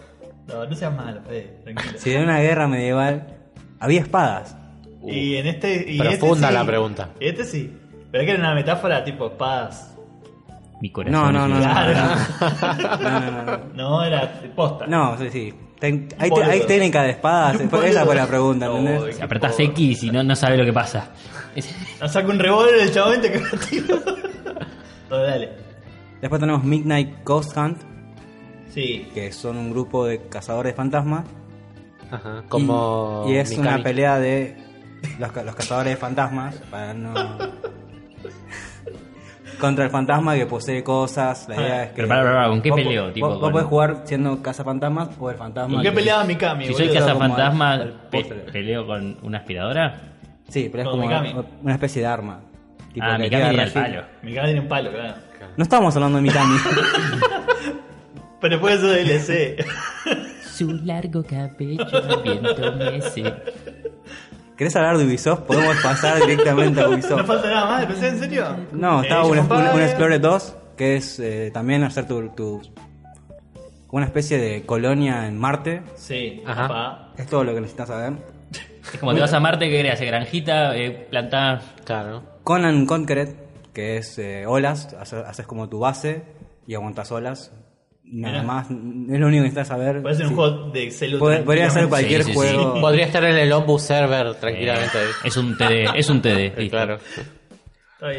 [0.48, 1.98] No, no seas malo, Fede, tranquilo.
[1.98, 3.26] si en una guerra medieval
[3.80, 4.56] había espadas.
[5.06, 5.84] Y en este.
[5.92, 6.54] Y Profunda este sí.
[6.54, 7.08] la pregunta.
[7.20, 7.76] Y este sí.
[8.10, 9.94] Pero es que era una metáfora tipo espadas.
[10.80, 11.12] Mi corazón.
[11.12, 11.58] No, no, no.
[11.60, 13.58] No, no, no, no.
[13.74, 14.86] No, era posta.
[14.86, 15.54] No, sí, sí.
[15.78, 16.50] Ten- hay, Boludo.
[16.50, 17.60] hay técnica de espadas.
[17.84, 19.16] Esa fue la pregunta, No, ¿entendés?
[19.16, 19.64] qué Apretás pobre.
[19.66, 21.08] X y no, no sabes lo que pasa.
[22.00, 23.96] Nos saca un revólver el chabón y te caga tiro.
[25.10, 25.50] No, dale.
[26.20, 27.78] Después tenemos Midnight Ghost Hunt,
[28.68, 29.08] Sí.
[29.14, 31.24] que son un grupo de cazadores de fantasmas.
[32.10, 32.42] Ajá.
[32.48, 33.24] Como.
[33.26, 33.68] Y, y es Mikami.
[33.68, 34.56] una pelea de
[35.18, 37.12] los, los cazadores de fantasmas para no.
[39.60, 41.48] Contra el fantasma que posee cosas.
[41.48, 41.96] La idea es que.
[41.96, 45.08] Pero, para, para, para, ¿con qué vos- peleo, Vos, tipo, vos podés jugar siendo cazafantasmas
[45.18, 45.74] o el fantasma.
[45.76, 46.66] ¿Con qué peleaba Mikami?
[46.66, 50.00] Si soy cazafantasma, pe- peleo con una aspiradora.
[50.48, 51.34] Sí, pero es Como Mikami.
[51.62, 52.40] una especie de arma.
[52.92, 54.02] Tipo, ah, que mi queda cambia el palo.
[54.22, 55.14] Mikami tiene un palo, claro.
[55.56, 56.56] No estamos hablando de Mikami.
[58.40, 59.66] Pero puede ser DLC.
[60.56, 63.34] Su largo cabello viento mece.
[64.56, 65.40] ¿Querés hablar de Ubisoft?
[65.40, 67.26] Podemos pasar directamente a ¿No Ubisoft.
[67.26, 68.56] falta nada más de PC, en serio?
[68.72, 69.90] No, Eh, estaba Age un, un, un Empires.
[69.90, 72.62] Explorer 2, que es eh, también hacer tu, tu-
[73.90, 75.82] una especie de colonia en Marte.
[75.96, 77.08] Sí, Ajá.
[77.18, 78.14] Es todo lo que necesitas saber.
[78.92, 79.94] Es como te vas a Marte, ¿qué querés?
[79.94, 80.76] ¿Hacer granjita?
[80.76, 81.60] Eh, plantar.
[81.84, 82.22] Claro.
[82.44, 83.30] Conan Conquered,
[83.76, 86.22] que es eh, olas, haces, haces como tu base
[86.66, 87.52] y aguantas olas.
[88.04, 90.00] Nada más, es lo único que necesitas saber.
[90.00, 90.34] Puede ser un Sí.
[90.36, 91.18] juego de Excel.
[91.20, 92.54] Pod- Podría ser cualquier Sí, sí, sí.
[92.54, 92.74] juego.
[92.80, 94.96] Podría estar en el Ombus server tranquilamente.
[94.98, 96.54] Eh, es un TD, es un TD.
[96.56, 96.70] Listo.
[96.70, 96.98] claro.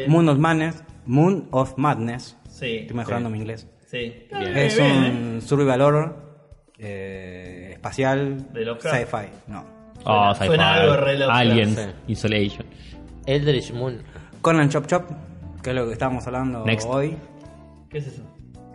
[0.06, 0.84] Moon of Madness.
[1.06, 2.36] Moon of Madness.
[2.48, 2.76] Sí.
[2.82, 3.66] Estoy mejorando mi inglés.
[3.86, 4.26] Sí.
[4.30, 4.56] Bien.
[4.56, 6.28] Eh, Es un survival horror
[6.78, 8.96] eh, espacial ¿De Lovecraft?
[9.10, 9.26] sci-fi.
[9.50, 9.64] No.
[10.04, 10.46] Oh, sci-fi.
[10.46, 11.82] suena algo re Lovecraft, Aliens, sí.
[12.08, 12.66] Insolation.
[13.26, 14.02] Eldritch Moon.
[14.42, 15.04] Conan Chop Chop,
[15.62, 16.86] que es lo que estábamos hablando Next.
[16.88, 17.16] hoy.
[17.90, 18.22] ¿Qué es eso?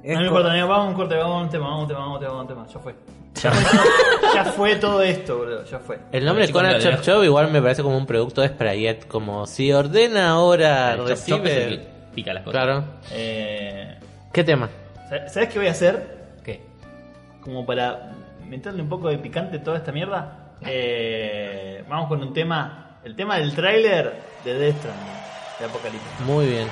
[0.04, 1.84] Es no me importa, amigo, vamos a un corte, vamos a un tema, vamos a
[1.84, 2.68] un tema, vamos a un tema, vamos a un tema.
[2.74, 2.96] Ya fue.
[3.36, 3.80] Ya fue,
[4.36, 5.64] ya fue todo esto, boludo.
[5.66, 6.00] Ya fue.
[6.12, 7.02] El nombre lo Chop.
[7.02, 9.08] Chop igual me parece como un producto de Sprayet.
[9.08, 11.78] Como si ordena ahora, El chop chop es el recibe.
[11.78, 12.64] que pica las cosas.
[12.64, 12.84] Claro.
[13.12, 13.98] Eh,
[14.32, 14.70] ¿Qué tema?
[15.10, 16.36] ¿sa- ¿Sabes qué voy a hacer?
[16.44, 16.62] ¿Qué?
[17.42, 18.12] Como para
[18.48, 20.54] meterle un poco de picante a toda esta mierda.
[20.66, 23.00] Eh, vamos con un tema.
[23.04, 24.14] El tema del tráiler
[24.46, 25.23] de Death Stranding,
[25.60, 26.20] de Apocalipsis.
[26.20, 26.70] Muy bien.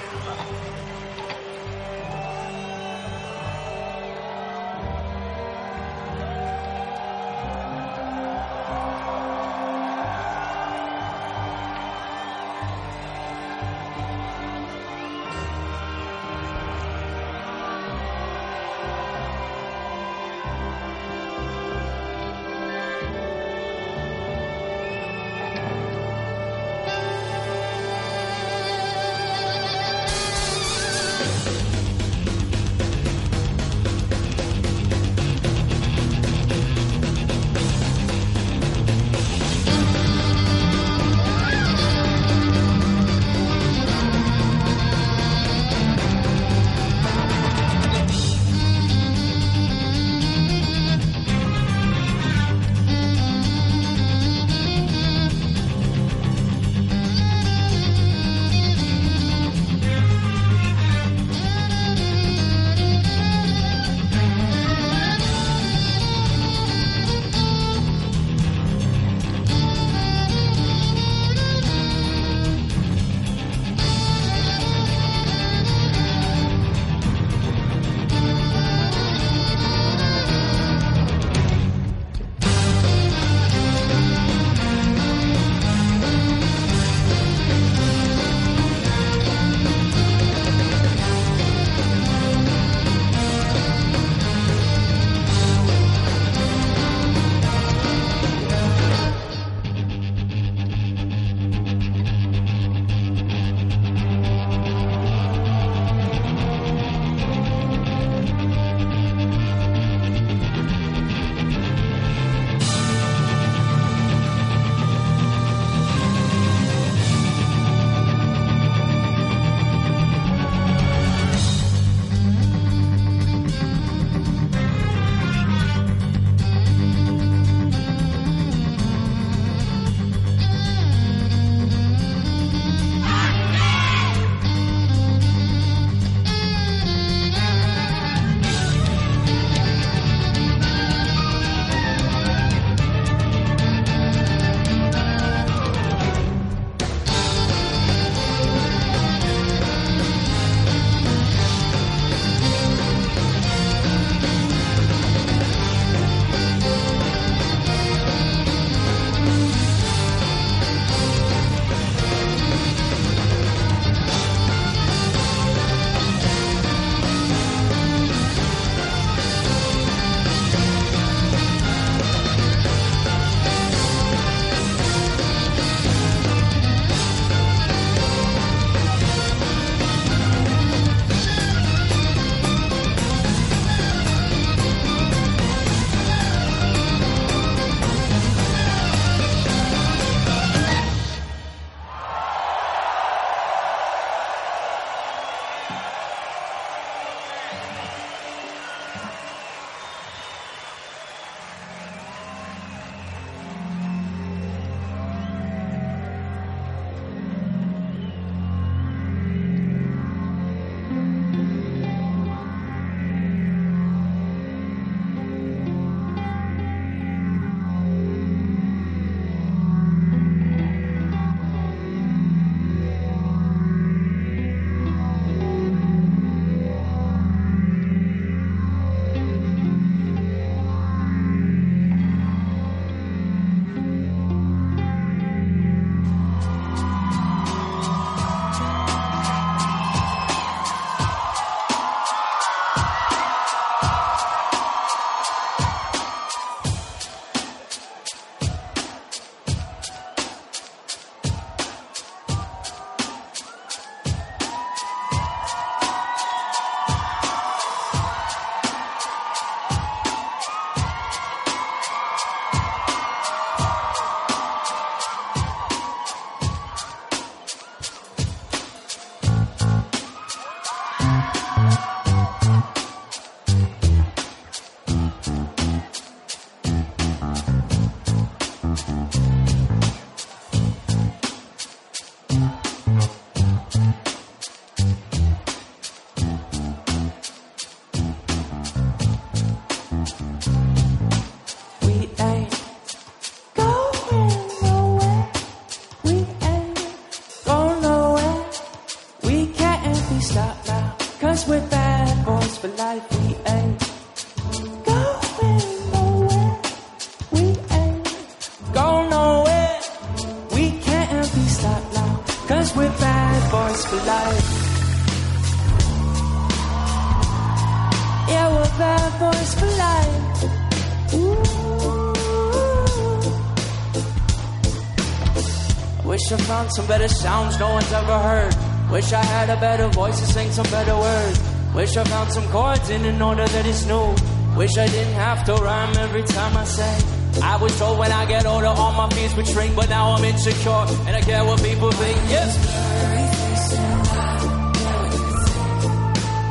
[326.75, 328.55] Some better sounds no one's ever heard.
[328.91, 331.41] Wish I had a better voice to sing some better words.
[331.75, 334.15] Wish I found some chords in an order that is new.
[334.55, 336.97] Wish I didn't have to rhyme every time I say.
[337.43, 340.23] I was told when I get older all my fears would shrink, but now I'm
[340.23, 342.17] insecure and I care what people think.
[342.29, 342.55] Yes.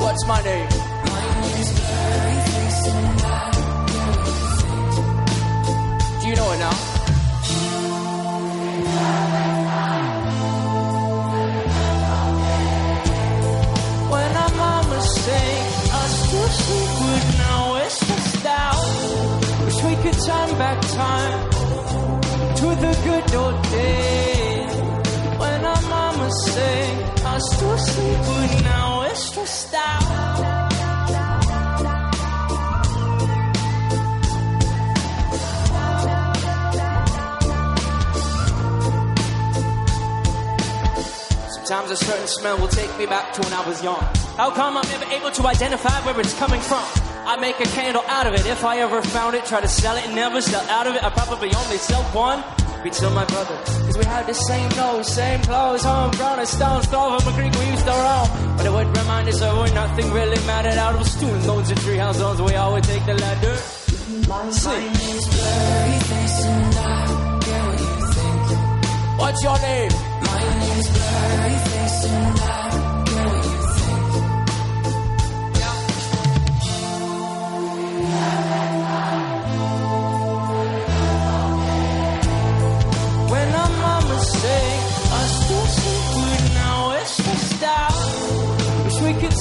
[0.00, 0.79] What's my name?
[21.00, 21.50] Time
[22.60, 24.72] to the good old days.
[25.42, 26.96] When I'm on mistake,
[27.32, 30.06] I still sleep with now it's stressed out.
[41.56, 44.02] Sometimes a certain smell will take me back to when I was young.
[44.36, 47.09] How come I'm never able to identify where it's coming from?
[47.30, 48.44] I make a candle out of it.
[48.44, 51.04] If I ever found it, try to sell it and never sell out of it.
[51.04, 52.42] I probably only sell one.
[52.82, 53.54] Be to my brother.
[53.86, 57.54] Cause we had the same nose, same clothes, homegrown and stones, throw from a creek
[57.54, 58.56] we used to roam.
[58.56, 61.78] But it would remind us of when nothing really mattered out of stone loads of
[61.78, 62.42] treehouse zones.
[62.42, 63.56] We always take the ladder.
[64.50, 64.90] Sing.
[69.20, 69.92] What's your name?
[69.92, 70.70] When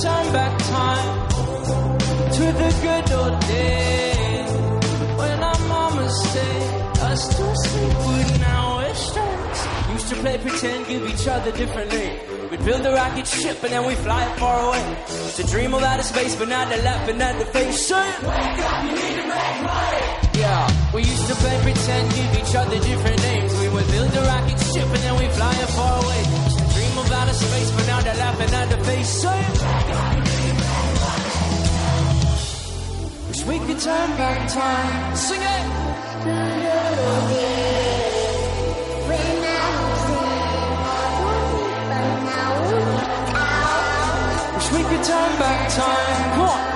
[0.02, 1.28] turn back time
[2.32, 4.52] to the good old days.
[5.20, 6.70] When I'm on mistake,
[7.02, 8.70] I still sleep good now.
[9.00, 9.16] Just.
[9.94, 12.20] Used to play pretend, give each other different names.
[12.52, 14.98] We'd build a rocket ship and then we fly it far away.
[15.08, 17.92] Used to dream of outer space, but now they're laughing at the face.
[17.92, 20.04] Wake up, you need to make money.
[20.34, 23.52] Yeah, we used to play pretend, give each other different names.
[23.60, 26.59] We would build a rocket ship and then we fly it far away.
[27.20, 29.26] Dream of space, but now they're laughing at the face.
[33.28, 35.16] Wish we could turn back time.
[35.18, 35.66] Sing it.
[44.56, 46.36] Wish we could turn back time.
[46.36, 46.69] Come on.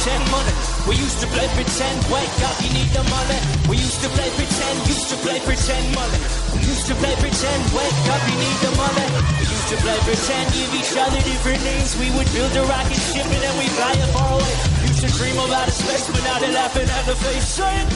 [0.00, 0.54] Pretend money.
[0.88, 3.36] We used to play pretend, wake up, you need the money.
[3.68, 6.16] We used to play pretend, used to play pretend money.
[6.56, 9.08] We used to play pretend, wake up, you need the money.
[9.36, 11.92] We used to play pretend, give each other different names.
[12.00, 14.54] We would build a rocket ship and then we fly it far away.
[14.88, 17.44] Used to dream about a space, but now they're laughing at the face.
[17.60, 17.88] Saying,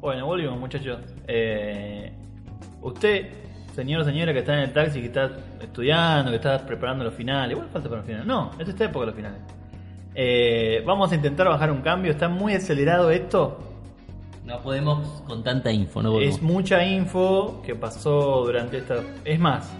[0.00, 1.00] Bueno, volvimos muchachos.
[1.26, 2.12] Eh,
[2.80, 3.49] usted,
[3.80, 5.30] señor o señora que está en el taxi, que está
[5.60, 8.26] estudiando, que está preparando los finales, igual falta para los finales.
[8.26, 9.40] No, es esta época los finales.
[10.14, 13.58] Eh, vamos a intentar bajar un cambio, está muy acelerado esto.
[14.44, 16.34] No podemos con tanta info, no podemos.
[16.34, 18.96] Es mucha info que pasó durante esta...
[19.24, 19.72] Es más,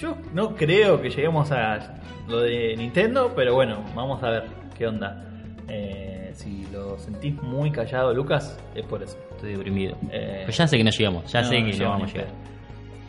[0.00, 4.44] yo no creo que lleguemos a lo de Nintendo, pero bueno, vamos a ver
[4.76, 5.24] qué onda.
[5.68, 9.16] Eh, si lo sentís muy callado, Lucas, es por eso.
[9.36, 9.96] Estoy deprimido.
[10.10, 12.18] Eh, Pero ya sé que no llegamos, ya no, sé que no llegamos vamos a
[12.18, 12.53] llegar.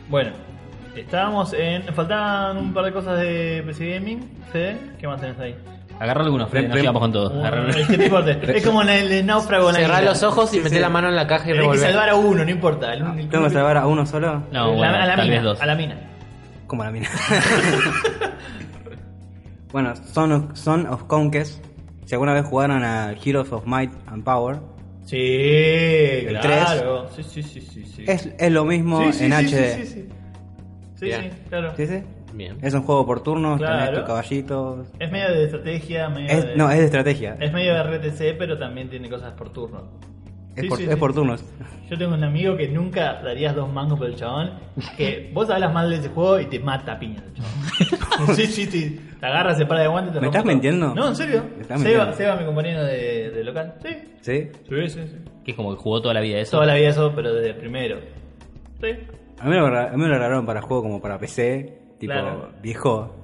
[0.08, 0.30] Bueno,
[0.94, 1.82] estábamos en...
[1.94, 4.20] Faltaban un par de cosas de PC Gaming.
[4.52, 5.56] Fede, ¿qué más tenés ahí?
[5.98, 7.40] Agarra algunos, Fede, Prim- no prim- llegamos con todo.
[7.44, 9.68] Agarra- Es, que no importa, es como en el, el náufrago.
[9.68, 10.10] en la Cerrar isla.
[10.10, 10.82] los ojos y Sí, meter sí.
[10.82, 11.90] la mano en la caja y Tenés que revolver.
[11.90, 12.92] salvar a uno, no importa.
[12.92, 14.42] el ¿Tengo que salvar a uno solo?
[14.52, 15.60] No, La- bueno, a la tal mina, vez dos.
[15.60, 15.96] a la mina.
[16.66, 17.08] Como la mina.
[19.72, 21.64] bueno, Son of, Son of Conquest.
[22.04, 24.58] Si alguna vez jugaron a Heroes of Might and Power,
[25.06, 25.16] Sí,
[26.26, 27.08] El claro.
[27.14, 27.84] Sí, sí, sí, sí.
[27.84, 28.04] sí.
[28.06, 29.74] es, es lo mismo Sí, sí, en sí, HD.
[29.74, 30.08] Sí, sí, sí.
[30.96, 31.22] Sí, Bien.
[31.22, 31.72] sí, claro.
[31.76, 32.02] ¿Sí, sí?
[32.34, 32.58] Bien.
[32.60, 33.76] Es un juego por turnos, Claro.
[33.84, 34.88] tenés tus caballitos.
[34.98, 36.56] Es medio de estrategia, medio Es- de...
[36.56, 37.36] no, es de estrategia.
[37.40, 39.84] Es medio de RTC, pero también tiene cosas por turno.
[40.56, 40.96] Es, Sí, por, sí, es sí.
[40.96, 41.44] por turnos.
[41.90, 44.52] Yo tengo un amigo que nunca darías dos mangos por el chabón.
[44.96, 48.34] Que vos hablas mal de ese juego y te mata a piña el chabón.
[48.36, 49.00] sí, sí, sí.
[49.20, 50.52] Te agarra, se para de guante y te ¿Me estás todo.
[50.52, 50.94] mintiendo?
[50.94, 51.44] No, en serio.
[51.56, 52.12] ¿Me estás Seba?
[52.14, 53.74] Seba, mi compañero de, de local.
[53.82, 53.88] Sí.
[54.22, 54.48] ¿Sí?
[54.68, 55.16] Sí, sí, sí.
[55.44, 56.52] Que es como que jugó toda la vida eso.
[56.52, 57.98] Toda la vida eso, pero desde el primero.
[58.80, 58.88] Sí.
[59.38, 62.50] A mí, lo, a mí me lo agarraron para juego como para PC, tipo Claro.
[62.62, 63.14] viejo.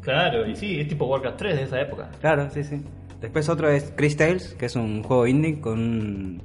[0.00, 2.10] Claro, y sí, es tipo Warcraft 3 de esa época.
[2.20, 2.82] Claro, sí, sí.
[3.24, 6.42] Después otro es Chris Tales, que es un juego indie con un-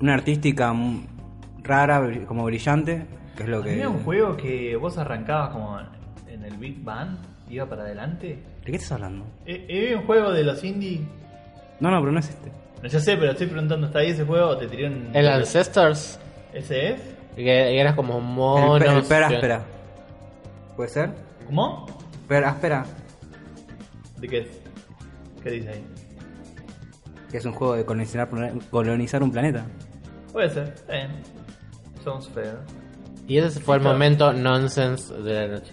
[0.00, 0.74] una artística
[1.62, 3.04] rara, como brillante,
[3.36, 3.72] que es lo que...
[3.72, 5.78] Había un juego que vos arrancabas como
[6.28, 7.18] en el Big Bang,
[7.50, 8.38] iba para adelante.
[8.64, 9.26] ¿De qué estás hablando?
[9.44, 11.02] Eh, eh, un juego de los indie.
[11.78, 12.50] No, no, pero no es este.
[12.82, 15.10] No, ya sé, pero estoy preguntando, ¿está ahí ese juego o te tiré un...
[15.12, 16.18] El Ancestors,
[16.54, 17.00] ¿Ese es?
[17.36, 18.80] que eras como monos.
[18.80, 19.60] el Pera que- Áspera.
[20.74, 21.10] ¿Puede ser?
[21.44, 21.84] ¿Cómo?
[22.26, 22.86] Pera Áspera,
[24.18, 24.48] ¿De qué es?
[25.46, 25.86] ¿Qué dice ahí?
[27.30, 28.28] que es un juego de colonizar,
[28.70, 29.64] colonizar un planeta.
[30.32, 31.10] Puede ser, está bien.
[32.02, 32.58] Sounds fair.
[33.28, 35.70] Y ese fue el momento nonsense de la noche.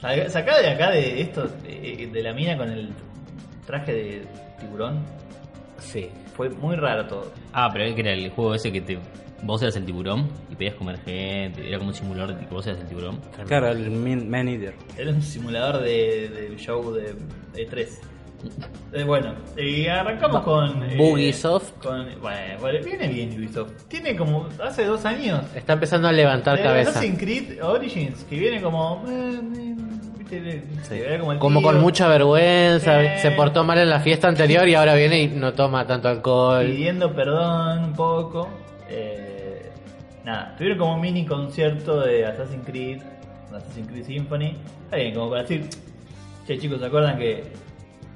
[0.28, 2.90] Saca de acá de esto, de, de la mina con el
[3.66, 4.26] traje de
[4.58, 5.04] tiburón.
[5.78, 6.10] Sí.
[6.36, 7.32] Fue muy raro todo.
[7.52, 8.98] Ah, pero que era el juego ese que te.
[9.42, 11.68] Vos eras el tiburón y podías comer gente.
[11.68, 13.20] Era como un simulador de que vos eras el tiburón.
[13.46, 14.74] Claro, el Man Man Eater.
[14.96, 17.14] Era un simulador de, del show de
[17.54, 17.88] E3.
[18.92, 20.82] Eh, bueno, y arrancamos con.
[20.84, 21.72] eh, Ubisoft.
[21.82, 23.72] Con, bueno, bueno, viene bien Ubisoft.
[23.88, 24.48] Tiene como.
[24.62, 25.42] Hace dos años.
[25.54, 26.90] Está empezando a levantar de cabeza.
[26.90, 29.04] Assassin's Creed Origins, que viene como.
[29.08, 29.75] eh,
[30.30, 33.08] ve como, el Como tío con mucha vergüenza, Sí.
[33.22, 36.66] se portó mal en la fiesta anterior y ahora viene y no toma tanto alcohol.
[36.66, 38.48] pidiendo perdón un poco.
[38.88, 39.70] Eh,
[40.24, 43.00] nada, tuvieron como un mini concierto de Assassin's Creed,
[43.54, 44.56] Assassin's Creed Symphony.
[44.84, 45.68] Está bien, como para decir,
[46.46, 47.44] che chicos, ¿se acuerdan que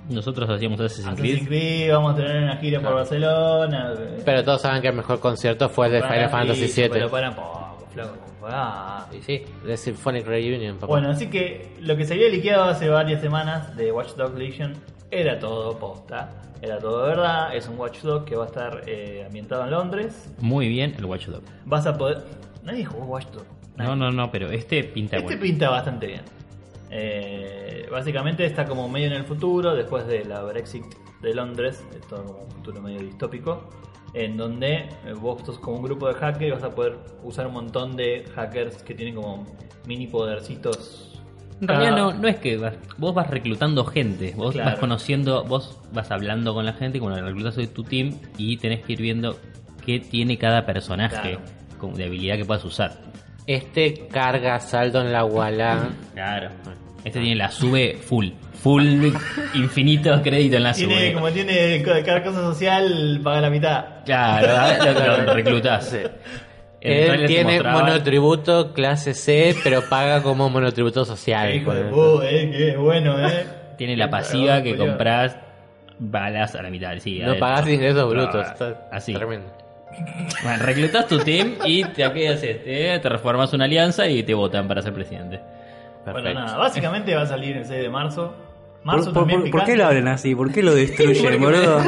[0.09, 1.49] Nosotros hacíamos Assassin's Assassin's Creed.
[1.49, 3.95] Creed vamos a tener una gira por Barcelona?
[3.99, 7.09] Eh, Pero todos saben que el mejor concierto fue el de Final Fantasy Pero VII.
[7.11, 8.16] para poco, flaco.
[8.49, 9.07] Ah.
[9.17, 10.87] Y sí, de Symphonic Reunion, papá.
[10.87, 14.75] Bueno, así que lo que se había liqueado hace varias semanas de Watch Dogs Legion
[15.11, 16.31] era todo posta,
[16.62, 17.55] era todo verdad.
[17.55, 20.33] Es un Watch Dogs que va a estar eh, ambientado en Londres.
[20.39, 21.51] Muy bien el Watch Dogs.
[21.65, 22.25] Vas a poder.
[22.65, 23.47] Nadie jugó Watch Dogs.
[23.77, 25.43] No, no, no, pero este pinta Este bueno.
[25.43, 26.23] pinta bastante bien.
[26.91, 30.85] Eh, básicamente está como medio en el futuro, después de la Brexit
[31.23, 33.71] de Londres, es todo como un futuro medio distópico,
[34.15, 37.47] en donde eh, vos sos como un grupo de hackers y vas a poder usar
[37.47, 39.47] un montón de hackers que tienen como
[39.87, 41.07] mini podercitos.
[41.61, 44.70] En realidad no, no es que vas- vos vas reclutando gente, vos Claro.
[44.70, 48.82] vas conociendo, vos vas hablando con la gente, cuando reclutas de tu team y tenés
[48.85, 49.37] que ir viendo
[49.85, 51.41] qué tiene cada personaje Claro.
[51.78, 52.93] como de habilidad que puedas usar.
[53.47, 55.91] Este carga saldo en la Walla.
[56.15, 56.51] Claro.
[57.05, 58.28] Este tiene la sube full,
[58.62, 59.06] full
[59.55, 61.12] infinito crédito en la Tiene, sube.
[61.14, 63.85] como tiene cosa social, paga la mitad.
[64.05, 65.97] Claro, lo, lo reclutás.
[66.82, 71.55] Él tiene mostraba- monotributo clase C, pero paga como monotributo social.
[71.55, 73.44] Hijo de puta, eh, que bueno, eh.
[73.77, 75.36] Tiene la Qué pasiva que compras
[75.98, 76.93] balas a la mitad.
[76.98, 78.47] Sí, No pagás ingresos brutos.
[78.47, 79.12] Ah, está Así.
[79.14, 79.47] Tremendo.
[80.43, 82.64] Bueno, reclutas tu team y te, ¿qué haces?
[82.64, 85.40] Te, te reformas una alianza y te votan para ser presidente.
[86.05, 86.40] Bueno, Perfecto.
[86.40, 88.35] nada, básicamente va a salir el 6 de marzo.
[88.85, 90.35] Marzo ¿Por, también por- por qué lo hablan así?
[90.35, 91.81] ¿Por qué lo destruyen, boludo?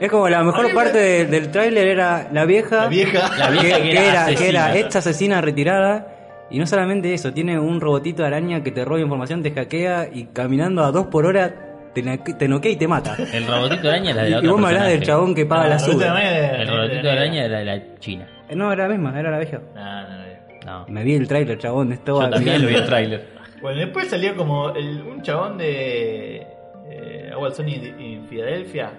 [0.00, 3.36] Es como la mejor parte de- del tráiler era la vieja, La vieja.
[3.36, 4.48] La vieja que, era que asesina.
[4.48, 6.16] era esta asesina retirada.
[6.50, 10.08] Y no solamente eso, tiene un robotito de araña que te roba información, te hackea
[10.12, 11.54] y caminando a dos por hora
[11.94, 13.14] te, te noquea y te mata.
[13.32, 15.34] El robotito de araña era de Y, la y otra vos me hablás del chabón
[15.34, 18.26] que paga Ah, la El robotito de- araña era de la China.
[18.54, 19.60] No, era la misma, era la vieja.
[19.74, 20.30] No, no, no.
[20.66, 20.84] No.
[20.88, 23.39] Me vi el tráiler, chabón, estaba Yo también lo vi el tráiler.
[23.62, 26.46] Bueno, después salió como el- un chabón de
[26.88, 28.90] eh, Awal Sony en Filadelfia.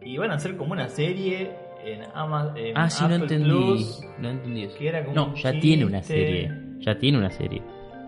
[0.00, 1.50] Y van a hacer como una serie
[1.84, 2.54] en Amazon.
[2.74, 3.48] Ah, sí, no entendí.
[3.50, 4.00] Plus.
[4.18, 4.76] No entendí eso.
[4.78, 6.50] que era como No, ya tiene una serie.
[6.78, 7.62] Ya tiene una serie.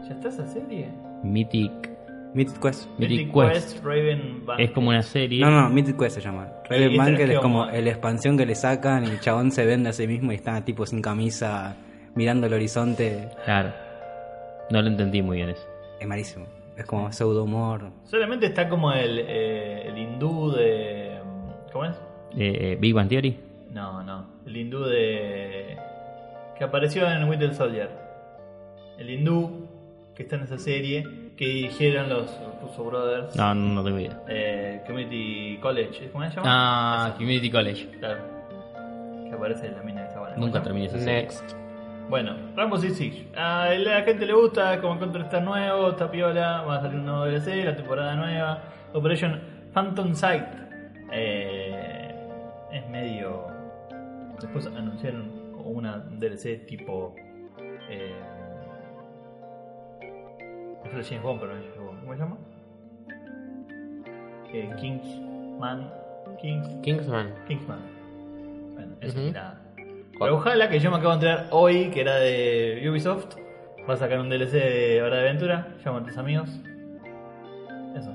[0.09, 0.89] ¿Ya está esa serie?
[1.23, 1.91] Mythic.
[2.35, 2.89] Mythic Quest.
[2.99, 3.85] Mythic Mythic Quest.
[3.85, 4.69] Raven Banquet.
[4.69, 5.41] Es como una serie.
[5.41, 6.49] No, no, Mythic Quest se llama.
[6.69, 9.93] Raven Banquet es como- la expansión que le sacan y el chabón se vende a
[9.93, 11.77] sí mismo y está tipo sin camisa
[12.15, 13.29] mirando el horizonte.
[13.45, 13.73] Claro.
[14.71, 15.67] No lo entendí muy bien eso.
[16.01, 16.47] Es malísimo.
[16.77, 17.91] Es como pseudo humor.
[18.05, 21.19] Solamente está como el, eh, el hindú de.
[21.73, 21.97] ¿Cómo es?
[22.37, 23.37] Eh, Big Bang Theory.
[23.73, 24.27] No, no.
[24.47, 25.77] El hindú de.
[26.57, 27.91] que apareció en Winter Soldier.
[28.97, 29.67] El hindú
[30.15, 31.05] que está en esa serie
[31.37, 33.37] que dirigieron los Russo Brothers.
[33.37, 34.21] No, no, no tengo idea.
[34.29, 36.43] Eh, Community College, ¿cómo se llama?
[36.47, 37.17] Ah, Esa.
[37.17, 37.89] Community College.
[37.99, 38.21] Claro.
[39.29, 40.37] Que aparece en la mina de Sabana.
[40.37, 41.23] Nunca ¿Cómo se terminé esa serie.
[41.23, 41.58] Next.
[42.09, 43.29] Bueno, Rainbow Six Siege.
[43.37, 47.01] A la gente le gusta, es como Counter está nuevo, está piola, va a salir
[47.01, 48.63] un nuevo DLC, la temporada nueva.
[48.95, 49.39] Operation
[49.75, 50.45] Phantom Sight.
[51.13, 52.15] Eh,
[52.73, 53.47] es medio.
[54.41, 57.15] Después anunciaron una DLC tipo.
[57.91, 58.15] Eh,
[60.85, 62.01] es James Bond, pero no es Bond.
[62.01, 62.39] ¿Cómo se llama?
[64.53, 65.93] Eh, Kingsman.
[66.41, 67.35] Kings, Kingsman.
[67.47, 67.81] Kingsman.
[68.75, 69.68] Bueno, eso y nada.
[70.21, 73.37] Ojalá que yo me acabo de enterar hoy que era de Ubisoft.
[73.89, 75.69] Va a sacar un DLC de Hora de Aventura.
[75.85, 76.51] Llamo a tus amigos.
[77.97, 78.13] Eso.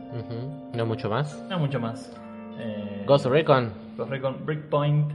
[0.74, 1.42] No mucho más.
[1.50, 2.14] No mucho más.
[2.60, 3.72] Eh, Ghost Recon.
[3.96, 5.12] Ghost Recon Breakpoint.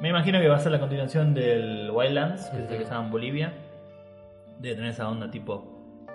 [0.00, 3.04] Me imagino que va a ser la continuación del Wildlands, que es el que estaba
[3.04, 3.52] en Bolivia.
[4.58, 5.64] Debe tener esa onda tipo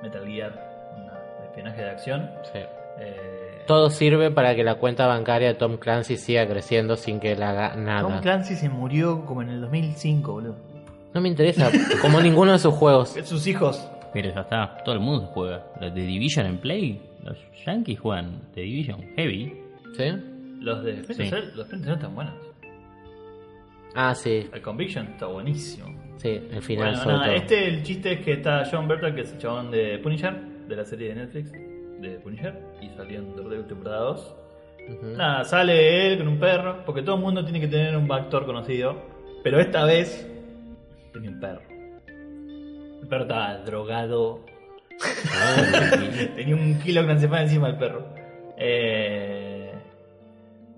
[0.03, 0.51] Metal Gear,
[0.97, 2.29] una de espionaje de acción.
[2.51, 2.59] Sí.
[2.99, 7.33] Eh, Todo sirve para que la cuenta bancaria de Tom Clancy siga creciendo sin que
[7.33, 8.21] él haga Tom nada.
[8.21, 10.55] Clancy se murió como en el 2005, boludo.
[11.13, 11.69] No me interesa,
[12.01, 13.09] como ninguno de sus juegos.
[13.23, 13.89] Sus hijos.
[14.13, 15.63] Pero ya está, todo el mundo juega.
[15.79, 19.53] Los de Division en Play, los Yankees juegan The Division Heavy.
[19.97, 20.03] ¿Sí?
[20.59, 21.25] Los de Sí.
[21.29, 22.33] Cell, los Cell están buenos.
[23.93, 25.93] Ah, sí, El Conviction está buenísimo.
[26.17, 27.35] sí, el final Bueno, sobre nada, todo.
[27.35, 30.33] este el chiste es que está John Bertal, que es el chabón de Punisher,
[30.67, 31.51] de la serie de Netflix
[32.01, 34.35] de Punisher, y salió en Daredevil temporada 2.
[34.89, 35.05] Ujú.
[35.17, 38.45] Nada, sale él con un perro, porque todo el mundo tiene que tener un actor
[38.45, 38.95] conocido,
[39.43, 40.27] pero esta vez
[41.13, 41.61] tenía un perro.
[43.01, 44.45] El perro estaba drogado,
[46.35, 48.05] tenía un kilo de clanzepam encima del perro.
[48.57, 49.73] Eh...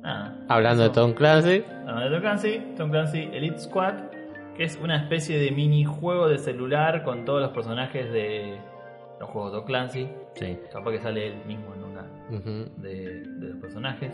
[0.01, 0.35] Nada.
[0.49, 0.89] Hablando de.
[0.89, 3.93] Tom Clancy, Hablando de Tom Clancy, Tom Clancy Elite Squad,
[4.55, 8.59] que es una especie de minijuego de celular con todos los personajes de
[9.19, 10.09] los juegos de Tom Clancy.
[10.35, 10.57] Sí.
[10.72, 12.05] Capaz que sale él mismo en una
[12.77, 14.11] de, de los personajes.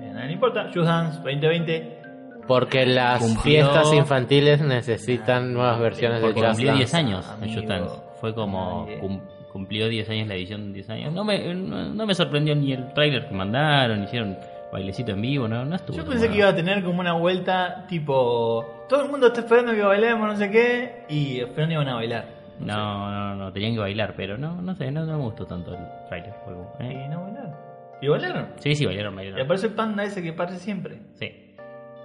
[0.00, 0.64] Eh, nada, no importa.
[0.74, 2.00] Just Dance 2020.
[2.46, 6.96] porque las Cumplió- fiestas infantiles necesitan nuevas versiones de Porque Just cumplió 10 Dance.
[7.06, 7.54] años en amigo.
[7.60, 7.94] Just Dance.
[8.20, 9.20] Fue como cum-
[9.52, 11.12] cumplió 10 años la edición 10 años.
[11.12, 14.36] No me, no, no me sorprendió ni el trailer que mandaron, hicieron
[14.72, 15.96] bailecito en vivo, no, no estuvo.
[15.96, 18.84] Yo pensé que iba a tener como una vuelta tipo.
[18.88, 21.04] Todo el mundo está esperando que bailemos, no sé qué.
[21.08, 22.35] Y esperando iban a bailar.
[22.60, 25.72] No, no, no, tenían que bailar, pero no, no sé, no, no me gustó tanto
[25.72, 25.78] el
[26.08, 26.34] trailer.
[26.44, 27.08] Fue como, Y eh.
[27.08, 27.54] no bailaron.
[28.00, 28.46] ¿Y bailaron?
[28.58, 29.44] Sí, sí, bailaron, Y bailaron.
[29.44, 30.98] aparece el panda ese que aparece siempre.
[31.14, 31.54] Sí.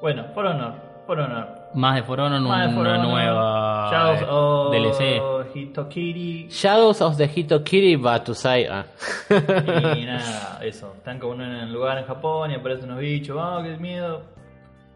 [0.02, 0.74] Bueno, For Honor.
[1.08, 1.48] For Honor.
[1.74, 5.56] Más de For Honor, Más de For una Honor, nueva Shadows eh, of DLC.
[5.56, 6.48] Hitokiri.
[6.50, 8.68] Shadows of the Hitokiri Batusai.
[8.68, 8.86] Ah.
[9.98, 10.94] Y nada, eso.
[10.98, 13.38] Están como en un lugar en Japón y aparecen unos bichos.
[13.40, 14.22] ¡Ah, qué miedo!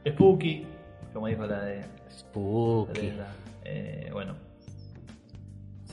[0.08, 0.66] Spooky.
[1.14, 1.82] Como dijo la de.
[2.10, 3.12] Spooky.
[3.12, 3.28] la-
[3.64, 4.34] eh, bueno.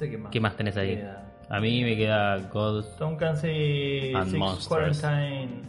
[0.03, 0.33] Sé qué más.
[0.33, 0.97] ¿Qué más tenés ahí?
[0.97, 1.33] Queda.
[1.49, 2.99] A mí me queda Ghost.
[2.99, 4.67] Tom Clancy And Six Monsters.
[5.01, 5.63] Quarantine.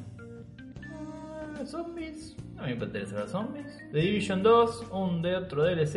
[0.91, 2.35] Ah, zombies.
[2.55, 3.67] No me interesa los zombies.
[3.91, 4.87] The Division 2.
[4.91, 5.93] Un de otro DLC.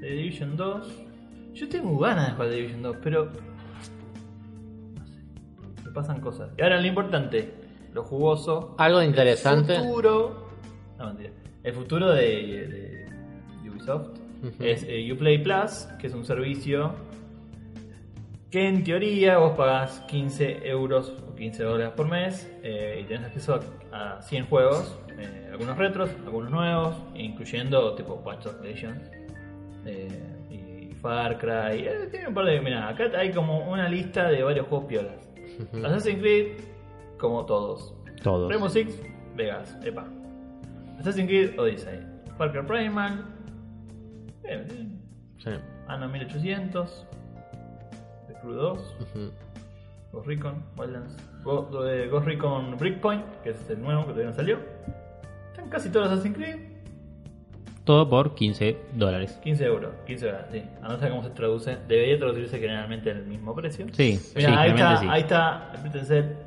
[0.00, 0.86] The Division 2.
[1.54, 3.24] Yo tengo ganas de jugar The Division 2, pero.
[4.94, 5.84] No sé.
[5.84, 6.50] Me pasan cosas.
[6.56, 7.52] Y ahora lo importante:
[7.92, 8.76] lo jugoso.
[8.78, 9.74] Algo interesante.
[9.74, 10.46] El futuro.
[10.96, 11.30] No, mentira.
[11.64, 13.06] El futuro de,
[13.62, 14.52] de Ubisoft Ujú.
[14.60, 17.07] es eh, Uplay Plus, que es un servicio
[18.50, 23.26] que en teoría vos pagás 15 euros o 15 dólares por mes eh, y tenés
[23.26, 23.60] acceso
[23.92, 28.98] a, a 100 juegos, eh, algunos retros, algunos nuevos, incluyendo tipo Watch Dogs Legion
[29.84, 30.08] eh,
[30.50, 31.86] y Far Cry.
[32.10, 32.60] tiene un par de.
[32.60, 35.28] Mira, acá hay como una lista de varios juegos piolas.
[35.84, 36.60] Assassin's Creed,
[37.18, 37.94] como todos.
[38.22, 38.48] Todos.
[38.48, 39.00] Rainbow Six,
[39.36, 40.06] Vegas, epa.
[40.98, 41.98] Assassin's Creed, Odyssey.
[42.38, 43.24] Far Cry Primal.
[45.38, 45.50] Sí.
[45.86, 47.06] Ana 1800.
[48.40, 48.78] Crew 2.
[49.00, 49.30] Ujú.
[50.12, 51.16] Ghost Recon, Wildlands.
[51.86, 54.58] Eh, Ghost Recon Breakpoint, que es el nuevo que todavía no salió.
[55.50, 56.77] Están casi todos Assassin's Creed.
[57.88, 59.40] Todo por 15 dólares.
[59.42, 60.62] 15 euros, 15 euros, sí.
[60.82, 61.78] A no ser cómo se traduce.
[61.88, 63.86] Debería traducirse generalmente al mismo precio.
[63.92, 65.06] Sí, sí, Mira, ahí, está, sí.
[65.08, 65.72] ahí está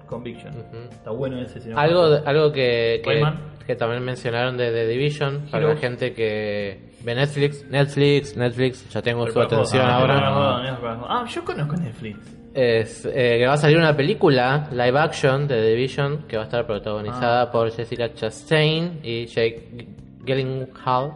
[0.06, 0.54] Conviction.
[0.56, 0.78] Ujú.
[0.92, 1.60] Está bueno ese.
[1.60, 2.30] si no Algo, jugaste.
[2.30, 3.24] algo que, que,
[3.66, 9.02] que también mencionaron de The Division para la gente que ve Netflix, Netflix, Netflix, ya
[9.02, 10.30] tengo su Pero atención ahora.
[10.30, 11.06] no.
[11.10, 12.20] Ah, yo conozco Netflix.
[12.54, 16.44] Es eh, que va a salir una película live action de The Division que va
[16.44, 17.52] a estar protagonizada Ah.
[17.52, 19.88] por Jessica Chastain y Jake
[20.24, 21.14] Gyllenhaal.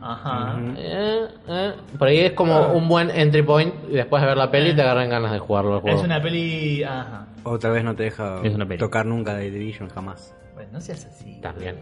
[0.00, 0.58] Ajá.
[0.76, 2.72] Eh, eh, Por ahí es como Ah.
[2.72, 5.76] un buen entry point y después de ver la peli te agarran ganas de jugarlo
[5.76, 5.98] el juego.
[5.98, 6.82] Es una peli.
[6.84, 7.26] Ajá.
[7.44, 8.78] Otra vez no te deja Es una peli.
[8.78, 10.34] tocar nunca The Division, jamás.
[10.54, 11.40] Bueno, no seas así.
[11.40, 11.76] También.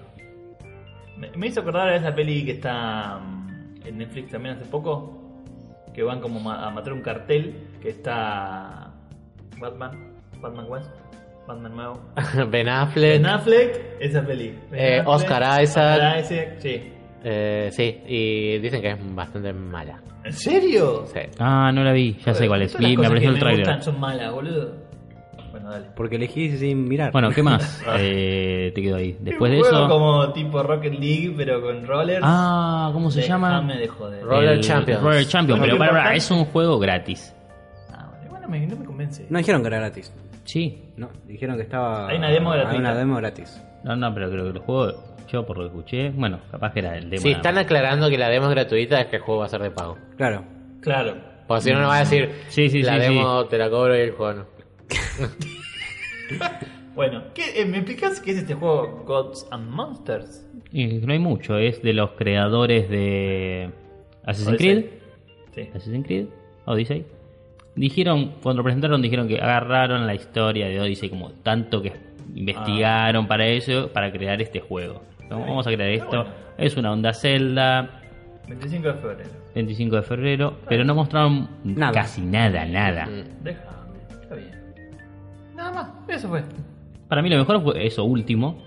[1.17, 5.21] Me, me hizo acordar a esa peli que está mm, en Netflix también hace poco.
[5.95, 7.69] Que van como a matar un cartel.
[7.81, 8.91] Que está.
[9.61, 10.13] Batman.
[10.41, 10.91] Batman West.
[11.47, 12.01] Batman nuevo.
[12.51, 13.13] Ben Affleck.
[13.13, 14.59] Ben Affleck, esa peli.
[14.71, 15.95] Ben Eh, Affleck, Oscar Isaac.
[15.97, 16.91] Oscar Isaac, sí.
[17.25, 20.01] Eh, sí, y dicen que es bastante mala.
[20.25, 21.05] ¿En serio?
[21.13, 21.21] Sí.
[21.39, 22.77] Ah, no la vi, ya sé cuál es.
[22.79, 23.67] Vi- me apareció el trailer.
[23.67, 24.73] gustan son malas, boludo.
[25.51, 25.87] Bueno, dale.
[25.95, 27.13] Porque elegís sin mirar.
[27.13, 27.83] Bueno, ¿qué más?
[27.99, 29.17] Eh, te quedo ahí.
[29.21, 29.89] Después de eso.
[29.89, 32.23] como tipo Rocket League, pero con rollers.
[32.25, 33.51] Ah, ¿cómo se llama?
[33.61, 34.25] Déjame de joder.
[34.25, 35.01] Roller El Champions.
[35.03, 37.35] Roller Champions, pero para, para, es un juego gratis.
[37.93, 39.27] Ah, bueno, me- no me convence.
[39.31, 40.13] No dijeron que era gratis.
[40.45, 40.83] Sí.
[40.97, 42.09] No, dijeron que estaba.
[42.09, 42.81] Hay una demo Hay gratuita.
[42.81, 43.63] una demo gratis.
[43.85, 44.93] No, no, pero creo que el juego,
[45.27, 47.23] yo por lo que escuché, bueno, capaz que era el demo.
[47.23, 49.63] Si están aclarando que la demo es gratuita, es que el juego va a ser
[49.63, 49.99] de pago.
[50.17, 50.45] Claro.
[50.81, 51.17] Claro.
[51.47, 53.97] Porque si no, no va a decir, Sí, sí, la sí, demo te la cobro
[53.97, 54.47] y el juego no.
[56.95, 60.47] Bueno, ¿qué, eh, ¿me explicas qué es este juego Gods and Monsters?
[60.71, 63.71] Y no hay mucho, es de los creadores de
[64.25, 64.59] Assassin's.
[64.59, 64.85] Creed.
[65.55, 65.69] Sí.
[65.75, 66.27] Assassin's Creed,
[66.67, 67.05] Odyssey.
[67.75, 71.93] Dijeron, cuando lo presentaron, dijeron que agarraron la historia de Odyssey como tanto que
[72.37, 75.03] investigaron para eso, para crear este juego.
[75.31, 76.09] Vamos a crear esto.
[76.25, 76.31] bueno.
[76.59, 78.01] Es una onda Zelda,
[78.49, 79.31] 25 de febrero.
[79.55, 81.93] 25 de febrero, pero no mostraron Nada.
[81.93, 83.09] casi nada, nada.
[83.43, 84.75] Déjame, está bien.
[85.55, 86.43] Nada más, eso fue.
[87.09, 88.63] Para mí lo mejor fue eso último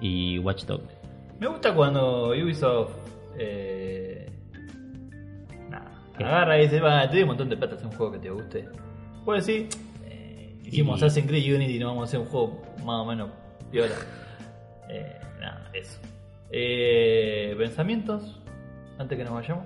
[0.00, 0.94] y Watch Dogs.
[1.40, 2.92] Me gusta cuando Ubisoft.
[3.38, 4.28] Eh,
[5.70, 8.18] nada, agarra y dice: Va, te doy un montón de plata, hacer un juego que
[8.18, 8.68] te guste.
[9.24, 9.68] Pues sí,
[10.06, 13.04] eh, hicimos Y- Assassin's Creed Unity y no vamos a hacer un juego más o
[13.04, 13.30] menos
[13.70, 13.94] piola.
[14.90, 15.98] Eh, nada, eso.
[16.50, 18.38] Eh, ¿Pensamientos?
[18.98, 19.64] Antes que nos vayamos.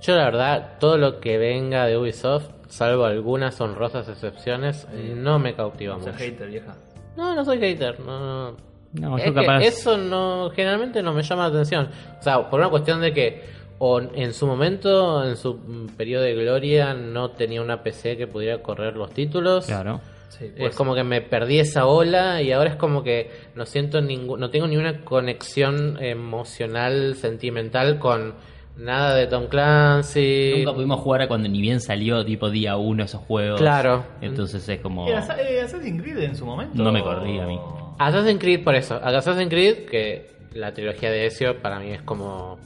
[0.00, 4.86] Yo la verdad, todo lo que venga de Ubisoft, salvo algunas honrosas excepciones,
[5.16, 6.12] no me cautiva mucho.
[6.12, 6.74] hater, vieja.
[7.16, 8.56] No, no soy hater, no, no.
[8.92, 9.60] No, Es yo que capaz.
[9.62, 11.88] eso no generalmente no me llama la atención.
[12.20, 13.42] O sea, por una cuestión de que
[13.78, 18.62] o en su momento, en su periodo de gloria, no tenía una PC que pudiera
[18.62, 19.66] correr los títulos.
[19.66, 20.00] Claro.
[20.30, 23.64] Sí, Es pues, como que me perdí esa ola y ahora es como que no
[23.66, 28.34] siento ningún, no tengo ninguna conexión emocional, sentimental con
[28.76, 30.54] nada de Tom Clancy.
[30.58, 33.60] Nunca pudimos jugar a cuando ni bien salió, tipo día uno esos juegos.
[33.60, 34.04] Claro.
[34.20, 35.08] Entonces es como.
[35.08, 36.82] ¿Y Assa- eh, Assassin's Creed en su momento?
[36.82, 37.58] No me corría a mí.
[37.98, 38.96] Assassin's Creed por eso.
[39.02, 42.58] Assassin's Creed, que la trilogía de Ezio para mí es como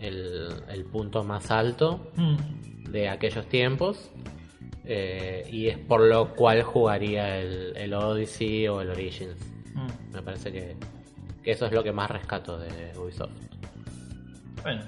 [0.00, 2.90] el, el punto más alto Mm.
[2.90, 4.10] de aquellos tiempos.
[4.86, 9.36] Eh, y es por lo cual jugaría el, el Odyssey o el Origins.
[9.74, 10.14] Mm.
[10.14, 10.76] Me parece que,
[11.42, 13.32] que eso es lo que más rescato de Ubisoft.
[14.62, 14.82] Bueno.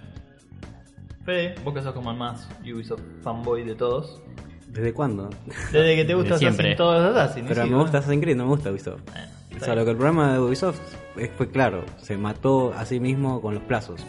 [1.24, 4.22] Fede, vos que sos como el más Ubisoft fanboy de todos.
[4.68, 5.30] ¿Desde cuándo?
[5.72, 6.68] Desde que te gusta Desde siempre.
[6.68, 7.44] Assassin, todos los Assassin.
[7.48, 7.82] Pero sí, me ¿no?
[7.82, 9.02] gusta Assassin's Creed, no me gusta Ubisoft.
[9.10, 9.26] Bueno,
[9.60, 10.80] O sea, lo que el problema de Ubisoft
[11.36, 14.00] fue claro, se mató a sí mismo con los plazos.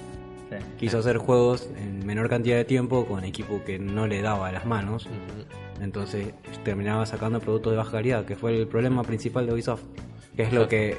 [0.50, 0.56] Sí.
[0.80, 4.66] Quiso hacer juegos en menor cantidad de tiempo con equipo que no le daba las
[4.66, 5.08] manos.
[5.82, 9.84] Entonces terminaba sacando productos de baja calidad, que fue el problema principal de Ubisoft.
[10.36, 10.98] Que es lo que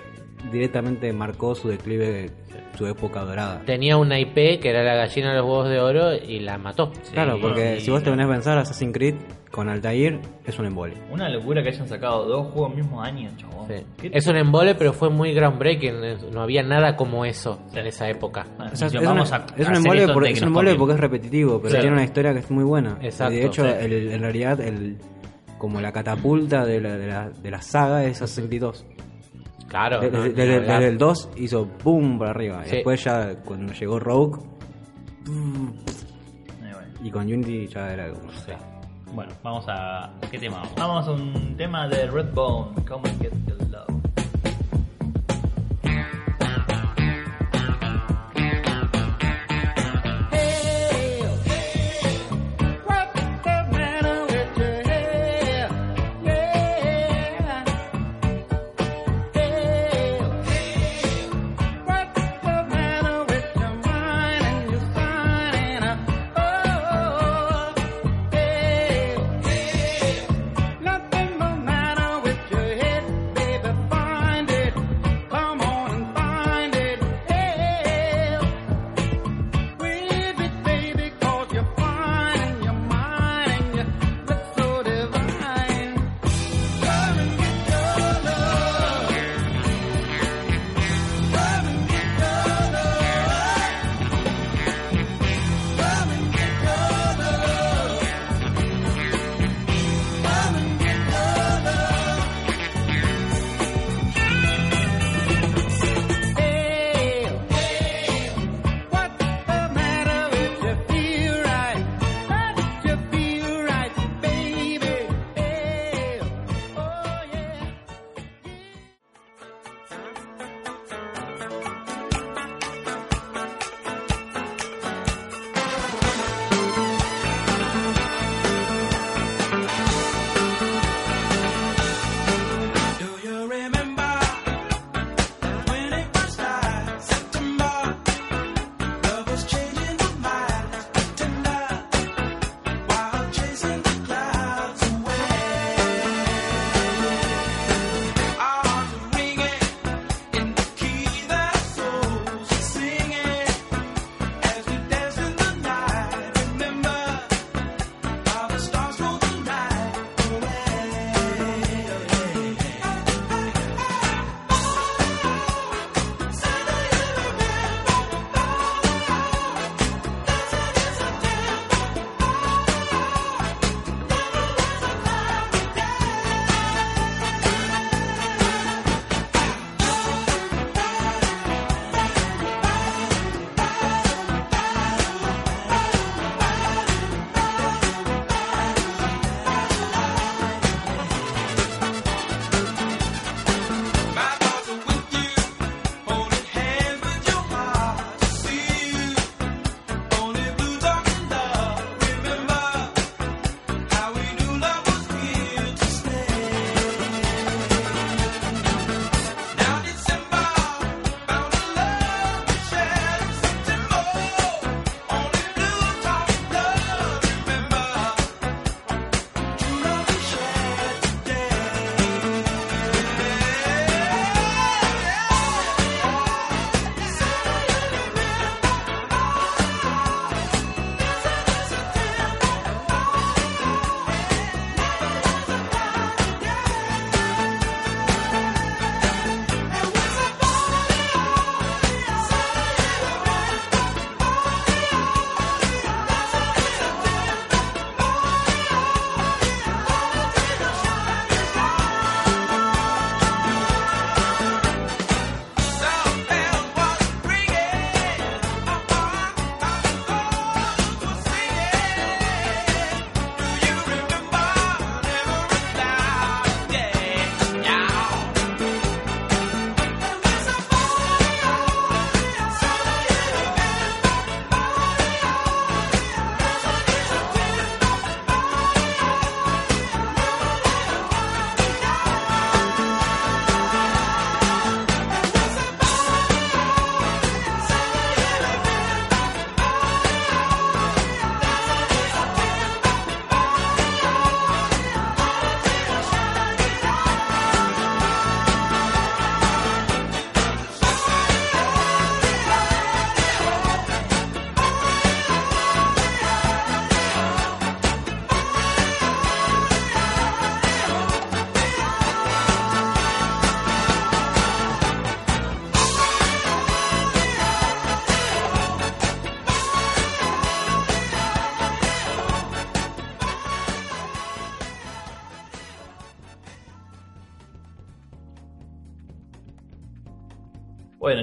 [0.53, 2.31] directamente marcó su declive,
[2.77, 3.63] su época dorada.
[3.67, 6.93] Tenía una IP que era la gallina de los huevos de oro y la mató.
[7.13, 9.15] Claro, porque y- si vos te venés a pensar, Assassin's Creed
[9.51, 10.95] con Altair es un embole.
[11.11, 13.67] Una locura que hayan sacado dos juegos el mismo año, chabón.
[13.69, 13.85] Sí.
[14.01, 15.95] ¿Qué- Es un embole, pero fue muy groundbreaking.
[16.33, 18.47] No había nada como eso en esa época.
[18.57, 19.19] Bueno, O sea, es, una- un
[19.77, 21.81] embole, por- es un porque es repetitivo, pero Claro.
[21.83, 22.97] tiene una historia que es muy buena.
[23.03, 23.71] Exacto, de hecho, sí.
[23.81, 24.99] el- en realidad, el,
[25.59, 28.87] como la catapulta de la, de la, de la saga es Assassin's Creed 2.
[29.69, 30.01] Claro.
[30.01, 32.63] Desde, no, el 2 hizo boom para arriba.
[32.65, 32.75] Y Sí.
[32.77, 34.39] después ya cuando llegó Rogue
[35.27, 35.73] bueno.
[37.05, 38.31] y con Unity ya era como...
[39.13, 40.11] Bueno, vamos a.
[40.31, 40.75] ¿Qué tema vamos?
[40.77, 43.90] Vamos a un tema de Redbone, Come and Get Your Love.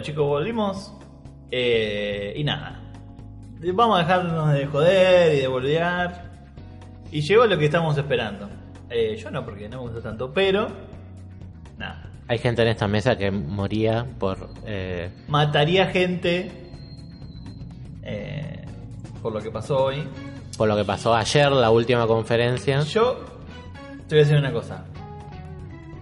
[0.08, 0.94] Chicos, volvimos.
[1.52, 2.82] Eh, y nada.
[3.74, 6.32] Vamos a dejarnos de joder y de boludear.
[7.12, 8.50] Y llegó lo que estábamos esperando.
[8.90, 10.70] Eh, yo no, porque no me gustó tanto, pero.
[11.78, 12.10] Nada.
[12.30, 14.50] Hay gente en esta mesa que moría por...
[14.66, 16.52] eh, Mataría gente.
[18.04, 18.66] eh,
[19.22, 20.04] por lo que pasó hoy.
[20.58, 22.80] por lo que pasó ayer, la última conferencia.
[22.82, 23.16] Yo
[24.08, 24.86] te voy a decir una cosa.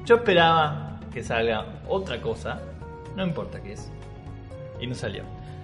[0.05, 2.59] Yo esperaba que salga otra cosa.
[3.15, 3.89] No importa qué es.
[4.79, 5.23] Y no salió.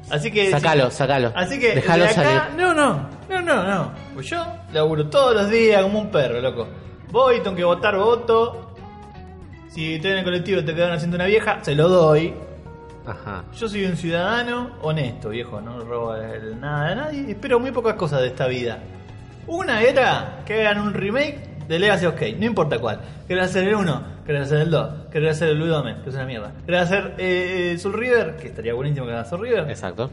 [0.10, 0.50] Así que.
[0.52, 1.32] Sácalo, sácalo.
[1.36, 1.76] Así que.
[1.76, 2.42] Déjalo de acá- salir.
[2.58, 3.10] No, no.
[3.30, 3.92] No, no, no.
[4.14, 6.68] Pues yo laburo todos los días como un perro, loco.
[7.12, 8.74] Voy, tengo que votar, voto.
[9.70, 12.34] Si estoy en el colectivo y te quedan haciendo una vieja, se lo doy.
[13.06, 13.44] Ajá.
[13.58, 16.16] Yo soy un ciudadano honesto, viejo, no robo
[16.60, 17.32] nada de nadie.
[17.32, 18.80] Espero muy pocas cosas de esta vida.
[19.48, 23.00] Una era que hagan un remake de Legacy of Kain, no importa cuál.
[23.28, 26.16] Querés hacer el 1, querés hacer el 2, querés hacer el Blue Domain, que es
[26.16, 26.54] una mierda.
[26.66, 29.70] Querés hacer eh, Soul River, que estaría buenísimo que hagan Soul River.
[29.70, 30.10] Exacto.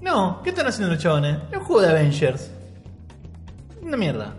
[0.00, 1.38] No, ¿qué están haciendo los chabones?
[1.50, 2.50] Es un juego de Avengers.
[3.80, 4.34] Una mierda.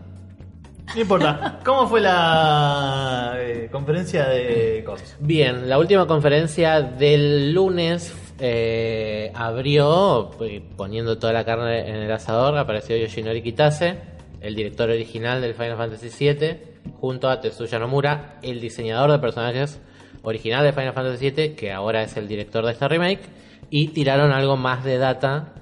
[0.93, 1.59] No importa.
[1.65, 5.15] ¿Cómo fue la eh, conferencia de cosas?
[5.19, 12.11] Bien, la última conferencia del lunes eh, abrió eh, poniendo toda la carne en el
[12.11, 12.57] asador.
[12.57, 13.97] Apareció Yoshinori Kitase,
[14.43, 16.57] el director original del Final Fantasy VII,
[16.99, 19.79] junto a Tetsuya Nomura, el diseñador de personajes
[20.21, 23.21] original de Final Fantasy VII, que ahora es el director de esta remake,
[23.69, 25.53] y tiraron algo más de data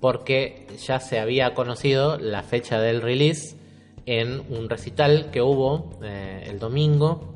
[0.00, 3.56] porque ya se había conocido la fecha del release
[4.04, 7.34] en un recital que hubo eh, el domingo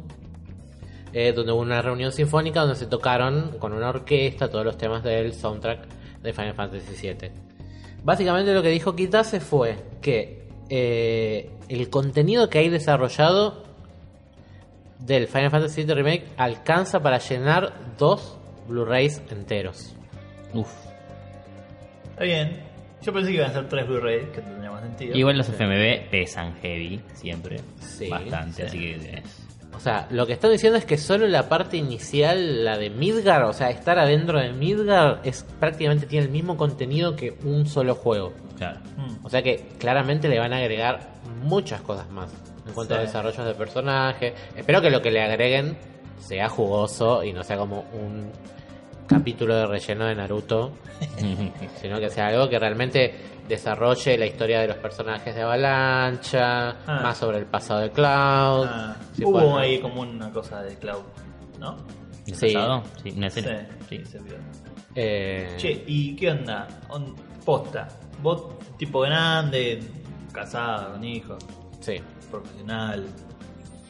[1.15, 5.03] eh, donde hubo una reunión sinfónica donde se tocaron con una orquesta todos los temas
[5.03, 5.89] del soundtrack
[6.23, 7.31] de Final Fantasy VII.
[8.05, 13.65] Básicamente lo que dijo Kitase fue que eh, el contenido que hay desarrollado
[14.99, 18.37] del Final Fantasy VII Remake alcanza para llenar dos
[18.69, 19.95] Blu-rays enteros.
[20.53, 20.71] Uf.
[22.11, 22.61] Está bien.
[23.01, 25.17] Yo pensé que iban a ser tres Blu-ray, que tendría más sentido.
[25.17, 27.61] Igual los FMV pesan heavy, siempre.
[27.81, 28.63] Sí, Bastante, sí.
[28.63, 29.48] así que es.
[29.79, 33.45] O sea, lo que están diciendo es que solo la parte inicial, la de Midgar,
[33.45, 37.95] o sea, estar adentro de Midgar, es prácticamente tiene el mismo contenido que un solo
[37.95, 38.33] juego.
[38.57, 38.81] Claro.
[38.97, 39.25] Mm.
[39.25, 41.11] O sea que claramente le van a agregar
[41.45, 42.29] muchas cosas más
[42.67, 44.35] en cuanto a desarrollos de personaje.
[44.57, 45.79] Espero que lo que le agreguen
[46.19, 48.33] sea jugoso y no sea como un
[49.07, 50.73] capítulo de relleno de Naruto,
[51.81, 53.15] sino que sea algo que realmente
[53.49, 57.01] desarrolle la historia de los personajes de Avalancha, Ah.
[57.03, 58.67] más sobre el pasado de Cloud.
[58.69, 61.03] Ah, Sí, hubo ahí como una cosa de Cloud,
[61.59, 61.77] ¿no?
[62.27, 62.53] ¿El Sí.
[62.55, 62.83] pasado?
[63.03, 63.67] Sí, escena.
[63.89, 64.05] Sí.
[64.05, 64.35] se vio.
[64.95, 66.69] Eh, Che, ¿y qué onda?
[66.91, 67.15] On-
[67.45, 67.89] posta.
[68.23, 68.45] Vos,
[68.77, 69.81] tipo grande,
[70.33, 71.39] casado, con hijos,
[71.81, 71.97] sí.
[72.31, 73.07] profesional,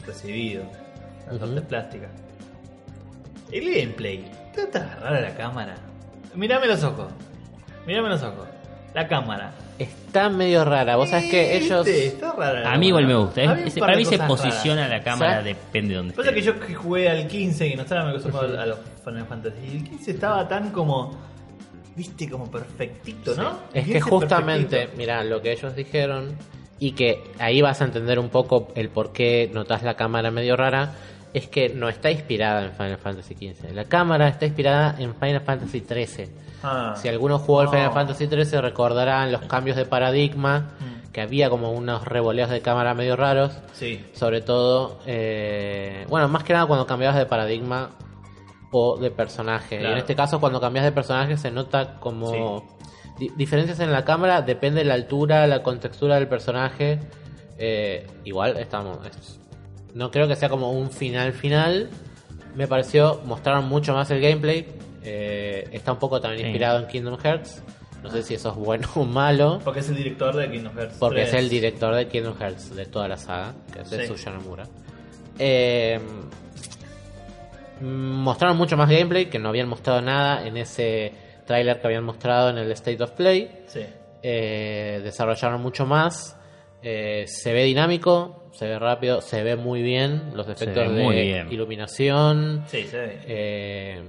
[0.05, 0.63] recibido,
[1.27, 1.45] las Ujú.
[1.45, 2.09] artes plásticas.
[3.51, 5.75] El gameplay, ¿te está rara la cámara?
[6.35, 7.11] Mirame los ojos.
[7.87, 8.47] Mirame los ojos.
[8.93, 9.51] La cámara.
[9.77, 10.95] Está medio rara.
[10.97, 11.85] Vos sabés que ellos...
[11.87, 13.25] Está rara la A mí igual me cámara.
[13.25, 13.41] gusta.
[13.53, 14.97] Un es- par para de mí se cosas posiciona raras.
[14.97, 15.45] la cámara, ¿Sabes?
[15.45, 16.51] depende de dónde Pasa que esté.
[16.51, 19.55] yo que jugué al 15 que no estaba me acostumbrado a los Final Fantasy.
[19.71, 21.17] Y el 15 estaba tan como.
[21.95, 23.59] Viste, como perfectito, ¿no?
[23.73, 24.97] Es que 15 justamente, perfectito.
[24.97, 26.35] mira, lo que ellos dijeron
[26.79, 30.55] y que ahí vas a entender un poco el por qué notas la cámara medio
[30.55, 30.93] rara,
[31.33, 33.73] es que no está inspirada en Final Fantasy XV.
[33.73, 36.29] La cámara está inspirada en Final Fantasy XIII.
[36.63, 37.71] Ah, Si alguno jugó al Oh.
[37.71, 41.11] Final Fantasy XIII recordarán los cambios de paradigma, Mm.
[41.11, 43.51] que había como unos revoleos de cámara medio raros.
[43.73, 44.05] sí.
[44.13, 47.91] Sobre todo, eh, bueno, más que nada cuando cambiabas de paradigma
[48.71, 49.81] o de personaje.
[49.81, 52.77] Y en este caso, cuando cambias de personaje, se nota como
[53.17, 56.99] di- diferencias en la cámara, depende de la altura, la contextura del personaje.
[57.57, 58.99] Eh, igual estamos.
[59.07, 59.39] es-
[59.93, 61.89] no creo que sea como un final final.
[62.55, 64.67] Me pareció, mostraron mucho más el gameplay.
[65.03, 66.47] Eh, está un poco también Sí.
[66.47, 67.63] inspirado en Kingdom Hearts.
[68.03, 69.59] No sé si eso es bueno o malo.
[69.63, 70.95] Porque es el director de Kingdom Hearts.
[70.99, 71.27] Porque 3.
[71.29, 74.07] es el director de Kingdom Hearts, de toda la saga, que es de Sí.
[74.07, 74.63] Suya Nomura.
[75.37, 75.99] Eh,
[77.81, 81.13] mostraron mucho más gameplay, que no habían mostrado nada en ese
[81.45, 83.63] tráiler que habían mostrado en el State of Play.
[83.67, 83.81] Sí.
[84.21, 86.37] Eh, desarrollaron mucho más.
[86.81, 90.31] Eh, se ve dinámico, se ve rápido, se ve muy bien.
[90.33, 91.51] Los efectos de muy bien.
[91.51, 92.63] iluminación.
[92.67, 94.03] Sí, se ve.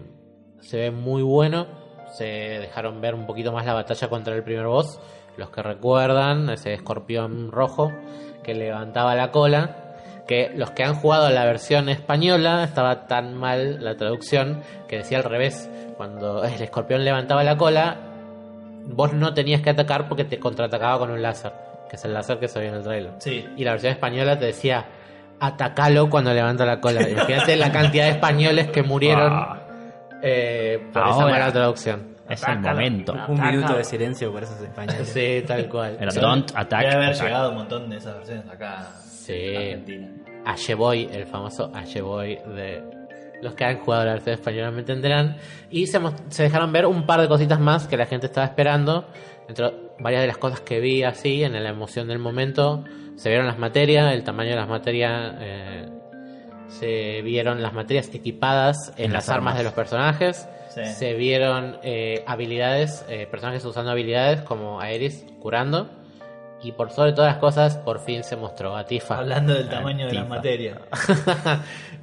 [0.60, 1.66] Se ve muy bueno.
[2.12, 5.00] Se dejaron ver un poquito más la batalla contra el primer boss.
[5.36, 7.92] Los que recuerdan, ese escorpión rojo
[8.42, 9.76] que levantaba la cola.
[10.26, 15.18] Que los que han jugado la versión española estaba tan mal la traducción que decía
[15.18, 15.68] al revés.
[15.96, 17.96] Cuando el escorpión levantaba la cola,
[18.86, 21.52] vos no tenías que atacar porque te contraatacaba con un láser.
[21.88, 23.12] Que es el láser que se ve en el trailer.
[23.18, 23.44] Sí.
[23.56, 24.86] Y la versión española te decía,
[25.40, 27.08] atacalo cuando levanta la cola.
[27.08, 29.58] Imagínate la cantidad de españoles que murieron Ah,
[30.22, 31.32] Eh, por esa Ahora.
[31.32, 32.10] mala traducción.
[32.28, 33.14] Es el momento.
[33.28, 35.08] Un minuto de silencio por esos españoles.
[35.08, 35.96] Sí, tal cual.
[36.00, 36.80] Era don't attack.
[36.82, 37.26] Debe haber attack.
[37.26, 39.32] llegado un montón de esas versiones acá Sí.
[39.34, 40.08] en Argentina.
[40.76, 41.72] Boy, el famoso
[42.02, 42.82] Boy de
[43.42, 45.36] los que han jugado la versión española me entenderán.
[45.70, 45.98] Y se,
[46.28, 49.06] se dejaron ver un par de cositas más que la gente estaba esperando.
[49.48, 49.68] Entre
[49.98, 52.84] varias de las cosas que vi así, en la emoción del momento,
[53.16, 55.34] se vieron las materias, el tamaño de las materias.
[55.40, 55.88] eh,
[56.70, 59.58] se vieron las materias equipadas en, En las armas armas.
[59.58, 60.48] de los personajes.
[60.74, 60.84] Sí.
[60.86, 65.90] Se vieron eh, habilidades, eh, personajes usando habilidades como Aeris curando.
[66.62, 69.18] Y por sobre todas las cosas, por fin se mostró a Tifa.
[69.18, 70.34] Hablando del tamaño de las Tifa.
[70.36, 70.78] materias.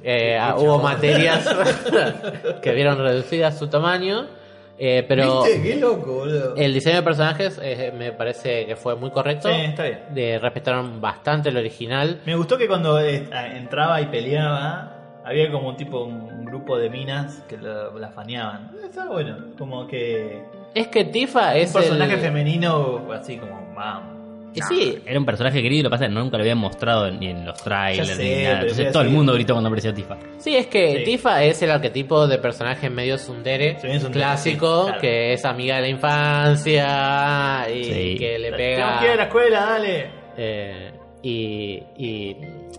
[0.02, 1.48] Eh, hubo materias
[2.62, 4.26] que vieron reducidas su tamaño,
[4.78, 5.62] eh, pero ¿Viste?
[5.62, 6.54] Qué loco, boludo.
[6.56, 9.48] el diseño de personajes eh, me parece que fue muy correcto.
[9.48, 9.98] Sí, está bien.
[10.10, 12.20] De, respetaron bastante el original.
[12.24, 16.88] Me gustó que cuando eh, entraba y peleaba, había como un tipo, un grupo de
[16.90, 18.70] minas que lo- la faneaban.
[18.84, 20.42] Estaba bueno, como que
[20.74, 22.20] Es que Tifa es un personaje el...
[22.20, 24.17] femenino así como, vamos.
[24.54, 26.58] Y sí, Era un personaje querido y lo que pasa es que nunca lo habían
[26.58, 28.60] mostrado ni en los trailers sé, ni nada.
[28.62, 30.16] Entonces todo el mundo gritó cuando apareció Tifa.
[30.38, 31.04] sí, es que Sí.
[31.04, 35.00] Tifa es el arquetipo de personaje medio sundere, Sí, es un clásico, sí, claro.
[35.00, 38.16] que es amiga de la infancia y Sí.
[38.18, 39.00] que le pega...
[39.00, 40.10] que a la escuela, dale.
[40.36, 40.92] Eh,
[41.22, 42.30] y, y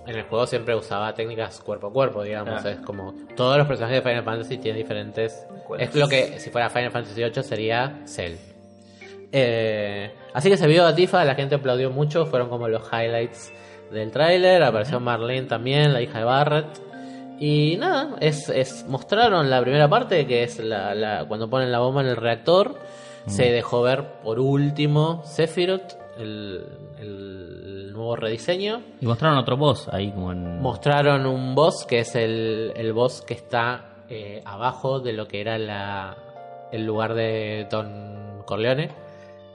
[0.08, 2.66] en el juego siempre usaba técnicas cuerpo a cuerpo, digamos.
[2.66, 2.72] Ah.
[2.72, 5.46] Es como todos los personajes de Final Fantasy tienen diferentes.
[5.78, 8.36] Es lo que si fuera Final Fantasy VIII sería Cell.
[9.32, 13.52] Eh, así que se vio a Tifa, la gente aplaudió mucho, fueron como los highlights
[13.92, 14.64] del tráiler.
[14.64, 16.68] Apareció Marlene también, la hija de Barrett.
[17.40, 21.80] Y nada, es, es mostraron la primera parte, que es la, la- cuando ponen la
[21.80, 22.76] bomba en el reactor.
[23.28, 26.66] Se dejó ver por último Sephiroth, el,
[27.00, 28.82] el nuevo rediseño.
[29.00, 30.62] Y mostraron otro boss ahí como en...
[30.62, 35.42] Mostraron un boss que es el, el boss que está eh, abajo de lo que
[35.42, 36.18] era la,
[36.72, 38.90] el lugar de Don Corleone.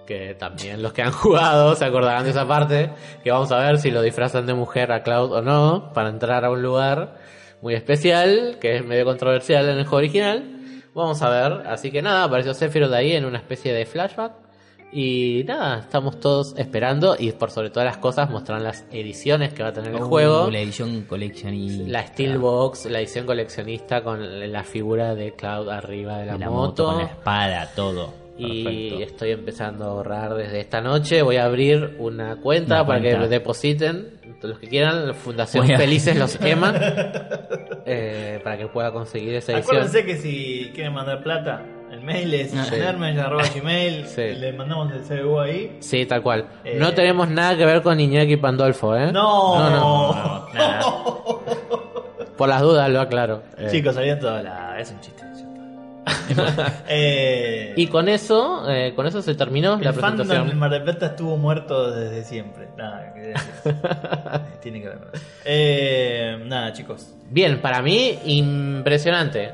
[0.07, 2.91] Que también los que han jugado se acordarán de esa parte.
[3.23, 5.93] Que vamos a ver si lo disfrazan de mujer a Cloud o no.
[5.93, 7.17] Para entrar a un lugar
[7.61, 8.59] muy especial.
[8.61, 10.45] Que es medio controversial en el juego original.
[10.95, 11.67] Vamos a ver.
[11.67, 14.45] Así que nada, apareció Sephiroth ahí en una especie de flashback.
[14.97, 17.17] Y nada, estamos todos esperando.
[17.19, 20.49] Y por sobre todas las cosas, mostraron las ediciones que va a tener el juego.
[20.49, 21.87] La edición collection y...
[21.89, 26.49] La Steelbox, la edición coleccionista con la figura de Cloud arriba de la, de la
[26.49, 26.85] moto.
[26.85, 28.24] moto, con la espada, todo.
[28.37, 29.01] Y Perfecto.
[29.05, 31.23] estoy empezando a ahorrar desde esta noche.
[31.23, 33.21] Voy a abrir una cuenta Una para cuenta.
[33.21, 35.15] que depositen los que quieran.
[35.15, 36.75] Fundación a- Felices los EMA.
[37.87, 39.77] eh, para que pueda conseguir esa edición.
[39.77, 42.77] Acuérdense que si quieren mandar plata, el mail es Sí.
[42.77, 44.07] nermage.gmail.
[44.07, 44.23] Sí.
[44.35, 45.77] Le mandamos el CBU ahí.
[45.81, 46.47] Sí, tal cual.
[46.65, 46.77] Eh.
[46.79, 49.13] No tenemos nada que ver con Iñaki Pandolfo, ¿eh?
[49.13, 50.15] No, No, no.
[50.15, 50.83] No, nada.
[52.37, 53.43] Por las dudas lo aclaro.
[53.57, 54.79] Eh, Chicos, salían toda la.
[54.81, 55.23] Es un chiste.
[56.89, 60.59] eh, Y con eso, eh, con eso se terminó la el fandom en presentación.
[60.59, 62.69] Mar del Plata estuvo muerto desde siempre.
[62.77, 63.15] Nada.
[64.63, 64.99] Tiene que ver.
[65.45, 67.15] Eh, nada, chicos.
[67.31, 69.53] Bien, para mí, impresionante.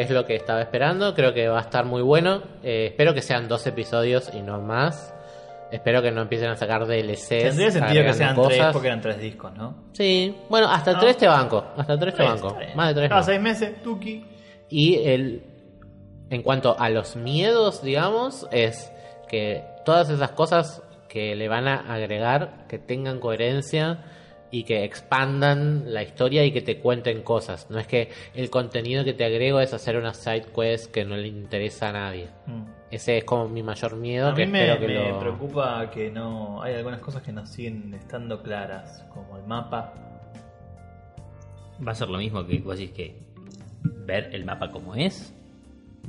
[0.00, 1.14] Es lo que estaba esperando.
[1.14, 2.42] Creo que va a estar muy bueno.
[2.62, 5.12] Espero que sean dos episodios y no más.
[5.70, 7.28] Espero que no empiecen a sacar DLCs.
[7.28, 8.52] Tendría sentido que sean cosas.
[8.56, 9.74] tres porque eran tres discos, ¿no?
[9.92, 11.00] Sí, bueno, hasta No.
[11.00, 11.64] tres te banco.
[11.76, 12.54] Hasta tres te Tres, banco.
[12.56, 12.76] tres.
[12.76, 13.08] Más de tres.
[13.08, 13.26] Cada no.
[13.26, 14.24] seis meses, Tuki.
[14.70, 15.42] Y el,
[16.30, 18.92] en cuanto a los miedos, digamos, es
[19.28, 24.04] que todas esas cosas que le van a agregar, que tengan coherencia
[24.50, 27.70] y que expandan la historia y que te cuenten cosas.
[27.70, 31.16] No es que el contenido que te agrego es hacer una side quest que no
[31.16, 32.28] le interesa a nadie.
[32.46, 32.62] Mm.
[32.90, 34.28] Ese es como mi mayor miedo.
[34.28, 35.18] A que mí me, espero que me lo...
[35.18, 36.62] preocupa que no.
[36.62, 39.92] Hay algunas cosas que no siguen estando claras, como el mapa.
[41.86, 43.22] Va a ser lo mismo que vos decís que
[43.82, 45.35] ver el mapa como es.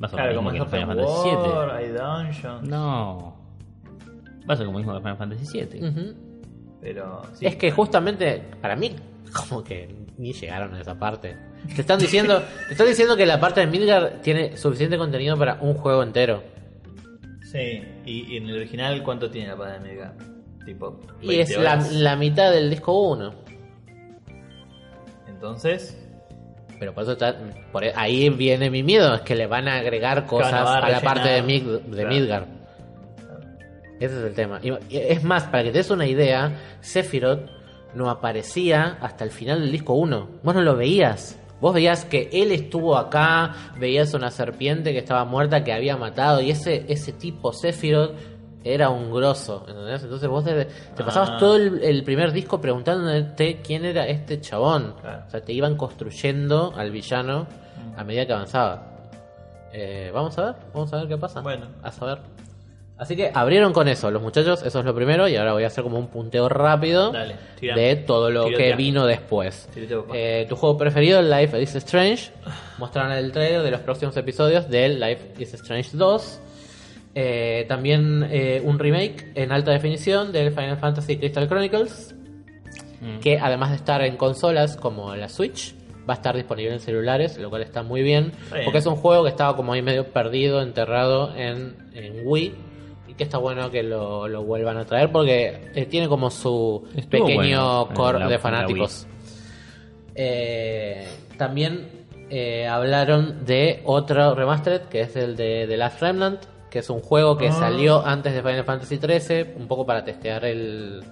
[0.01, 1.35] Va a ser Claro, lo como mismo es que en Final Fantasy VII.
[1.37, 2.69] World, hay dungeons.
[2.69, 3.37] No.
[4.49, 6.15] Va a ser lo mismo que Final Fantasy VII.
[6.81, 7.21] Pero.
[7.33, 7.45] sí.
[7.45, 8.95] Es que justamente, para mí,
[9.49, 11.35] como que ni llegaron a esa parte.
[11.75, 15.57] Te están diciendo, te están diciendo que la parte de Midgar tiene suficiente contenido para
[15.61, 16.43] un juego entero.
[17.41, 20.13] Sí, y, y en el original, ¿cuánto tiene lapada de Mega?
[20.65, 20.99] Tipo.
[21.21, 23.33] Y 20 es la, la mitad del disco 1.
[25.27, 25.97] Entonces.
[26.79, 27.35] Pero por eso está-
[27.71, 31.01] por e- ahí viene mi miedo, es que le van a agregar cosas a la
[31.01, 32.09] parte de, Mid- de Claro.
[32.09, 32.45] Midgar.
[33.99, 34.59] Ese es el tema.
[34.61, 36.51] Y es más, para que te des una idea,
[36.81, 37.49] Sephiroth
[37.95, 40.29] no aparecía hasta el final del disco 1.
[40.43, 41.39] Vos no lo veías.
[41.59, 46.41] Vos veías que él estuvo acá, veías una serpiente que estaba muerta que había matado,
[46.41, 48.11] y ese, ese tipo Sephiroth
[48.73, 50.03] era un grosso, ¿entendés?
[50.03, 51.37] Entonces vos te, te pasabas Ah.
[51.39, 54.95] todo el, el primer disco preguntándote quién era este chabón.
[55.01, 55.23] Claro.
[55.27, 57.47] O sea, te iban construyendo al villano
[57.95, 58.93] a medida que avanzaba.
[59.73, 61.41] Eh, vamos a ver, vamos a ver qué pasa.
[61.41, 61.67] Bueno.
[61.83, 62.19] a saber.
[62.99, 65.67] Así que abrieron con eso, los muchachos, eso es lo primero, y ahora voy a
[65.67, 69.69] hacer como un punteo rápido Dale, de todo lo que vino después.
[70.15, 72.31] Eh, tu juego preferido, Life is Strange.
[72.79, 76.39] Mostraron el trailer de los próximos episodios del Life is Strange 2.
[77.19, 82.13] Eh, también eh, un remake en alta definición del Final Fantasy Crystal Chronicles.
[83.01, 83.19] Mm.
[83.21, 85.73] Que además de estar en consolas como la Switch,
[86.07, 88.33] va a estar disponible en celulares, lo cual está muy bien.
[88.51, 88.63] bien.
[88.65, 92.53] Porque es un juego que estaba como ahí medio perdido, enterrado en, en Wii.
[93.07, 96.87] Y que está bueno que lo, lo vuelvan a traer porque eh, tiene como su
[96.95, 99.07] Estuvo pequeño bueno, core la- de fanáticos.
[101.37, 101.87] También
[102.69, 106.39] hablaron de otro remastered que es el de The Last Remnant,
[106.69, 107.53] que es un juego que Ah.
[107.53, 111.03] salió antes de Final Fantasy XIII, un poco para testear el,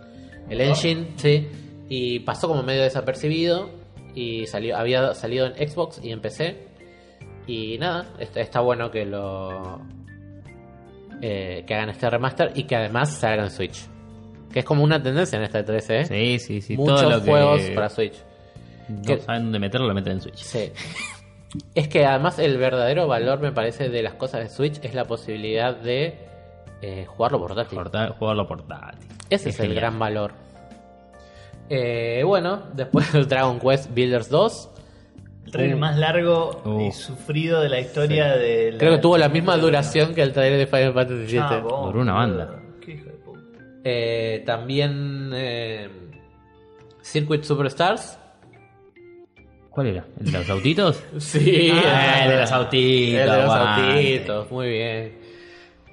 [0.49, 1.47] el engine, sí,
[1.89, 3.69] y pasó como medio desapercibido
[4.13, 6.67] y salió, había salido en Xbox y en PC.
[7.47, 9.79] Y nada, está, está bueno que lo
[11.21, 13.87] eh, que hagan este remaster y que además salga en Switch.
[14.51, 16.05] Que es como una tendencia en esta 13, ¿eh?
[16.05, 16.77] Sí, sí, sí.
[16.77, 18.15] Muchos todo lo que juegos para Switch.
[18.89, 20.37] no que- saben dónde meterlo, lo meten en Switch.
[20.37, 20.71] Sí.
[21.73, 25.05] Es que además el verdadero valor, me parece, de las cosas de Switch es la
[25.05, 26.17] posibilidad de
[26.81, 27.77] eh, jugarlo portátil.
[27.77, 29.07] Porta- jugarlo portátil.
[29.29, 29.75] Ese es, el genial.
[29.75, 30.31] gran valor.
[31.69, 34.69] Eh, bueno, después del Dragon Quest Builders 2.
[35.45, 36.91] El trailer más largo y Uh.
[36.91, 40.57] sufrido de la historia de la- Creo que tuvo la misma duración que el trailer
[40.59, 41.39] de Final Fantasy VII.
[41.39, 42.59] Ah, Duró una banda.
[42.83, 43.39] Qué hijo de puta.
[43.83, 45.89] Eh, también eh,
[47.01, 48.17] Circuit Superstars.
[49.75, 50.05] ¿Cuál era?
[50.19, 51.03] ¿El de los autitos?
[51.19, 53.19] Sí, Ah, el de los autitos.
[53.21, 55.17] El de los autitos, muy bien.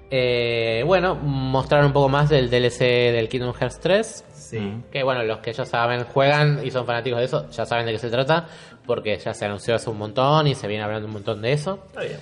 [0.08, 2.78] Eh, bueno, mostrar un poco más del DLC
[3.12, 4.24] del Kingdom Hearts 3.
[4.34, 4.72] Sí.
[4.92, 7.92] Que bueno, los que ya saben, juegan y son fanáticos de eso, ya saben de
[7.92, 8.46] qué se trata,
[8.86, 11.80] porque ya se anunció hace un montón y se viene hablando un montón de eso.
[11.88, 12.18] Está bien.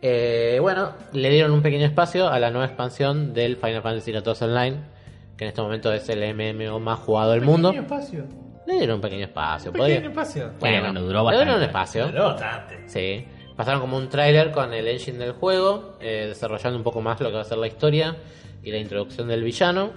[0.00, 4.42] Eh, bueno, le dieron un pequeño espacio a la nueva expansión del Final Fantasy XIV
[4.48, 4.76] Online,
[5.36, 7.70] que en este momento es el MMO más jugado del mundo.
[7.70, 8.24] Pequeño espacio.
[8.72, 10.50] Le dieron un pequeño espacio, Pequeño podría- espacio.
[10.60, 11.64] Bueno, bueno, duró le dieron un bastante.
[11.66, 12.06] espacio.
[12.10, 12.88] Pero bastante.
[12.88, 13.26] Sí.
[13.56, 17.28] Pasaron como un tráiler con el engine del juego, eh, desarrollando un poco más lo
[17.28, 18.16] que va a ser la historia
[18.62, 19.90] y la introducción del villano.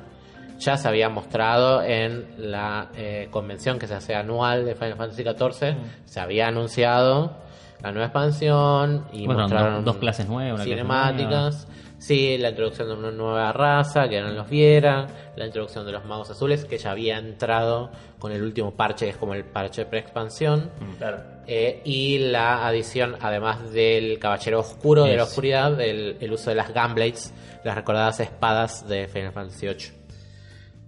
[0.59, 5.23] Ya se había mostrado en la eh, convención que se hace anual de Final Fantasy
[5.23, 5.75] XIV.
[6.05, 7.37] Se había anunciado
[7.81, 11.67] la nueva expansión y Bueno, mostraron dos- dos clases nuevas, clase cinemáticas.
[12.05, 16.05] Sí, la introducción de una nueva raza que no los viera, la introducción de los
[16.05, 19.85] magos azules que ya había entrado con el último parche, que es como el parche
[19.87, 20.69] pre-expansión.
[20.99, 21.17] Claro.
[21.47, 25.23] Eh, y la adición, además del Caballero Oscuro de la.
[25.23, 27.33] Oscuridad, el, el uso de las Gunblades,
[27.63, 29.85] las recordadas espadas de Final Fantasy VIII.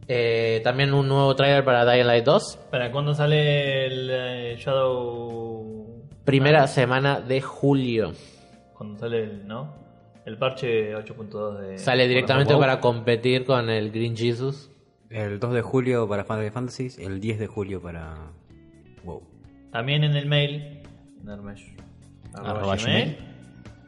[0.08, 2.60] Eh, también un nuevo trailer para Dying Light 2.
[2.70, 6.04] ¿Para cuándo sale el eh, Shadow?
[6.24, 8.14] Primera Ah, semana de julio.
[8.76, 9.87] Cuando sale el, ¿no?
[10.28, 11.78] El parche 8.2 de...
[11.78, 14.70] Sale directamente para competir con el Green Jesus.
[15.10, 18.14] El 2 de julio para Final Fantasy, el 10 de julio para
[19.06, 19.24] WoW.
[19.72, 20.84] También en el mail,
[21.24, 21.74] Nermesh,
[22.34, 23.18] arroba Arroba gmail,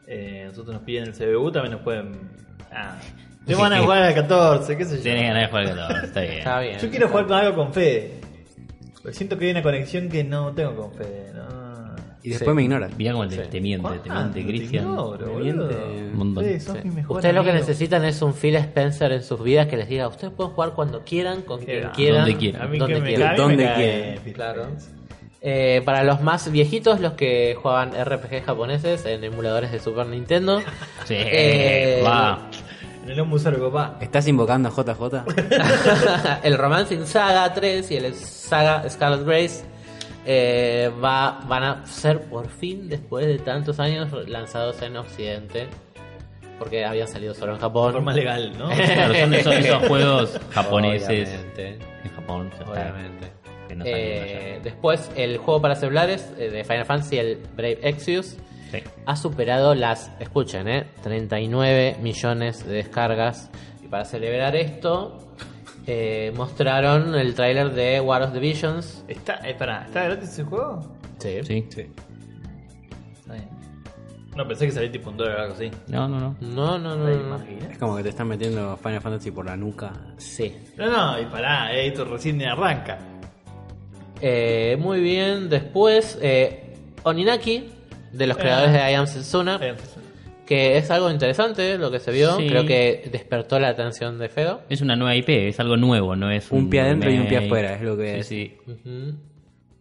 [0.06, 2.30] eh, nosotros nos piden el CBU, también nos pueden...
[2.72, 2.98] Ah,
[3.46, 5.02] te van a jugar al 14, qué sé yo.
[5.02, 6.38] Tienes ganas de jugar al 14, está bien.
[6.38, 6.78] Está bien.
[6.78, 8.18] Yo quiero jugar con algo con Fede.
[8.94, 11.34] Porque siento que hay una conexión que no tengo con Fede.
[11.34, 11.69] No.
[12.22, 12.54] Y después Sí.
[12.54, 12.90] me ignoran.
[12.98, 13.50] Mirá cómo te, Sí.
[13.50, 14.86] te miente, te miente, Cristian.
[17.08, 17.52] Ustedes lo que amigo.
[17.52, 21.02] necesitan es un Phil Spencer en sus vidas que les diga, ustedes pueden jugar cuando
[21.04, 22.22] quieran, con quien Quieran.
[22.24, 22.62] Donde quieran.
[22.62, 23.28] A mí donde que me quieran.
[23.28, 24.32] cae, Donde me quieran.
[24.34, 24.66] Claro.
[25.42, 30.60] Eh, para los más viejitos, los que juegan RPG japoneses en emuladores de Super Nintendo,
[31.06, 32.40] Sí, Eh, va.
[33.04, 33.96] En el Ombusar, papá.
[34.02, 35.24] ¿Estás invocando a JJ?
[36.44, 39.64] el Romancing Saga 3 y el Saga Scarlet Grace
[40.26, 45.68] eh, va, van a ser por fin, después de tantos años, lanzados en Occidente.
[46.58, 47.92] Porque habían salido solo en De Japón.
[47.94, 48.68] forma legal, ¿no?
[48.76, 51.68] Claro, son esos, esos juegos japoneses Obviamente,
[52.04, 52.50] en Japón.
[52.50, 53.32] ya está, obviamente.
[53.68, 58.36] que no Eh, después, el juego para celulares eh, de Final Fantasy, el Brave Exvius,
[58.70, 58.78] Sí.
[59.06, 63.50] ha superado las, escuchen, eh, 39 millones de descargas.
[63.82, 65.29] Y para celebrar esto,
[65.92, 69.04] eh, mostraron el tráiler de War of the Visions.
[69.08, 70.80] ¿Está, eh, pará, ¿está gratis ese juego?
[71.18, 71.40] Sí.
[71.42, 71.64] Sí.
[71.68, 73.48] Está bien.
[74.36, 75.70] No, pensé que salía tipo un dólar o algo así.
[75.88, 76.36] No, no, no.
[76.40, 77.04] No, no, no.
[77.06, 77.26] ¿Te no, no.
[77.26, 77.70] imaginas?
[77.72, 79.92] Es como que te están metiendo Final Fantasy por la nuca.
[80.18, 80.56] Sí.
[80.76, 82.98] No, no, y pará, eh, esto recién arranca.
[84.20, 85.48] Eh, muy bien.
[85.48, 87.68] Después, eh, Oninaki,
[88.12, 89.74] de los creadores de I Am Setsuna, Eh,
[90.50, 92.36] que es algo interesante lo que se vio.
[92.36, 92.48] Sí.
[92.48, 94.62] Creo que despertó la atención de Feo.
[94.68, 97.38] Es una nueva IP, es algo nuevo, no es Un pie adentro y un pie
[97.38, 98.78] afuera, es lo que Sí, es.
[98.84, 99.14] sí.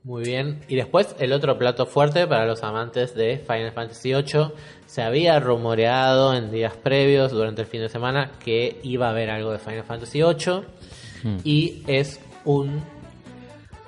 [0.03, 0.59] Muy bien.
[0.67, 4.51] Y después el otro plato fuerte para los amantes de Final Fantasy VIII.
[4.85, 9.31] Se había rumoreado en días previos, durante el fin de semana, que iba a haber
[9.31, 10.61] algo de Final Fantasy VIII.
[11.43, 12.83] Y es un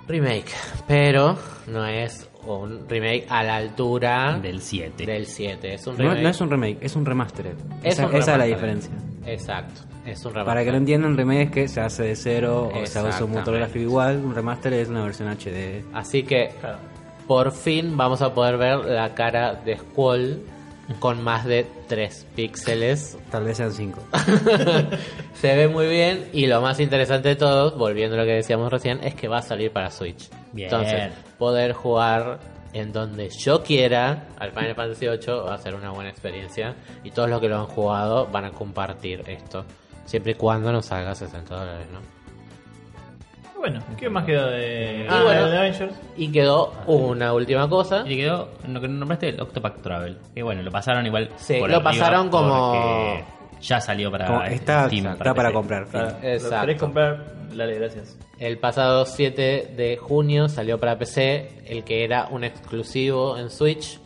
[0.08, 0.52] remake.
[0.88, 1.38] Pero
[1.68, 5.06] no es un remake a la altura Del 7.
[5.06, 5.74] del 7.
[5.76, 6.22] Es un No, remake.
[6.24, 7.56] no es un remake, es un remastered.
[7.84, 8.92] Es esa, un esa es la diferencia.
[9.26, 9.82] Exacto.
[10.06, 13.02] Es un Para que lo entiendan, remake es que se hace de cero o se
[13.04, 14.18] usa un motor gráfico igual.
[14.26, 15.84] Un remaster es una versión HD.
[15.94, 16.80] Así que Claro.
[17.28, 20.42] por fin vamos a poder ver la cara de Squall
[21.00, 23.18] con más de 3 píxeles.
[23.30, 24.00] Tal vez sean 5.
[25.34, 28.72] Se ve muy bien y lo más interesante de todo, volviendo a lo que decíamos
[28.72, 30.30] recién, es que va a salir para Switch.
[30.54, 30.70] Bien.
[30.70, 32.40] Entonces, poder jugar
[32.74, 37.12] en donde yo quiera al Final Fantasy VIII va a ser una buena experiencia y
[37.12, 39.66] todos los que lo han jugado van a compartir esto.
[40.06, 42.00] Siempre y cuando nos salga 60 dólares, ¿no?
[43.60, 45.48] Bueno, ¿qué más quedó de, Ah, de- bueno.
[45.50, 45.94] de Avengers?
[46.18, 48.04] Y quedó una última cosa.
[48.08, 50.18] Y quedó lo que nombraste el Octopath Travel.
[50.34, 51.30] Que bueno, lo pasaron igual.
[51.38, 53.24] Sí, por lo pasaron como- porque
[53.62, 54.26] Ya salió para.
[54.28, 55.84] Como está, Steam, está para comprar.
[56.24, 56.56] Exacto.
[56.56, 57.26] ¿Lo querés comprar?
[57.56, 58.18] Dale, gracias.
[58.40, 64.00] El pasado 7 de junio salió para PC el que era un exclusivo en Switch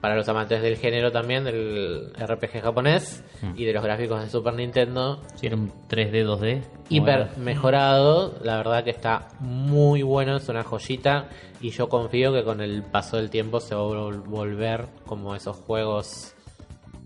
[0.00, 3.22] para los amantes del género también, del RPG japonés
[3.54, 5.20] y de los gráficos de Super Nintendo.
[5.36, 6.62] Sí, era un 3D, 2D.
[6.88, 11.28] Hiper Bueno, mejorado, la verdad que está muy bueno, es una joyita
[11.60, 15.34] y yo confío que con el paso del tiempo se va a vol- volver como
[15.36, 16.34] esos juegos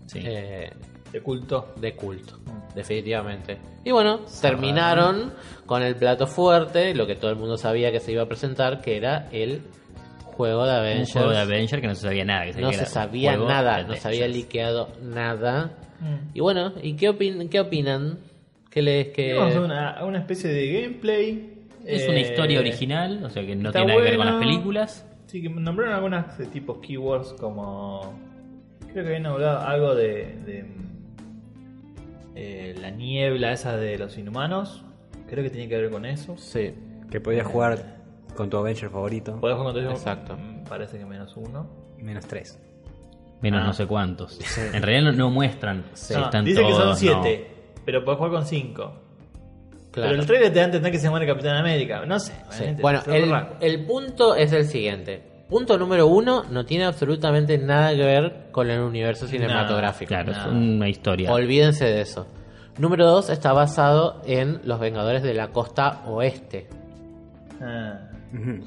[0.07, 0.21] sí.
[0.23, 0.71] eh,
[1.11, 1.73] De culto.
[1.79, 2.39] de culto,
[2.73, 3.57] definitivamente.
[3.83, 5.33] Y bueno, terminaron
[5.65, 8.81] con el plato fuerte, lo que todo el mundo sabía que se iba a presentar,
[8.81, 9.61] que era el
[10.35, 11.13] juego de un Avengers.
[11.13, 12.51] juego de Avenger que no se sabía nada.
[12.51, 14.35] que no se sabía nada, no se había Avengers.
[14.35, 15.77] liqueado nada.
[15.99, 16.35] Mm.
[16.37, 18.19] Y bueno, ¿y qué, opin qué opinan?
[18.69, 21.53] ¿Qué les que una, una especie de gameplay.
[21.85, 24.35] Es eh, una historia original, o sea que no tiene nada que ver con las
[24.35, 25.05] películas.
[25.27, 28.19] Sí, que nombraron algunas de tipos keywords como.
[28.91, 30.35] Creo que habían hablado algo de.
[30.45, 30.65] de,
[32.35, 34.83] eh, la niebla esa de los inhumanos.
[35.27, 36.35] Creo que tiene que ver con eso.
[36.37, 36.73] Sí,
[37.09, 37.95] Que podías jugar
[38.35, 39.39] con tu Avenger favorito.
[39.39, 39.91] Podés jugar con eso?
[39.91, 40.35] Exacto.
[40.37, 41.67] Mm, Parece que menos uno.
[41.99, 42.59] Menos 3.
[43.41, 43.65] Menos Ah.
[43.67, 44.39] no sé cuántos.
[44.73, 45.85] En realidad no, no muestran.
[45.93, 47.47] si No, están dice que son todos, 7,
[47.85, 48.73] pero podés jugar con 5.
[49.91, 50.09] claro.
[50.09, 52.05] Pero el trailer te da a entender que se muere Capitán América.
[52.05, 52.33] No sé.
[52.49, 52.63] Sí.
[52.75, 53.01] realmente, Bueno,
[53.61, 55.21] el, el punto es el siguiente.
[55.49, 60.07] Punto número uno, no tiene absolutamente nada que ver con el universo cinematográfico.
[60.07, 61.31] Claro, es una historia.
[61.31, 62.27] Olvídense de eso.
[62.79, 66.67] Número 2 está basado en los Vengadores de la Costa Oeste.
[67.61, 68.09] Ah,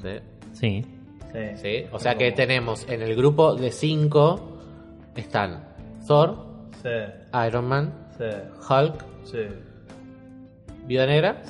[0.01, 0.19] ¿sí?
[0.53, 0.85] Sí.
[1.31, 1.41] sí.
[1.55, 1.85] ¿Sí?
[1.91, 4.57] O sea que tenemos en el grupo de 5
[5.15, 5.63] están
[6.07, 6.49] Thor,
[6.81, 6.89] Sí,
[7.45, 8.23] Iron Man, sí,
[8.69, 9.47] Hulk, sí,
[10.85, 11.41] Viuda Negra.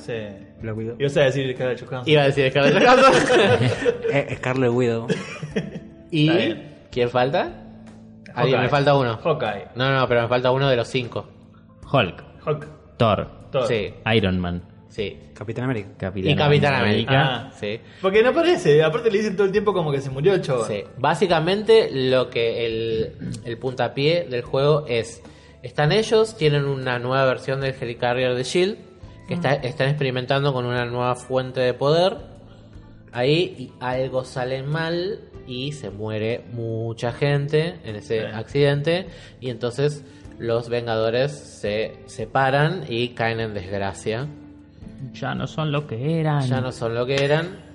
[0.60, 0.96] Black Widow.
[0.98, 2.08] Y vas a decir Scarlett Johansson.
[2.12, 3.68] Iba a decir Scarlett Johansson.
[4.12, 5.06] Eh, Scarlet Widow.
[6.10, 6.30] y.
[6.90, 7.64] ¿quién falta?
[8.34, 9.16] Alguien, me falta uno.
[9.16, 9.68] Hawkeye.
[9.74, 11.26] No, no, pero me falta uno de los cinco.
[11.92, 12.66] Hulk, Hulk.
[12.96, 13.66] Thor, Thor.
[13.66, 15.18] Sí, Iron Man, sí.
[15.34, 15.88] Capitán América.
[15.96, 17.24] Capitán Y Capitán América.
[17.24, 17.52] Ah.
[17.58, 17.80] Sí.
[18.02, 18.82] Porque no aparece.
[18.82, 20.66] Aparte le dicen todo el tiempo como que se murió el chabón.
[20.68, 20.84] Sí.
[20.98, 23.12] Básicamente lo que el,
[23.44, 25.22] el puntapié del juego es,
[25.62, 28.78] están ellos, tienen una nueva versión del Helicarrier de Shield,
[29.30, 32.16] que está- están experimentando con una nueva fuente de poder.
[33.12, 38.26] Ahí y algo sale mal y se muere mucha gente en ese Sí.
[38.34, 39.06] accidente
[39.40, 40.04] y entonces
[40.38, 44.26] los Vengadores se separan y caen en desgracia.
[45.12, 46.42] Ya no son lo que eran.
[46.46, 47.69] Ya no son lo que eran.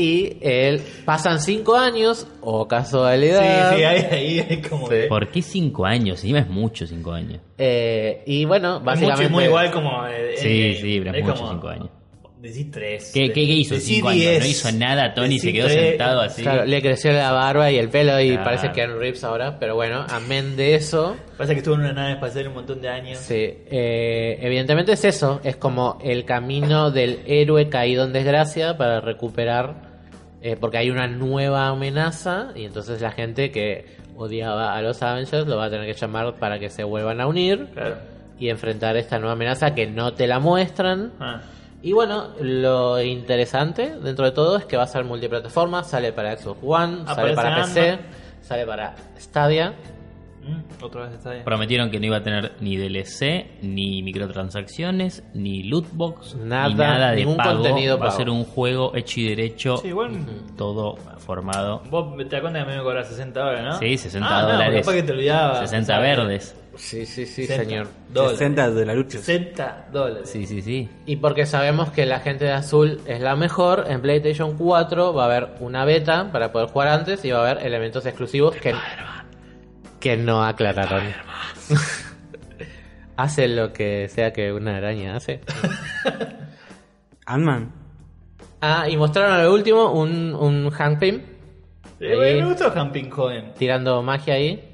[0.00, 3.74] Y él, pasan cinco años, o Sí, casualidad.
[3.76, 4.94] sí, ahí, ahí hay como Sí.
[4.94, 5.02] que.
[5.08, 6.20] ¿Por qué cinco años?
[6.22, 7.40] Encima es mucho cinco años.
[7.58, 9.24] Eh, y bueno, Es mucho básicamente.
[9.24, 10.06] y muy igual como.
[10.06, 10.74] eh, Sí, Endgame.
[10.80, 11.88] sí, pero es mucho como- cinco años.
[12.40, 13.10] Decís tres.
[13.12, 14.38] ¿Qué, qué, qué hizo Decí cinco años?
[14.38, 15.88] No hizo nada, Tony Decí se quedó tres.
[15.88, 16.42] sentado así.
[16.42, 18.44] Claro, le creció la barba y el pelo y Claro.
[18.44, 21.92] parece que en Rips ahora, pero bueno, amén de eso, Pasa que estuvo en una
[21.94, 23.18] nave espacial un montón de años.
[23.18, 29.00] sí, eh, evidentemente es eso, es como el camino del héroe caído en desgracia para
[29.00, 29.87] recuperar,
[30.42, 33.86] eh, porque hay una nueva amenaza y entonces la gente que
[34.16, 37.26] odiaba a los Avengers lo va a tener que llamar para que se vuelvan a
[37.26, 37.96] unir Claro.
[38.38, 41.12] y enfrentar esta nueva amenaza que no te la muestran.
[41.20, 41.40] Ah.
[41.82, 46.36] Y bueno, lo interesante dentro de todo es que va a ser multiplataforma, sale para
[46.36, 47.98] Xbox One, sale para PC,
[48.42, 49.74] sale para Stadia.
[50.48, 51.42] Mm, Otra vez está ahí.
[51.44, 57.10] Prometieron que no iba a tener ni DLC, ni microtransacciones, ni lootbox, Nada, ni nada
[57.10, 57.54] de ningún pago.
[57.62, 58.18] contenido Va a pago.
[58.18, 60.12] ser un juego hecho y derecho, Sí, igual.
[60.56, 61.82] todo formado.
[61.90, 63.78] Vos te das cuenta que me voy a cobrar 60 dólares, ¿no?
[63.78, 64.80] Sí, 60 Ah, no, dólares.
[64.86, 65.58] capaz que te olvidabas.
[65.60, 66.16] 60 ¿sabes?
[66.16, 66.56] verdes.
[66.76, 67.88] Sí, sí, sí, 60 señor.
[68.12, 68.38] Dólares.
[68.38, 69.18] 60 de la lucha.
[69.18, 70.30] 60 dólares.
[70.30, 70.88] Sí, sí, sí.
[71.06, 75.22] Y porque sabemos que la gente de azul es la mejor, en PlayStation 4 va
[75.24, 78.72] a haber una beta para poder jugar antes y va a haber elementos exclusivos que,
[80.00, 81.02] que no aclararon.
[83.16, 85.40] hace lo que sea que una araña hace.
[87.26, 87.72] Ant-Man.
[88.60, 91.22] Ah, y mostraron al último un, un Hank Pym
[92.00, 93.52] Eh, me- gustó Camping Cohen.
[93.56, 94.64] tirando magia ahí.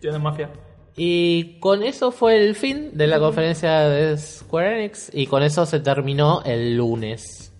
[0.00, 0.50] Tiene mafia.
[0.96, 5.64] Y con eso fue el fin de la conferencia de Square Enix y con eso
[5.64, 7.52] se terminó el lunes.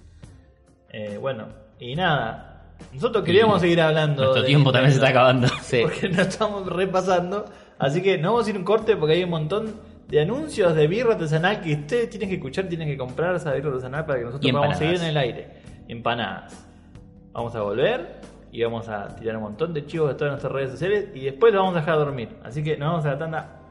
[0.90, 2.52] Eh, bueno, y nada.
[2.92, 4.22] Nosotros queríamos seguir hablando.
[4.22, 5.48] Nuestro de tiempo también se está acabando.
[5.62, 5.80] Sí.
[5.82, 7.44] Porque nos estamos repasando.
[7.78, 9.74] Así que nos vamos a ir un corte porque hay un montón
[10.06, 13.70] de anuncios de birra artesanal que ustedes tienen que escuchar, tienen que comprar esa birra
[13.70, 15.48] artesanal para que nosotros podamos seguir en el aire.
[15.88, 16.64] Empanadas.
[17.32, 18.20] Vamos a volver
[18.52, 21.52] y vamos a tirar un montón de chivos de todas nuestras redes sociales y después
[21.52, 22.28] lo vamos a dejar dormir.
[22.44, 23.61] Así que nos vamos a la tanda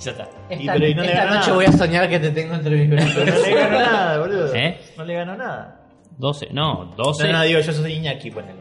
[0.00, 0.28] ya está.
[0.50, 1.54] Y, pero, y no le esta ganó noche nada.
[1.54, 3.14] voy a soñar que te tengo entre mis brazos.
[3.14, 4.54] Pero no le ganó nada, boludo.
[4.54, 4.80] ¿Eh?
[4.96, 5.80] No le ganó nada.
[6.18, 7.26] 12, no, 12.
[7.26, 8.60] No, no, digo, yo soy Iñaki, ponele.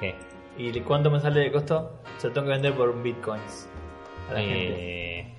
[0.00, 0.14] ¿Qué?
[0.58, 2.00] ¿Y cuánto me sale de costo?
[2.18, 3.68] Se lo tengo que vender por bitcoins.
[4.30, 5.20] A la gente.
[5.20, 5.34] Eh...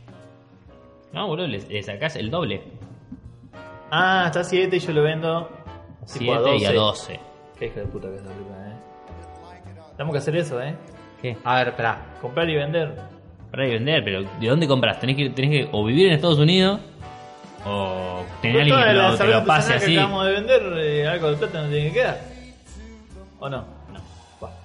[1.13, 2.61] No, boludo, le, le sacás el doble.
[3.89, 5.49] Ah, está a 7 y yo lo vendo.
[6.11, 7.19] tipo 7 y a 12.
[7.57, 8.77] Qué hija de puta que es película, eh.
[9.95, 10.75] Tenemos que hacer eso, eh.
[11.21, 11.37] ¿Qué?
[11.43, 12.05] A ver, espera.
[12.21, 13.16] Comprar y vender.
[13.65, 14.99] A vender, pero ¿de dónde compras?
[14.99, 16.79] Tenés que, tenés que o vivir en Estados Unidos
[17.65, 19.97] o tener alguien que lo, que cerveza lo pase artesanal que así.
[19.97, 22.21] acabamos de vender, eh, algo de plata no tiene que quedar.
[23.39, 23.57] ¿O no?
[23.91, 23.99] No.
[24.39, 24.55] Bueno,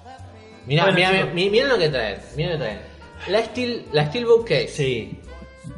[0.66, 1.35] mira, chicos.
[1.35, 2.19] mira, mira lo que traen.
[2.36, 2.78] Mira lo que traen.
[3.28, 4.69] La Steel, la Steelbook Case.
[4.69, 5.19] Sí.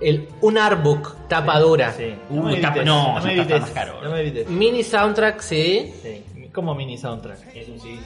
[0.01, 1.93] El, un artbook, tapa dura.
[1.93, 2.15] Sí.
[2.31, 4.45] Uh, me está- grites, no, no me está grites, más caro, No me.
[4.49, 5.93] Mini soundtrack CD.
[6.03, 6.49] Sí.
[6.53, 7.39] Como mini soundtrack.
[7.55, 7.99] Es un CD.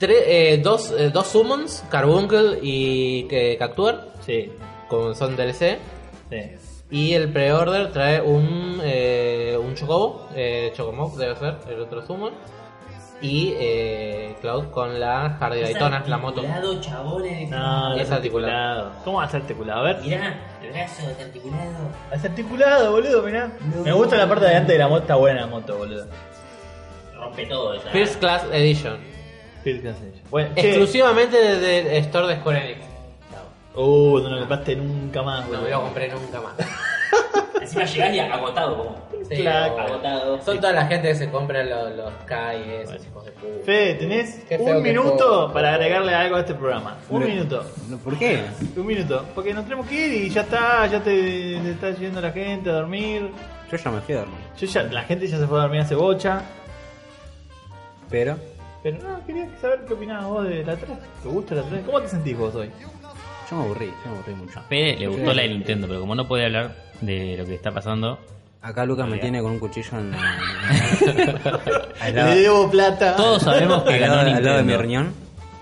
[0.00, 4.52] Tre- eh, dos, eh, dos summons, Carbuncle y que Cactuar, Sí.
[4.88, 5.78] como son DLC.
[6.30, 6.50] Sí.
[6.90, 12.32] Y el pre-order trae un, eh, un Chocobo, eh, Chocomob debe ser el otro summon.
[13.22, 16.42] Y eh, Cloud con la Hardy Daytona, la moto.
[16.80, 17.48] chabones.
[17.48, 18.90] No, Es es articulado.
[19.04, 19.80] ¿Cómo va a ser articulado?
[19.80, 20.00] A ver.
[20.02, 21.88] Mirá, el brazo es articulado.
[22.12, 23.52] Es articulado, boludo, mirá.
[23.84, 26.06] Me gusta la parte de adelante de la moto, está buena la moto, boludo.
[27.14, 27.90] Rompe todo esa.
[27.90, 28.98] First Class Edition.
[30.28, 30.68] Bueno, che.
[30.68, 32.86] Exclusivamente desde el store de Square Enix.
[33.74, 36.52] Uh, no lo compraste nunca más, No me lo compré nunca más.
[37.62, 38.96] Encima llegás y agotado como.
[39.28, 39.74] Sí, Claro.
[39.74, 40.42] o- Agotado.
[40.42, 43.64] Son toda la gente que se compra los, los Kai esos hijos de puta.
[43.64, 46.96] Fede, tenés Qué feo un que minuto para agregarle algo a este programa.
[47.08, 47.64] Un minuto.
[47.88, 48.42] No, ¿Por qué?
[48.76, 49.24] Un minuto.
[49.34, 51.10] Porque nos tenemos que ir y ya está, ya te,
[51.62, 53.30] te está yendo la gente a dormir.
[53.70, 54.38] Yo ya me fui a dormir.
[54.58, 56.42] Yo ya, la gente ya se fue a dormir hace bocha.
[58.10, 58.36] Pero
[58.82, 60.90] Pero no, quería saber qué opinabas vos de la 3.
[61.22, 61.84] ¿Te gusta la 3?
[61.86, 62.70] ¿Cómo te sentís vos hoy?
[63.52, 64.58] Yo me aburrí, yo me aburrí mucho.
[64.58, 67.54] A Fede le gustó la de Nintendo, pero como no puede hablar de lo que
[67.54, 68.18] está pasando,
[68.62, 70.12] Acá Lucas me tiene con un cuchillo en
[72.14, 73.16] Le debo plata.
[73.16, 74.82] todos sabemos que al ganó lado- al lado de mi Nintendo.
[74.82, 75.14] riñón.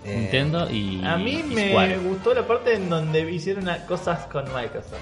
[0.04, 1.02] Eh, Nintendo y.
[1.04, 1.98] A mí y me Square.
[1.98, 4.98] gustó la parte en donde hicieron cosas con Microsoft.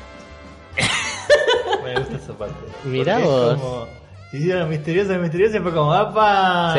[1.85, 2.55] me gusta esa parte.
[2.85, 3.55] Mirá Porque es vos.
[3.61, 3.87] como,
[4.31, 6.75] se hicieron misteriosos, misteriosos y fue como, ¡apa!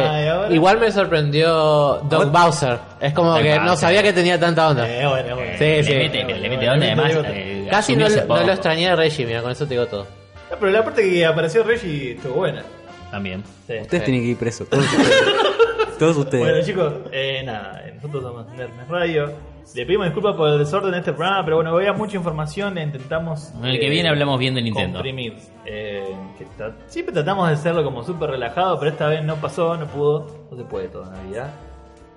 [0.48, 0.54] Sí.
[0.54, 2.78] Igual me sorprendió Doc Bowser.
[3.00, 4.88] Es como que no sabía que tenía tanta onda.
[4.88, 5.52] Eh, bueno, bueno.
[5.58, 5.94] Sí, Le sí.
[5.96, 7.06] mete, le mete onda Le además.
[7.08, 7.30] mete onda.
[7.34, 8.48] eh, Casi no, asumirse lo- no poco.
[8.48, 10.04] lo extrañé de Reggie, mira, con eso te digo todo.
[10.52, 12.64] No, pero la parte que apareció Reggie estuvo buena.
[13.12, 13.44] También.
[13.68, 13.74] Sí.
[13.82, 15.98] Ustedes tienen que ir presos, todos ustedes.
[15.98, 16.44] todos ustedes.
[16.48, 19.32] Bueno chicos, eh, nada, nosotros somos Nerdnes Radio.
[19.76, 22.84] Le pedimos disculpas por el desorden de este programa, pero bueno, había mucha información e
[22.84, 23.52] intentamos...
[23.60, 24.98] En el que eh, viene hablamos bien de Nintendo.
[24.98, 25.36] Comprimir.
[25.66, 29.78] Eh, que tra- siempre tratamos de hacerlo como súper relajado, pero esta vez no pasó,
[29.78, 31.50] no pudo, no se puede todo en Navidad.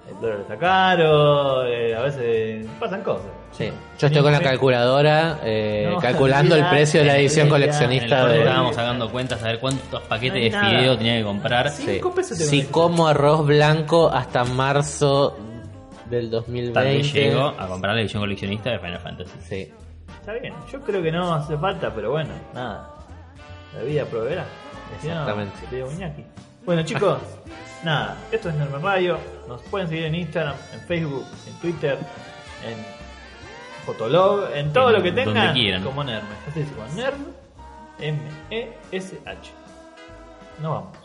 [0.08, 3.26] El dólar está caro, eh, a veces pasan cosas.
[3.52, 3.70] Sí.
[3.98, 5.38] Yo estoy con la calculadora
[5.90, 8.38] No, calculando el precio de la edición coleccionista de...
[8.40, 11.68] estábamos sacando cuentas a ver cuántos paquetes No de fideo tenía que comprar.
[11.70, 11.82] Sí.
[11.82, 11.92] Sí.
[11.92, 12.72] Si conectas.
[12.72, 15.36] como arroz blanco hasta marzo
[16.16, 16.80] del Tal 2020.
[16.82, 19.38] vez llegó a comprar la edición coleccionista de Final Fantasy.
[19.42, 19.72] Sí.
[20.20, 22.90] Está bien, yo creo que no hace falta, pero bueno, nada.
[23.76, 24.44] La vida proveerá.
[25.00, 25.56] Si no, Exactamente.
[25.70, 26.24] te digo Iñaki.
[26.64, 27.18] Bueno chicos,
[27.84, 29.18] nada, esto es Nerme Radio.
[29.48, 31.98] Nos pueden seguir en Instagram, en Facebook, en Twitter,
[32.64, 32.76] en
[33.86, 35.82] Fotolog, en todo En lo que donde tengan quieran.
[35.82, 36.22] como Nerd.
[36.48, 37.14] Así es, como Nerd
[37.98, 39.50] M-E-S-H.
[40.60, 40.98] Nos vamos.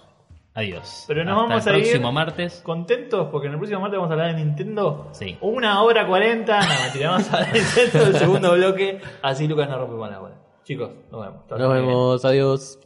[0.58, 1.06] Adiós.
[1.08, 2.62] Pero nos Hasta vamos el a ir- próximo martes.
[2.64, 5.08] Contentos porque en el próximo martes vamos a hablar de Nintendo.
[5.12, 5.38] Sí.
[5.42, 6.62] Una hora cuarenta.
[6.62, 9.00] No, mentira, vamos a hablar de Nintendo el segundo bloque.
[9.22, 10.36] Así Lucas no rompe más la bola.
[10.64, 11.42] Chicos, nos vemos.
[11.44, 12.80] Hasta Nos vemos, adiós.